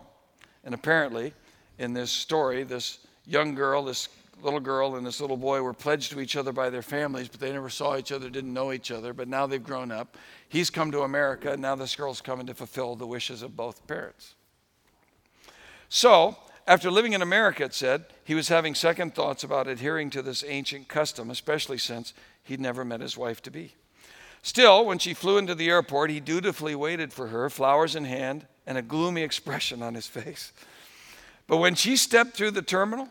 And 0.63 0.73
apparently, 0.75 1.33
in 1.79 1.93
this 1.93 2.11
story, 2.11 2.63
this 2.63 2.99
young 3.25 3.55
girl, 3.55 3.83
this 3.83 4.09
little 4.41 4.59
girl, 4.59 4.95
and 4.95 5.05
this 5.05 5.19
little 5.19 5.37
boy 5.37 5.61
were 5.61 5.73
pledged 5.73 6.11
to 6.11 6.19
each 6.19 6.35
other 6.35 6.51
by 6.51 6.69
their 6.69 6.83
families, 6.83 7.27
but 7.27 7.39
they 7.39 7.51
never 7.51 7.69
saw 7.69 7.97
each 7.97 8.11
other, 8.11 8.29
didn't 8.29 8.53
know 8.53 8.71
each 8.71 8.91
other. 8.91 9.13
But 9.13 9.27
now 9.27 9.47
they've 9.47 9.63
grown 9.63 9.91
up. 9.91 10.15
He's 10.47 10.69
come 10.69 10.91
to 10.91 11.01
America, 11.01 11.51
and 11.51 11.61
now 11.61 11.75
this 11.75 11.95
girl's 11.95 12.21
coming 12.21 12.45
to 12.47 12.53
fulfill 12.53 12.95
the 12.95 13.07
wishes 13.07 13.41
of 13.41 13.55
both 13.55 13.85
parents. 13.87 14.35
So, 15.89 16.37
after 16.67 16.91
living 16.91 17.13
in 17.13 17.21
America, 17.21 17.63
it 17.63 17.73
said, 17.73 18.05
he 18.23 18.35
was 18.35 18.49
having 18.49 18.75
second 18.75 19.15
thoughts 19.15 19.43
about 19.43 19.67
adhering 19.67 20.09
to 20.11 20.21
this 20.21 20.43
ancient 20.45 20.87
custom, 20.87 21.31
especially 21.31 21.77
since 21.77 22.13
he'd 22.43 22.59
never 22.59 22.85
met 22.85 23.01
his 23.01 23.17
wife 23.17 23.41
to 23.43 23.51
be. 23.51 23.73
Still, 24.43 24.85
when 24.85 24.99
she 24.99 25.13
flew 25.13 25.37
into 25.37 25.55
the 25.55 25.69
airport, 25.69 26.09
he 26.09 26.19
dutifully 26.19 26.75
waited 26.75 27.11
for 27.11 27.27
her, 27.27 27.49
flowers 27.49 27.95
in 27.95 28.05
hand, 28.05 28.45
and 28.65 28.77
a 28.77 28.81
gloomy 28.81 29.23
expression 29.23 29.81
on 29.81 29.95
his 29.95 30.07
face. 30.07 30.51
But 31.47 31.57
when 31.57 31.75
she 31.75 31.95
stepped 31.95 32.35
through 32.35 32.51
the 32.51 32.61
terminal, 32.61 33.09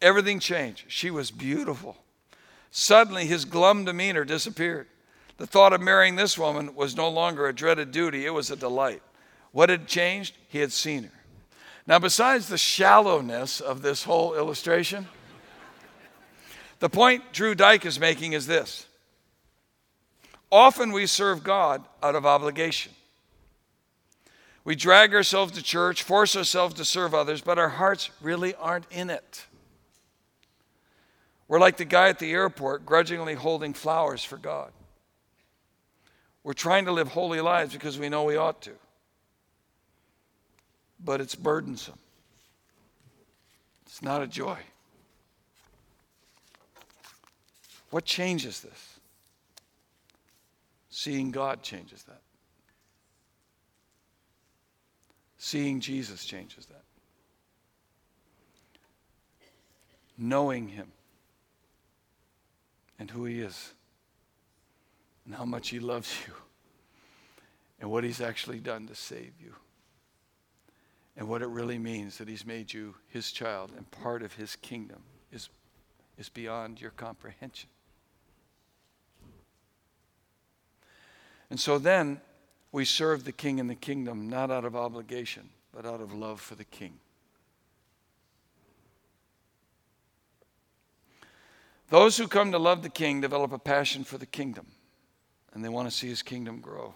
Everything 0.00 0.40
changed. 0.40 0.84
She 0.88 1.10
was 1.10 1.30
beautiful. 1.30 1.96
Suddenly, 2.70 3.26
his 3.26 3.44
glum 3.44 3.84
demeanor 3.84 4.24
disappeared. 4.24 4.88
The 5.38 5.46
thought 5.46 5.72
of 5.72 5.80
marrying 5.80 6.16
this 6.16 6.38
woman 6.38 6.74
was 6.74 6.96
no 6.96 7.08
longer 7.08 7.46
a 7.46 7.54
dreaded 7.54 7.92
duty, 7.92 8.26
it 8.26 8.30
was 8.30 8.50
a 8.50 8.56
delight. 8.56 9.02
What 9.52 9.70
had 9.70 9.86
changed? 9.86 10.34
He 10.48 10.58
had 10.58 10.72
seen 10.72 11.04
her. 11.04 11.10
Now, 11.86 12.00
besides 12.00 12.48
the 12.48 12.58
shallowness 12.58 13.60
of 13.60 13.82
this 13.82 14.02
whole 14.02 14.34
illustration, 14.34 15.06
the 16.80 16.88
point 16.88 17.32
Drew 17.32 17.54
Dyck 17.54 17.86
is 17.86 18.00
making 18.00 18.32
is 18.32 18.46
this 18.46 18.86
often 20.50 20.92
we 20.92 21.06
serve 21.06 21.44
God 21.44 21.84
out 22.02 22.14
of 22.14 22.26
obligation. 22.26 22.92
We 24.64 24.74
drag 24.74 25.14
ourselves 25.14 25.52
to 25.52 25.62
church, 25.62 26.02
force 26.02 26.34
ourselves 26.34 26.74
to 26.74 26.84
serve 26.84 27.14
others, 27.14 27.40
but 27.40 27.56
our 27.56 27.68
hearts 27.68 28.10
really 28.20 28.52
aren't 28.56 28.90
in 28.90 29.10
it. 29.10 29.46
We're 31.46 31.60
like 31.60 31.76
the 31.76 31.84
guy 31.84 32.08
at 32.08 32.18
the 32.18 32.32
airport 32.32 32.84
grudgingly 32.84 33.34
holding 33.34 33.74
flowers 33.74 34.24
for 34.24 34.36
God. 34.36 34.72
We're 36.42 36.52
trying 36.52 36.86
to 36.86 36.92
live 36.92 37.08
holy 37.08 37.40
lives 37.40 37.72
because 37.72 37.96
we 37.96 38.08
know 38.08 38.24
we 38.24 38.36
ought 38.36 38.60
to. 38.62 38.72
But 41.02 41.20
it's 41.20 41.34
burdensome. 41.34 41.98
It's 43.86 44.02
not 44.02 44.22
a 44.22 44.26
joy. 44.26 44.58
What 47.90 48.04
changes 48.04 48.60
this? 48.60 49.00
Seeing 50.90 51.30
God 51.30 51.62
changes 51.62 52.02
that. 52.04 52.20
Seeing 55.38 55.80
Jesus 55.80 56.24
changes 56.24 56.66
that. 56.66 56.82
Knowing 60.18 60.68
Him 60.68 60.90
and 62.98 63.10
who 63.10 63.26
He 63.26 63.40
is, 63.40 63.74
and 65.24 65.34
how 65.34 65.44
much 65.44 65.68
He 65.68 65.78
loves 65.78 66.12
you, 66.26 66.32
and 67.80 67.90
what 67.90 68.02
He's 68.04 68.20
actually 68.20 68.58
done 68.58 68.86
to 68.88 68.94
save 68.94 69.32
you, 69.40 69.54
and 71.16 71.28
what 71.28 71.42
it 71.42 71.48
really 71.48 71.78
means 71.78 72.18
that 72.18 72.28
He's 72.28 72.46
made 72.46 72.72
you 72.72 72.94
His 73.08 73.32
child 73.32 73.72
and 73.76 73.90
part 73.90 74.22
of 74.22 74.34
His 74.34 74.56
kingdom 74.56 75.02
is, 75.32 75.48
is 76.18 76.28
beyond 76.28 76.80
your 76.80 76.90
comprehension. 76.92 77.68
And 81.50 81.60
so 81.60 81.78
then 81.78 82.20
we 82.72 82.84
serve 82.84 83.24
the 83.24 83.32
king 83.32 83.60
and 83.60 83.70
the 83.70 83.74
kingdom 83.74 84.28
not 84.28 84.50
out 84.50 84.64
of 84.64 84.74
obligation, 84.74 85.48
but 85.72 85.86
out 85.86 86.00
of 86.00 86.12
love 86.12 86.40
for 86.40 86.54
the 86.54 86.64
king. 86.64 86.98
Those 91.88 92.16
who 92.16 92.26
come 92.26 92.50
to 92.50 92.58
love 92.58 92.82
the 92.82 92.88
king 92.88 93.20
develop 93.20 93.52
a 93.52 93.58
passion 93.58 94.02
for 94.02 94.18
the 94.18 94.26
kingdom, 94.26 94.66
and 95.52 95.64
they 95.64 95.68
want 95.68 95.88
to 95.88 95.94
see 95.94 96.08
his 96.08 96.22
kingdom 96.22 96.60
grow. 96.60 96.94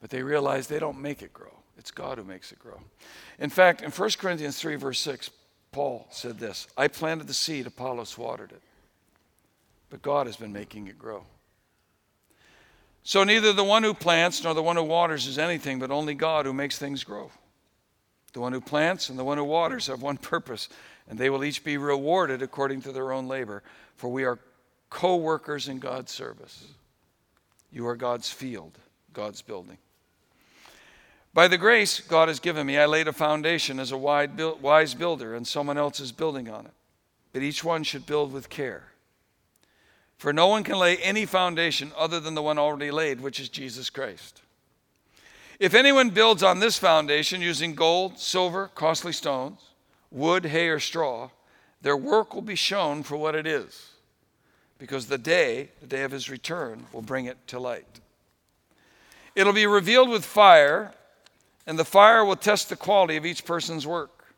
But 0.00 0.10
they 0.10 0.22
realize 0.22 0.66
they 0.66 0.80
don't 0.80 1.00
make 1.00 1.22
it 1.22 1.32
grow, 1.32 1.59
it's 1.80 1.90
God 1.90 2.18
who 2.18 2.24
makes 2.24 2.52
it 2.52 2.58
grow. 2.58 2.78
In 3.38 3.50
fact, 3.50 3.80
in 3.80 3.90
1 3.90 4.10
Corinthians 4.18 4.60
3, 4.60 4.76
verse 4.76 5.00
6, 5.00 5.30
Paul 5.72 6.06
said 6.10 6.38
this 6.38 6.68
I 6.76 6.88
planted 6.88 7.26
the 7.26 7.34
seed, 7.34 7.66
Apollos 7.66 8.16
watered 8.16 8.52
it, 8.52 8.62
but 9.88 10.02
God 10.02 10.26
has 10.26 10.36
been 10.36 10.52
making 10.52 10.86
it 10.86 10.98
grow. 10.98 11.24
So 13.02 13.24
neither 13.24 13.54
the 13.54 13.64
one 13.64 13.82
who 13.82 13.94
plants 13.94 14.44
nor 14.44 14.52
the 14.52 14.62
one 14.62 14.76
who 14.76 14.82
waters 14.82 15.26
is 15.26 15.38
anything, 15.38 15.78
but 15.78 15.90
only 15.90 16.14
God 16.14 16.44
who 16.44 16.52
makes 16.52 16.78
things 16.78 17.02
grow. 17.02 17.30
The 18.34 18.40
one 18.40 18.52
who 18.52 18.60
plants 18.60 19.08
and 19.08 19.18
the 19.18 19.24
one 19.24 19.38
who 19.38 19.44
waters 19.44 19.86
have 19.86 20.02
one 20.02 20.18
purpose 20.18 20.68
and 21.08 21.18
they 21.18 21.30
will 21.30 21.42
each 21.42 21.64
be 21.64 21.76
rewarded 21.78 22.42
according 22.42 22.82
to 22.82 22.92
their 22.92 23.12
own 23.12 23.26
labor, 23.26 23.62
for 23.96 24.08
we 24.08 24.24
are 24.24 24.38
co 24.90 25.16
workers 25.16 25.66
in 25.66 25.78
God's 25.80 26.12
service. 26.12 26.66
You 27.72 27.86
are 27.88 27.96
God's 27.96 28.30
field, 28.30 28.78
God's 29.12 29.42
building. 29.42 29.78
By 31.32 31.46
the 31.46 31.58
grace 31.58 32.00
God 32.00 32.28
has 32.28 32.40
given 32.40 32.66
me, 32.66 32.76
I 32.76 32.86
laid 32.86 33.06
a 33.06 33.12
foundation 33.12 33.78
as 33.78 33.92
a 33.92 33.96
wise 33.96 34.94
builder, 34.94 35.34
and 35.34 35.46
someone 35.46 35.78
else 35.78 36.00
is 36.00 36.10
building 36.10 36.48
on 36.48 36.66
it. 36.66 36.72
But 37.32 37.42
each 37.42 37.62
one 37.62 37.84
should 37.84 38.04
build 38.06 38.32
with 38.32 38.48
care. 38.48 38.84
For 40.18 40.32
no 40.32 40.48
one 40.48 40.64
can 40.64 40.76
lay 40.76 40.96
any 40.98 41.24
foundation 41.24 41.92
other 41.96 42.18
than 42.20 42.34
the 42.34 42.42
one 42.42 42.58
already 42.58 42.90
laid, 42.90 43.20
which 43.20 43.38
is 43.38 43.48
Jesus 43.48 43.88
Christ. 43.88 44.42
If 45.60 45.72
anyone 45.72 46.10
builds 46.10 46.42
on 46.42 46.58
this 46.58 46.78
foundation 46.78 47.40
using 47.40 47.74
gold, 47.74 48.18
silver, 48.18 48.70
costly 48.74 49.12
stones, 49.12 49.60
wood, 50.10 50.46
hay, 50.46 50.68
or 50.68 50.80
straw, 50.80 51.30
their 51.80 51.96
work 51.96 52.34
will 52.34 52.42
be 52.42 52.56
shown 52.56 53.02
for 53.02 53.16
what 53.16 53.34
it 53.34 53.46
is, 53.46 53.92
because 54.78 55.06
the 55.06 55.16
day, 55.16 55.68
the 55.80 55.86
day 55.86 56.02
of 56.02 56.10
his 56.10 56.28
return, 56.28 56.86
will 56.92 57.02
bring 57.02 57.26
it 57.26 57.38
to 57.46 57.60
light. 57.60 58.00
It'll 59.36 59.52
be 59.52 59.66
revealed 59.66 60.08
with 60.08 60.24
fire 60.24 60.92
and 61.70 61.78
the 61.78 61.84
fire 61.84 62.24
will 62.24 62.34
test 62.34 62.68
the 62.68 62.74
quality 62.74 63.16
of 63.16 63.24
each 63.24 63.44
person's 63.44 63.86
work. 63.86 64.34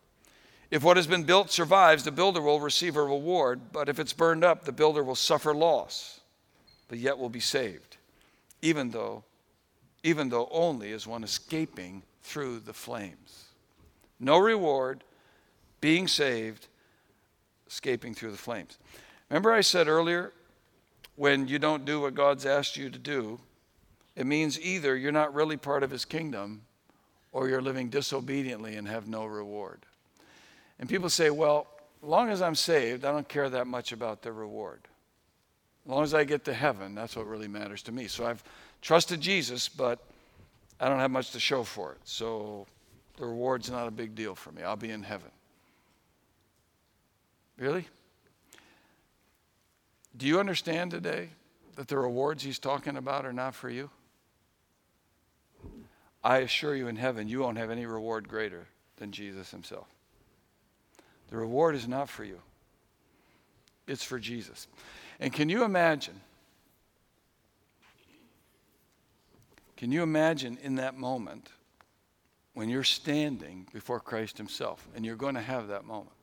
If 0.71 0.83
what 0.83 0.99
has 0.99 1.07
been 1.07 1.25
built 1.25 1.51
survives, 1.51 2.05
the 2.05 2.13
builder 2.13 2.43
will 2.43 2.61
receive 2.61 2.95
a 2.95 3.03
reward, 3.03 3.73
but 3.73 3.89
if 3.89 3.99
it's 3.99 4.13
burned 4.13 4.45
up, 4.45 4.67
the 4.67 4.71
builder 4.71 5.03
will 5.03 5.15
suffer 5.15 5.55
loss, 5.55 6.21
but 6.89 6.99
yet 6.99 7.17
will 7.17 7.31
be 7.31 7.41
saved, 7.41 7.97
even 8.61 8.91
though 8.91 9.25
even 10.03 10.29
though 10.29 10.47
only 10.51 10.93
as 10.93 11.07
one 11.07 11.25
escaping 11.25 12.03
through 12.23 12.59
the 12.59 12.75
flames. 12.75 13.47
No 14.21 14.37
reward, 14.37 15.03
being 15.81 16.09
saved, 16.09 16.67
escaping 17.67 18.13
through 18.13 18.33
the 18.33 18.37
flames. 18.37 18.77
Remember 19.31 19.55
I 19.55 19.63
said 19.63 19.89
earlier 19.89 20.35
when 21.17 21.49
you 21.49 21.59
don't 21.59 21.87
do 21.87 22.03
what 22.03 22.15
God's 22.15 22.45
asked 22.45 22.77
you 22.77 22.91
to 22.91 22.99
do, 22.99 23.41
it 24.17 24.27
means 24.27 24.61
either 24.61 24.95
you're 24.95 25.13
not 25.13 25.33
really 25.33 25.57
part 25.57 25.83
of 25.83 25.91
his 25.91 26.05
kingdom 26.05 26.67
or 27.33 27.49
you're 27.49 27.63
living 27.63 27.89
disobediently 27.89 28.77
and 28.77 28.87
have 28.87 29.09
no 29.09 29.25
reward. 29.25 29.81
And 30.79 30.89
people 30.89 31.09
say, 31.09 31.31
well, 31.31 31.67
as 32.03 32.09
long 32.09 32.29
as 32.29 32.43
I'm 32.43 32.55
saved, 32.55 33.05
I 33.05 33.13
don't 33.13 33.29
care 33.29 33.49
that 33.49 33.67
much 33.67 33.93
about 33.93 34.23
the 34.23 34.33
reward. 34.33 34.81
As 35.85 35.91
long 35.91 36.05
as 36.05 36.15
I 36.15 36.25
get 36.25 36.45
to 36.45 36.55
heaven, 36.55 36.95
that's 36.95 37.17
what 37.17 37.27
really 37.27 37.49
matters 37.49 37.83
to 37.85 37.93
me. 37.93 38.07
So 38.07 38.27
I've 38.27 38.45
trusted 38.83 39.21
Jesus, 39.21 39.69
but 39.69 39.99
I 40.79 40.89
don't 40.89 40.99
have 40.99 41.11
much 41.11 41.31
to 41.33 41.41
show 41.41 41.65
for 41.65 41.93
it. 41.93 41.99
So 42.05 42.67
the 43.17 43.27
reward's 43.27 43.71
not 43.71 43.89
a 43.89 43.91
big 43.91 44.15
deal 44.15 44.35
for 44.35 44.53
me. 44.53 44.63
I'll 44.63 44.77
be 44.77 44.91
in 44.91 45.03
heaven. 45.03 45.31
Really? 47.59 47.87
Do 50.17 50.27
you 50.27 50.41
understand 50.41 50.91
today 50.91 51.31
that 51.77 51.89
the 51.89 51.97
rewards 51.97 52.43
he's 52.43 52.59
talking 52.59 52.97
about 52.97 53.25
are 53.25 53.33
not 53.33 53.55
for 53.55 53.71
you? 53.71 53.91
I 56.25 56.39
assure 56.39 56.77
you 56.77 56.89
in 56.89 56.97
heaven, 56.97 57.29
you 57.29 57.41
won't 57.41 57.59
have 57.59 57.71
any 57.71 57.87
reward 57.87 58.29
greater 58.29 58.67
than 58.97 59.11
Jesus 59.11 59.51
himself. 59.51 59.89
The 61.31 61.37
reward 61.37 61.75
is 61.75 61.89
not 61.89 62.09
for 62.09 62.25
you, 62.25 62.41
it's 63.87 64.05
for 64.05 64.19
Jesus. 64.19 64.69
And 65.19 65.33
can 65.33 65.49
you 65.49 65.65
imagine? 65.65 66.21
Can 69.83 69.91
you 69.91 70.05
imagine 70.05 70.59
in 70.63 70.77
that 70.77 70.97
moment 70.97 71.49
when 72.55 72.69
you're 72.69 72.85
standing 72.85 73.67
before 73.73 73.99
Christ 73.99 74.39
Himself 74.39 74.87
and 74.95 75.05
you're 75.05 75.17
going 75.17 75.35
to 75.35 75.41
have 75.41 75.67
that 75.69 75.85
moment? 75.85 76.15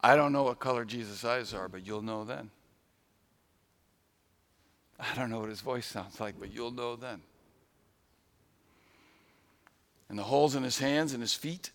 I 0.00 0.14
don't 0.14 0.32
know 0.32 0.44
what 0.44 0.60
color 0.60 0.84
Jesus' 0.84 1.24
eyes 1.24 1.52
are, 1.52 1.68
but 1.68 1.84
you'll 1.84 2.02
know 2.02 2.22
then. 2.22 2.50
I 4.98 5.14
don't 5.14 5.30
know 5.30 5.40
what 5.40 5.50
his 5.50 5.60
voice 5.60 5.86
sounds 5.86 6.20
like, 6.20 6.38
but 6.38 6.52
you'll 6.52 6.70
know 6.70 6.96
then. 6.96 7.20
And 10.08 10.18
the 10.18 10.22
holes 10.22 10.54
in 10.54 10.62
his 10.62 10.78
hands 10.78 11.12
and 11.12 11.20
his 11.20 11.34
feet, 11.34 11.70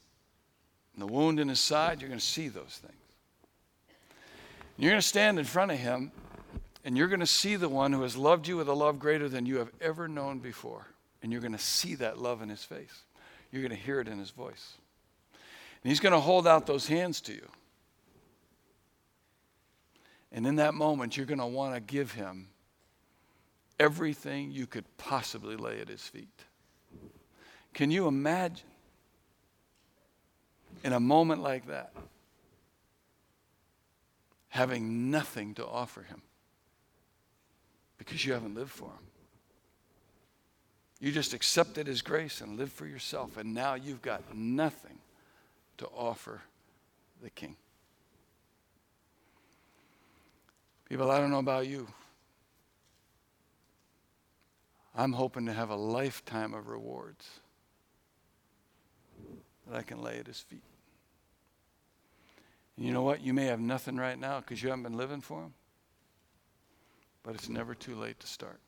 and 0.94 1.02
the 1.02 1.08
wound 1.08 1.40
in 1.40 1.50
his 1.50 1.60
side, 1.60 2.02
you're 2.02 2.10
going 2.10 2.20
to 2.20 2.26
see 2.26 2.48
those 2.48 2.80
things. 2.82 2.96
You're 4.78 4.92
going 4.92 5.02
to 5.02 5.08
stand 5.08 5.38
in 5.38 5.46
front 5.46 5.72
of 5.72 5.78
him, 5.78 6.12
and 6.84 6.98
you're 6.98 7.08
going 7.08 7.20
to 7.20 7.28
see 7.28 7.56
the 7.56 7.70
one 7.70 7.94
who 7.94 8.02
has 8.02 8.18
loved 8.18 8.48
you 8.48 8.58
with 8.58 8.68
a 8.68 8.74
love 8.74 8.98
greater 8.98 9.30
than 9.30 9.46
you 9.46 9.58
have 9.58 9.72
ever 9.80 10.08
known 10.08 10.40
before. 10.40 10.88
And 11.22 11.32
you're 11.32 11.42
going 11.42 11.52
to 11.52 11.60
see 11.60 11.96
that 11.96 12.18
love 12.18 12.42
in 12.42 12.50
his 12.50 12.64
face. 12.64 13.04
You're 13.52 13.62
going 13.62 13.78
to 13.78 13.86
hear 13.86 14.00
it 14.00 14.08
in 14.08 14.18
his 14.18 14.32
voice. 14.32 14.74
And 15.84 15.92
he's 15.92 16.00
going 16.00 16.14
to 16.14 16.20
hold 16.20 16.48
out 16.48 16.66
those 16.66 16.88
hands 16.88 17.22
to 17.22 17.34
you. 17.34 17.48
And 20.32 20.48
in 20.48 20.56
that 20.56 20.74
moment, 20.74 21.18
you're 21.18 21.26
going 21.26 21.40
to 21.40 21.46
want 21.46 21.76
to 21.76 21.82
give 21.82 22.14
him 22.14 22.48
everything 23.82 24.52
you 24.52 24.68
could 24.68 24.86
possibly 24.98 25.56
lay 25.56 25.80
at 25.82 25.88
his 25.88 26.02
feet. 26.02 26.46
Can 27.74 27.90
you 27.90 28.08
imagine 28.08 28.68
in 30.84 30.94
a 30.94 31.00
moment 31.00 31.42
like 31.42 31.66
that 31.66 31.92
having 34.50 35.10
nothing 35.10 35.56
to 35.56 35.66
offer 35.66 36.04
him 36.04 36.22
because 37.98 38.24
you 38.24 38.34
haven't 38.34 38.54
lived 38.54 38.70
for 38.70 38.90
him? 38.90 39.08
You 41.00 41.12
just 41.12 41.34
accepted 41.34 41.88
his 41.88 42.04
grace 42.04 42.40
and 42.40 42.60
lived 42.60 42.74
for 42.74 42.86
yourself, 42.86 43.36
and 43.38 43.56
now 43.56 43.74
you've 43.74 44.04
got 44.04 44.36
nothing 44.36 45.00
to 45.80 45.88
offer 45.88 46.42
the 47.24 47.32
king. 47.32 47.56
People, 50.88 51.10
I 51.10 51.18
don't 51.18 51.32
know 51.32 51.40
about 51.40 51.66
you. 51.66 51.88
I'm 54.96 55.14
hoping 55.14 55.46
to 55.46 55.54
have 55.54 55.70
a 55.70 55.76
lifetime 55.76 56.54
of 56.54 56.68
rewards 56.68 57.30
that 59.68 59.78
I 59.78 59.82
can 59.84 60.02
lay 60.02 60.18
at 60.18 60.28
his 60.28 60.40
feet. 60.40 60.64
And 62.76 62.86
you 62.86 62.94
know 62.94 63.04
what? 63.04 63.22
You 63.22 63.34
may 63.34 63.46
have 63.46 63.60
nothing 63.60 63.96
right 63.96 64.20
now 64.20 64.40
because 64.40 64.62
you 64.62 64.70
haven't 64.70 64.84
been 64.84 64.98
living 64.98 65.22
for 65.22 65.44
him, 65.44 65.54
but 67.24 67.36
it's 67.36 67.50
never 67.50 67.74
too 67.74 67.96
late 67.96 68.20
to 68.20 68.28
start. 68.28 68.60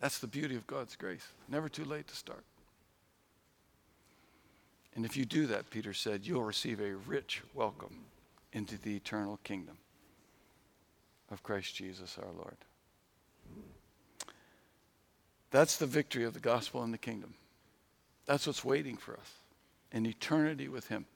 That's 0.00 0.18
the 0.18 0.26
beauty 0.26 0.56
of 0.56 0.66
God's 0.66 0.96
grace. 0.96 1.26
Never 1.48 1.68
too 1.68 1.84
late 1.84 2.06
to 2.08 2.16
start. 2.16 2.44
And 4.94 5.04
if 5.04 5.16
you 5.16 5.24
do 5.24 5.46
that, 5.46 5.70
Peter 5.70 5.92
said, 5.92 6.26
you'll 6.26 6.42
receive 6.42 6.80
a 6.80 6.94
rich 6.94 7.42
welcome 7.54 8.04
into 8.52 8.78
the 8.78 8.96
eternal 8.96 9.38
kingdom 9.44 9.78
of 11.30 11.42
Christ 11.42 11.74
Jesus 11.74 12.18
our 12.20 12.32
Lord. 12.32 12.56
That's 15.50 15.76
the 15.76 15.86
victory 15.86 16.24
of 16.24 16.34
the 16.34 16.40
gospel 16.40 16.82
and 16.82 16.94
the 16.94 16.98
kingdom. 16.98 17.34
That's 18.26 18.46
what's 18.46 18.64
waiting 18.64 18.96
for 18.96 19.14
us 19.14 19.32
in 19.92 20.06
eternity 20.06 20.68
with 20.68 20.88
Him, 20.88 21.06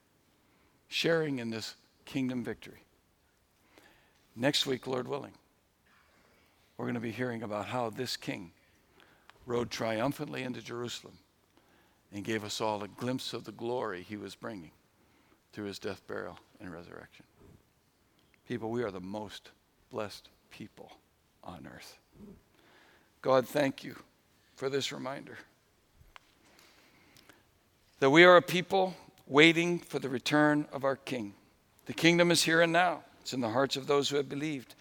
sharing 0.89 1.39
in 1.39 1.51
this 1.51 1.77
kingdom 2.05 2.43
victory. 2.43 2.83
Next 4.35 4.67
week, 4.67 4.87
Lord 4.87 5.07
willing, 5.07 5.35
we're 6.77 6.87
going 6.87 6.95
to 6.95 7.01
be 7.01 7.13
hearing 7.13 7.45
about 7.45 7.67
how 7.67 7.91
this 7.91 8.17
king 8.17 8.51
rode 9.47 9.71
triumphantly 9.71 10.43
into 10.43 10.61
Jerusalem 10.61 11.19
and 12.13 12.25
gave 12.25 12.43
us 12.43 12.61
all 12.61 12.83
a 12.83 12.89
glimpse 12.89 13.33
of 13.33 13.45
the 13.45 13.53
glory 13.53 14.03
he 14.03 14.17
was 14.17 14.35
bringing 14.35 14.73
through 15.53 15.67
his 15.67 15.79
death, 15.79 16.05
burial, 16.09 16.39
and 16.61 16.73
resurrection. 16.73 17.25
People, 18.49 18.71
we 18.71 18.83
are 18.83 18.91
the 18.91 19.01
most 19.01 19.51
blessed 19.91 20.29
people 20.51 20.91
on 21.45 21.69
earth. 21.73 21.99
God, 23.23 23.47
thank 23.47 23.85
you 23.85 23.97
for 24.55 24.69
this 24.69 24.93
reminder 24.93 25.39
that 28.01 28.11
we 28.11 28.25
are 28.25 28.37
a 28.37 28.43
people 28.43 28.95
waiting 29.27 29.79
for 29.79 29.99
the 29.99 30.09
return 30.09 30.67
of 30.73 30.85
our 30.85 30.97
King. 30.97 31.35
The 31.87 31.95
kingdom 31.95 32.31
is 32.31 32.43
here 32.43 32.61
and 32.61 32.73
now, 32.73 33.03
it's 33.21 33.33
in 33.33 33.41
the 33.41 33.51
hearts 33.51 33.77
of 33.77 33.87
those 33.87 34.09
who 34.09 34.17
have 34.17 34.29
believed. 34.29 34.75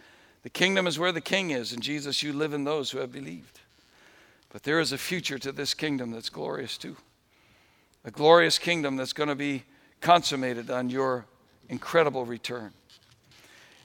The 0.43 0.49
kingdom 0.49 0.87
is 0.87 0.99
where 0.99 1.11
the 1.11 1.21
King 1.21 1.51
is, 1.51 1.71
and 1.71 1.81
Jesus, 1.81 2.21
you 2.21 2.33
live 2.33 2.53
in 2.53 2.65
those 2.65 2.91
who 2.91 2.99
have 2.99 3.11
believed. 3.11 3.61
But 4.51 4.63
there 4.63 4.79
is 4.79 4.91
a 4.91 4.97
future 4.97 5.39
to 5.39 5.51
this 5.51 5.73
kingdom 5.73 6.11
that's 6.11 6.29
glorious 6.29 6.77
too. 6.77 6.97
A 8.05 8.11
glorious 8.11 8.59
kingdom 8.59 8.97
that's 8.97 9.13
going 9.13 9.29
to 9.29 9.35
be 9.35 9.63
consummated 10.01 10.69
on 10.69 10.89
your 10.89 11.25
incredible 11.69 12.25
return. 12.25 12.73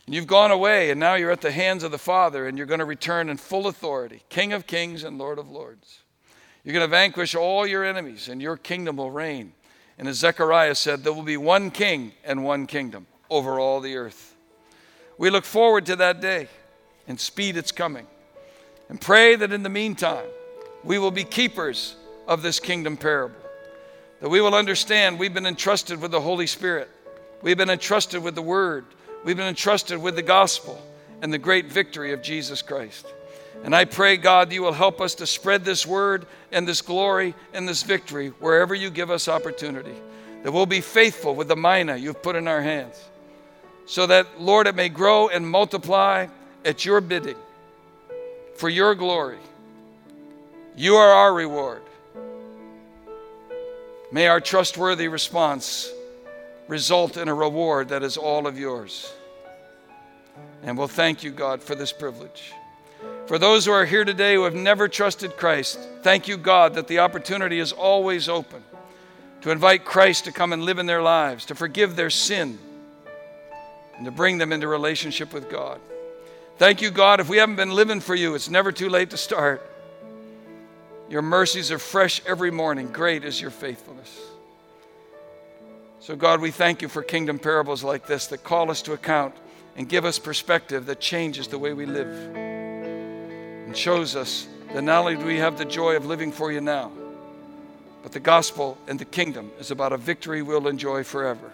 And 0.08 0.14
you've 0.14 0.26
gone 0.26 0.50
away, 0.50 0.88
and 0.88 0.98
now 0.98 1.16
you're 1.16 1.30
at 1.30 1.42
the 1.42 1.50
hands 1.50 1.82
of 1.82 1.90
the 1.90 1.98
Father, 1.98 2.46
and 2.48 2.56
you're 2.56 2.66
going 2.66 2.78
to 2.78 2.86
return 2.86 3.28
in 3.28 3.36
full 3.36 3.66
authority, 3.66 4.22
King 4.30 4.54
of 4.54 4.66
kings 4.66 5.04
and 5.04 5.18
Lord 5.18 5.38
of 5.38 5.50
lords. 5.50 6.00
You're 6.64 6.72
going 6.72 6.86
to 6.86 6.90
vanquish 6.90 7.34
all 7.34 7.66
your 7.66 7.84
enemies, 7.84 8.26
and 8.30 8.40
your 8.40 8.56
kingdom 8.56 8.96
will 8.96 9.10
reign. 9.10 9.52
And 9.98 10.08
as 10.08 10.16
Zechariah 10.16 10.76
said, 10.76 11.04
there 11.04 11.12
will 11.12 11.24
be 11.24 11.36
one 11.36 11.70
king 11.70 12.12
and 12.24 12.42
one 12.42 12.66
kingdom 12.66 13.06
over 13.28 13.60
all 13.60 13.80
the 13.80 13.98
earth. 13.98 14.34
We 15.18 15.28
look 15.28 15.44
forward 15.44 15.84
to 15.84 15.96
that 15.96 16.22
day, 16.22 16.48
and 17.06 17.20
speed 17.20 17.58
its 17.58 17.70
coming. 17.70 18.06
And 18.88 18.98
pray 18.98 19.36
that 19.36 19.52
in 19.52 19.62
the 19.62 19.68
meantime, 19.68 20.24
we 20.84 20.98
will 20.98 21.10
be 21.10 21.24
keepers 21.24 21.96
of 22.26 22.40
this 22.40 22.60
kingdom 22.60 22.96
parable. 22.96 23.36
That 24.22 24.30
we 24.30 24.40
will 24.40 24.54
understand 24.54 25.18
we've 25.18 25.34
been 25.34 25.44
entrusted 25.44 26.00
with 26.00 26.12
the 26.12 26.22
Holy 26.22 26.46
Spirit, 26.46 26.88
we've 27.42 27.58
been 27.58 27.68
entrusted 27.68 28.22
with 28.22 28.36
the 28.36 28.40
Word 28.40 28.86
We've 29.24 29.36
been 29.36 29.48
entrusted 29.48 30.00
with 30.00 30.16
the 30.16 30.22
gospel, 30.22 30.80
and 31.22 31.32
the 31.32 31.38
great 31.38 31.66
victory 31.66 32.12
of 32.12 32.22
Jesus 32.22 32.62
Christ. 32.62 33.06
And 33.64 33.74
I 33.74 33.84
pray, 33.84 34.16
God, 34.16 34.52
you 34.52 34.62
will 34.62 34.72
help 34.72 35.00
us 35.00 35.16
to 35.16 35.26
spread 35.26 35.64
this 35.64 35.84
word 35.86 36.26
and 36.52 36.66
this 36.66 36.80
glory 36.80 37.34
and 37.52 37.68
this 37.68 37.82
victory 37.82 38.28
wherever 38.28 38.74
you 38.74 38.90
give 38.90 39.10
us 39.10 39.26
opportunity. 39.26 39.94
That 40.44 40.52
we'll 40.52 40.66
be 40.66 40.80
faithful 40.80 41.34
with 41.34 41.48
the 41.48 41.56
mina 41.56 41.96
you've 41.96 42.22
put 42.22 42.36
in 42.36 42.46
our 42.46 42.62
hands. 42.62 43.02
So 43.86 44.06
that, 44.06 44.40
Lord, 44.40 44.66
it 44.68 44.76
may 44.76 44.88
grow 44.88 45.28
and 45.28 45.48
multiply 45.48 46.28
at 46.64 46.84
your 46.84 47.00
bidding 47.00 47.36
for 48.54 48.68
your 48.68 48.94
glory. 48.94 49.38
You 50.76 50.94
are 50.94 51.10
our 51.10 51.34
reward. 51.34 51.82
May 54.12 54.28
our 54.28 54.40
trustworthy 54.40 55.08
response 55.08 55.92
result 56.68 57.16
in 57.16 57.28
a 57.28 57.34
reward 57.34 57.88
that 57.88 58.02
is 58.02 58.16
all 58.16 58.46
of 58.46 58.58
yours. 58.58 59.12
And 60.62 60.78
we'll 60.78 60.86
thank 60.86 61.24
you, 61.24 61.30
God, 61.30 61.62
for 61.62 61.74
this 61.74 61.92
privilege. 61.92 62.52
For 63.26 63.38
those 63.38 63.64
who 63.64 63.72
are 63.72 63.84
here 63.84 64.04
today 64.04 64.34
who 64.34 64.44
have 64.44 64.54
never 64.54 64.88
trusted 64.88 65.36
Christ, 65.36 65.78
thank 66.02 66.28
you, 66.28 66.36
God, 66.36 66.74
that 66.74 66.88
the 66.88 67.00
opportunity 67.00 67.58
is 67.58 67.72
always 67.72 68.28
open 68.28 68.62
to 69.40 69.50
invite 69.50 69.84
Christ 69.84 70.24
to 70.24 70.32
come 70.32 70.52
and 70.52 70.62
live 70.62 70.78
in 70.78 70.86
their 70.86 71.02
lives, 71.02 71.46
to 71.46 71.54
forgive 71.54 71.96
their 71.96 72.10
sin, 72.10 72.58
and 73.96 74.04
to 74.04 74.10
bring 74.10 74.38
them 74.38 74.52
into 74.52 74.66
relationship 74.66 75.32
with 75.32 75.48
God. 75.48 75.80
Thank 76.56 76.82
you, 76.82 76.90
God. 76.90 77.20
If 77.20 77.28
we 77.28 77.36
haven't 77.36 77.56
been 77.56 77.70
living 77.70 78.00
for 78.00 78.14
you, 78.14 78.34
it's 78.34 78.50
never 78.50 78.72
too 78.72 78.88
late 78.88 79.10
to 79.10 79.16
start. 79.16 79.62
Your 81.08 81.22
mercies 81.22 81.70
are 81.70 81.78
fresh 81.78 82.20
every 82.26 82.50
morning. 82.50 82.88
Great 82.88 83.24
is 83.24 83.40
your 83.40 83.50
faithfulness. 83.50 84.27
So, 86.08 86.16
God, 86.16 86.40
we 86.40 86.50
thank 86.50 86.80
you 86.80 86.88
for 86.88 87.02
kingdom 87.02 87.38
parables 87.38 87.84
like 87.84 88.06
this 88.06 88.28
that 88.28 88.42
call 88.42 88.70
us 88.70 88.80
to 88.80 88.94
account 88.94 89.34
and 89.76 89.86
give 89.86 90.06
us 90.06 90.18
perspective 90.18 90.86
that 90.86 91.00
changes 91.00 91.48
the 91.48 91.58
way 91.58 91.74
we 91.74 91.84
live 91.84 92.34
and 92.34 93.76
shows 93.76 94.16
us 94.16 94.48
that 94.72 94.80
not 94.80 95.00
only 95.00 95.16
do 95.16 95.26
we 95.26 95.36
have 95.36 95.58
the 95.58 95.66
joy 95.66 95.96
of 95.96 96.06
living 96.06 96.32
for 96.32 96.50
you 96.50 96.62
now, 96.62 96.90
but 98.02 98.12
the 98.12 98.20
gospel 98.20 98.78
and 98.86 98.98
the 98.98 99.04
kingdom 99.04 99.52
is 99.60 99.70
about 99.70 99.92
a 99.92 99.98
victory 99.98 100.40
we'll 100.40 100.68
enjoy 100.68 101.04
forever. 101.04 101.52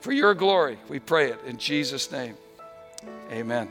For 0.00 0.10
your 0.10 0.34
glory, 0.34 0.76
we 0.88 0.98
pray 0.98 1.30
it 1.30 1.38
in 1.46 1.56
Jesus' 1.56 2.10
name. 2.10 2.34
Amen. 3.30 3.68